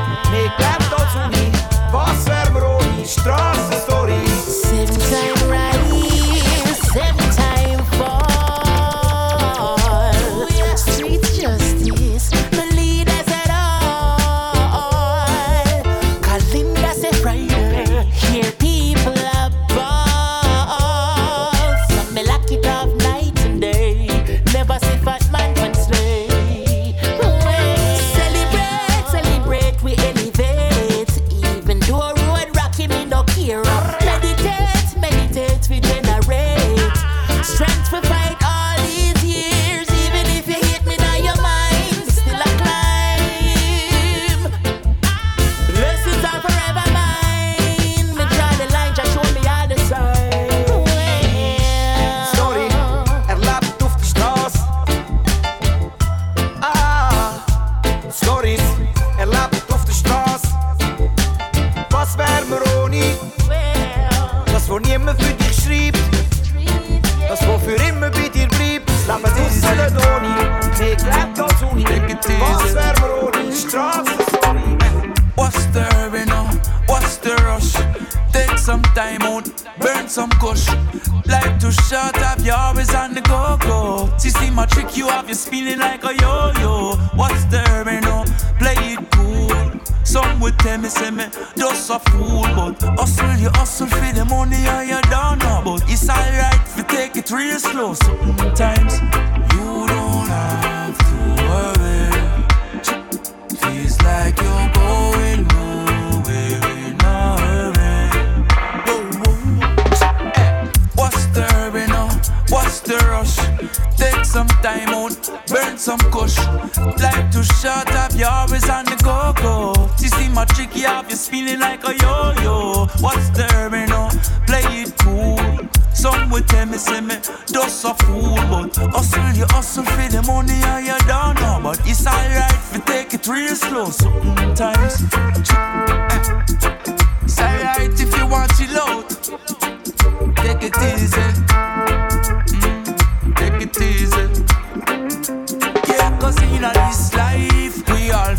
[85.68, 86.23] You like a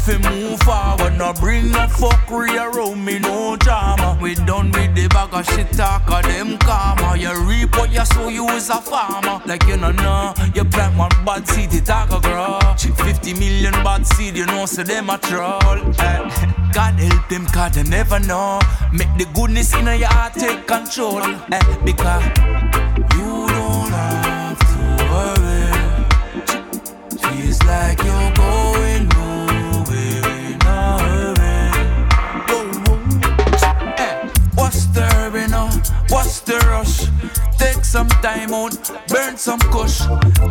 [0.04, 1.16] fi move forward.
[1.16, 4.18] No bring no fuckery around me, no drama.
[4.20, 7.16] We done with the bag of shit talk of them karma.
[7.16, 9.40] You reap what you sow, you is a farmer.
[9.46, 12.58] Like you know, know, you plant one bad seed, it a go grow.
[12.76, 15.78] Chip 50 million bad seed, you know, so them a troll.
[15.98, 18.60] Eh, God help them, cause they never know.
[18.92, 21.22] Make the goodness in your heart take control.
[21.22, 22.24] Eh, because
[23.16, 24.80] you don't have to
[25.12, 25.64] worry.
[27.22, 28.33] Feels like you're
[36.08, 37.08] What's the rush?
[37.58, 38.76] Take some time out,
[39.08, 40.00] burn some kush.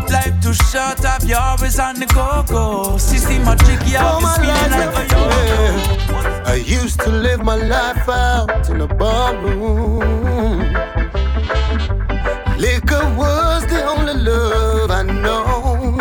[0.09, 2.97] Life too short, have you always on the go go?
[2.97, 8.07] See, my tricky, have you spinning like a yo I used to live my life
[8.09, 9.99] out in a ballroom.
[12.57, 15.97] Liquor was the only love I know.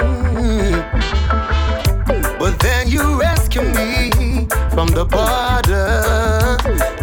[2.38, 4.10] But then you rescued me
[4.70, 7.01] from the border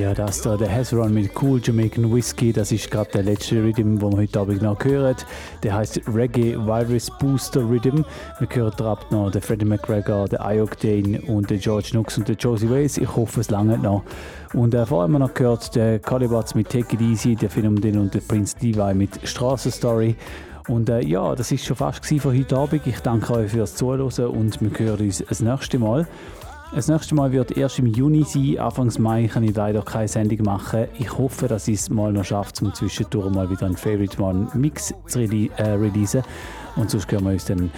[0.00, 3.98] Ja, das da, der Hezron mit Cool Jamaican Whiskey, das ist gerade der letzte Rhythm,
[3.98, 5.16] den wir heute Abend noch hören.
[5.62, 8.04] Der heißt Reggae Virus Booster Rhythm.
[8.38, 12.36] Wir hören drauf noch den Freddie McGregor, den Ioctane und den George Nooks und den
[12.36, 12.96] Josie Ways.
[12.96, 14.02] Ich hoffe, es lange noch.
[14.54, 18.14] Und äh, vorher haben noch gehört, der Calibatz mit Take It Easy, der den und
[18.14, 20.16] der Prince Levi mit Straßenstory.
[20.68, 22.86] Und äh, ja, das ist schon fast für heute Abend.
[22.86, 26.06] Ich danke euch fürs Zuhören und wir hören uns das nächste Mal.
[26.74, 28.58] Das nächste Mal wird erst im Juni sein.
[28.58, 30.86] Anfangs Mai kann ich leider keine Sendung machen.
[30.98, 34.48] Ich hoffe, dass ich es mal noch schaffe, zum zwischendurch mal wieder einen Favorite One
[34.54, 36.22] Mix zu rele äh, releasen.
[36.76, 37.70] Und sonst hören wir uns dann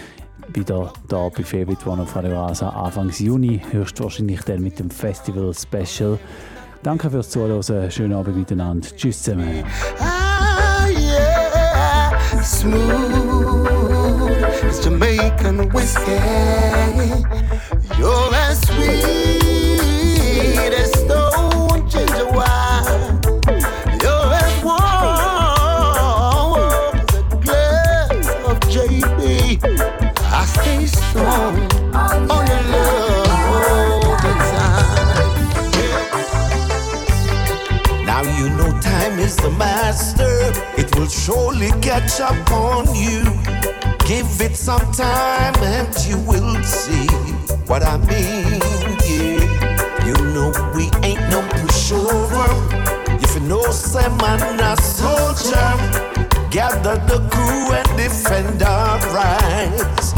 [0.54, 3.60] wieder da bei Favorite One auf Radio Rasa Anfangs Juni.
[3.70, 6.18] Höchstwahrscheinlich dann mit dem Festival Special.
[6.82, 7.90] Danke fürs Zuhören.
[7.90, 8.88] Schönen Abend miteinander.
[8.96, 9.64] Tschüss zusammen.
[12.46, 13.66] Smooth
[14.62, 16.12] as Jamaican whiskey.
[17.98, 19.35] You're as sweet
[40.78, 43.22] It will surely catch up on you.
[44.06, 47.06] Give it some time and you will see
[47.66, 48.60] what I mean.
[49.08, 52.46] Yeah, you know we ain't no pushover.
[53.22, 55.72] If you know some man a soldier,
[56.50, 60.14] gather the crew and defend our rights.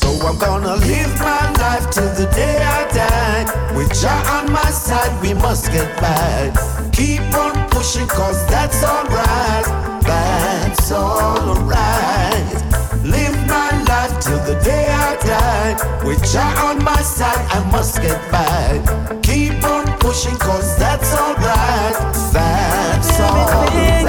[0.00, 3.76] So I'm gonna live my life till the day I die.
[3.76, 6.50] With Jah on my side, we must get by.
[6.92, 9.66] Keep on pushing, cause that's alright.
[10.02, 12.54] That's alright.
[13.02, 15.74] Live my life till the day I die.
[16.06, 19.18] With Jah on my side, I must get by.
[19.22, 21.96] Keep on pushing, cause that's alright.
[22.32, 24.04] That's alright.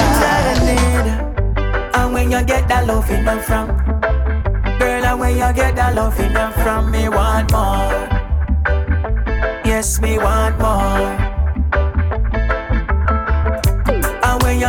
[1.96, 3.68] And when you get that love in them from
[4.80, 7.92] Girl, and when you get that love in them from Me want more
[9.66, 11.25] Yes, me want more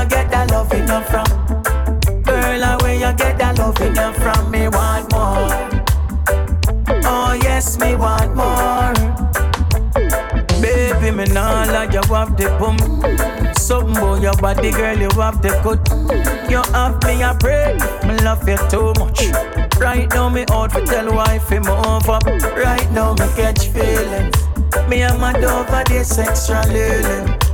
[0.06, 1.26] you get that love in them from
[2.22, 5.48] Girl, when you get that love in them from Me want more
[7.04, 8.92] Oh, yes, me want more
[10.60, 15.42] Baby, me nah lie, you have the boom Something boy, your body, girl, you have
[15.42, 15.80] the good.
[16.48, 17.74] You have me a pray.
[18.06, 19.24] me love you too much.
[19.80, 22.24] Right now, me out to tell wife him move up.
[22.24, 24.36] Right now, me catch feelings.
[24.88, 27.45] Me and my over this extra living.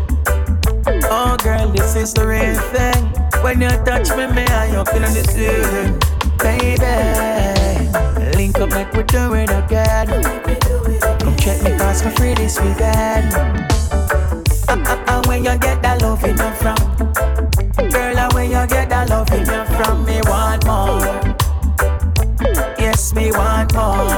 [0.86, 3.04] Oh, girl, this is the real thing.
[3.42, 5.98] When you touch me, me, I up in the ceiling.
[6.38, 10.08] Baby, link up like we do it again.
[11.20, 13.32] Come check me, cause my free this weekend.
[14.68, 16.76] Uh, uh, uh, when you get that love in you from
[17.90, 21.00] Girl, uh, when you get that love in you from Me want more
[22.78, 24.08] Yes, me want more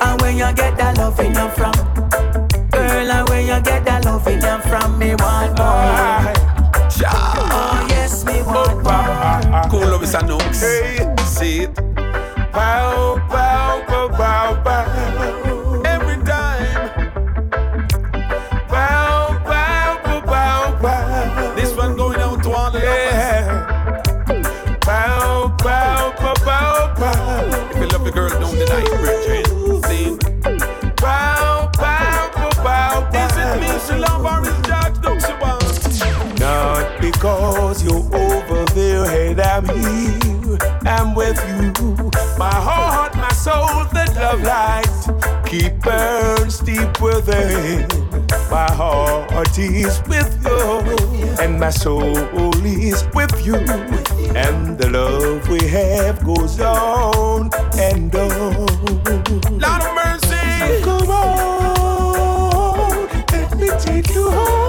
[0.00, 1.75] And when you get that love in you from
[3.06, 6.34] Girl, uh, when you get that love in you from Me want more
[7.06, 10.60] Oh, yes, me want more Cool love is a nooks.
[10.60, 11.74] Hey, see it.
[12.52, 15.65] Bow, bow, bow, bow, bow.
[37.12, 42.10] Because you're over there and I'm here, I'm with you.
[42.36, 47.86] My heart, my soul, the love light keep burns deep within.
[48.50, 52.16] My heart is with you, and my soul
[52.64, 53.56] is with you.
[54.34, 58.66] And the love we have goes on and on.
[59.62, 60.82] Lord of mercy.
[60.82, 64.65] Come on, let me take you home.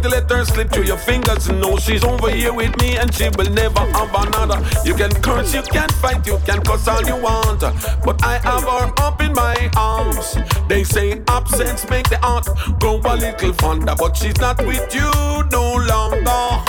[0.00, 1.48] But let her slip through your fingers.
[1.48, 4.64] No, she's over here with me, and she will never have another.
[4.84, 7.60] You can curse, you can fight, you can cuss all you want,
[8.04, 10.36] but I have her up in my arms.
[10.68, 12.46] They say absence make the heart
[12.80, 15.10] grow a little fonder, but she's not with you
[15.50, 16.64] no longer.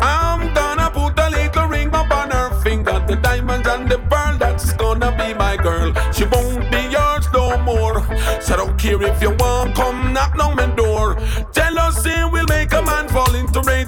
[0.00, 4.38] I'm gonna put a little ring up on her finger, the diamonds and the pearl.
[4.38, 5.92] That's gonna be my girl.
[6.12, 8.00] She won't be yours no more.
[8.40, 11.16] So I don't care if you want, come knock on my door.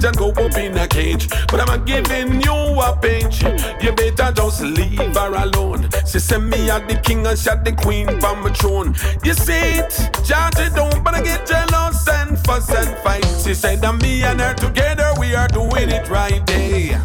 [0.04, 1.28] And go up in a cage.
[1.48, 3.42] But I'm giving you a page.
[3.82, 5.88] You better just leave her alone.
[6.06, 8.94] She said me at the king and shot the queen from my throne.
[9.22, 9.92] You see it,
[10.24, 13.24] Georgie don't better get jealous and fuss and fight.
[13.42, 16.48] She said that me and her together we are doing it right.
[16.50, 16.98] Hey.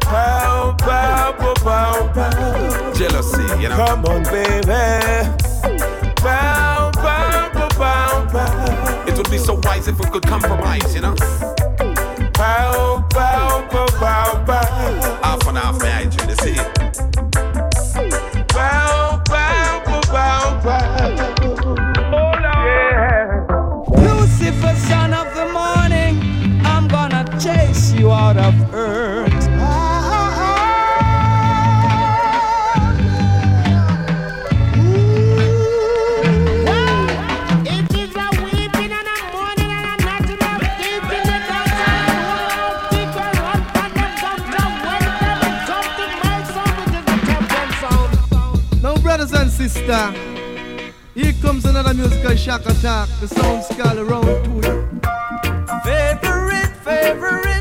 [0.00, 2.92] Pow, pow, pow, pow, pow.
[2.92, 3.76] Jealousy, you know.
[3.76, 5.28] Come on, baby.
[6.16, 9.04] Pow, pow, pow, pow, pow.
[9.06, 11.16] It would be so wise if we could compromise, you know.
[14.46, 17.31] Half and half, I do to see
[49.72, 50.14] sisters,
[51.14, 53.08] here comes another musical shock attack.
[53.20, 55.00] The sound skull around to you.
[55.84, 57.51] Favorite, favorite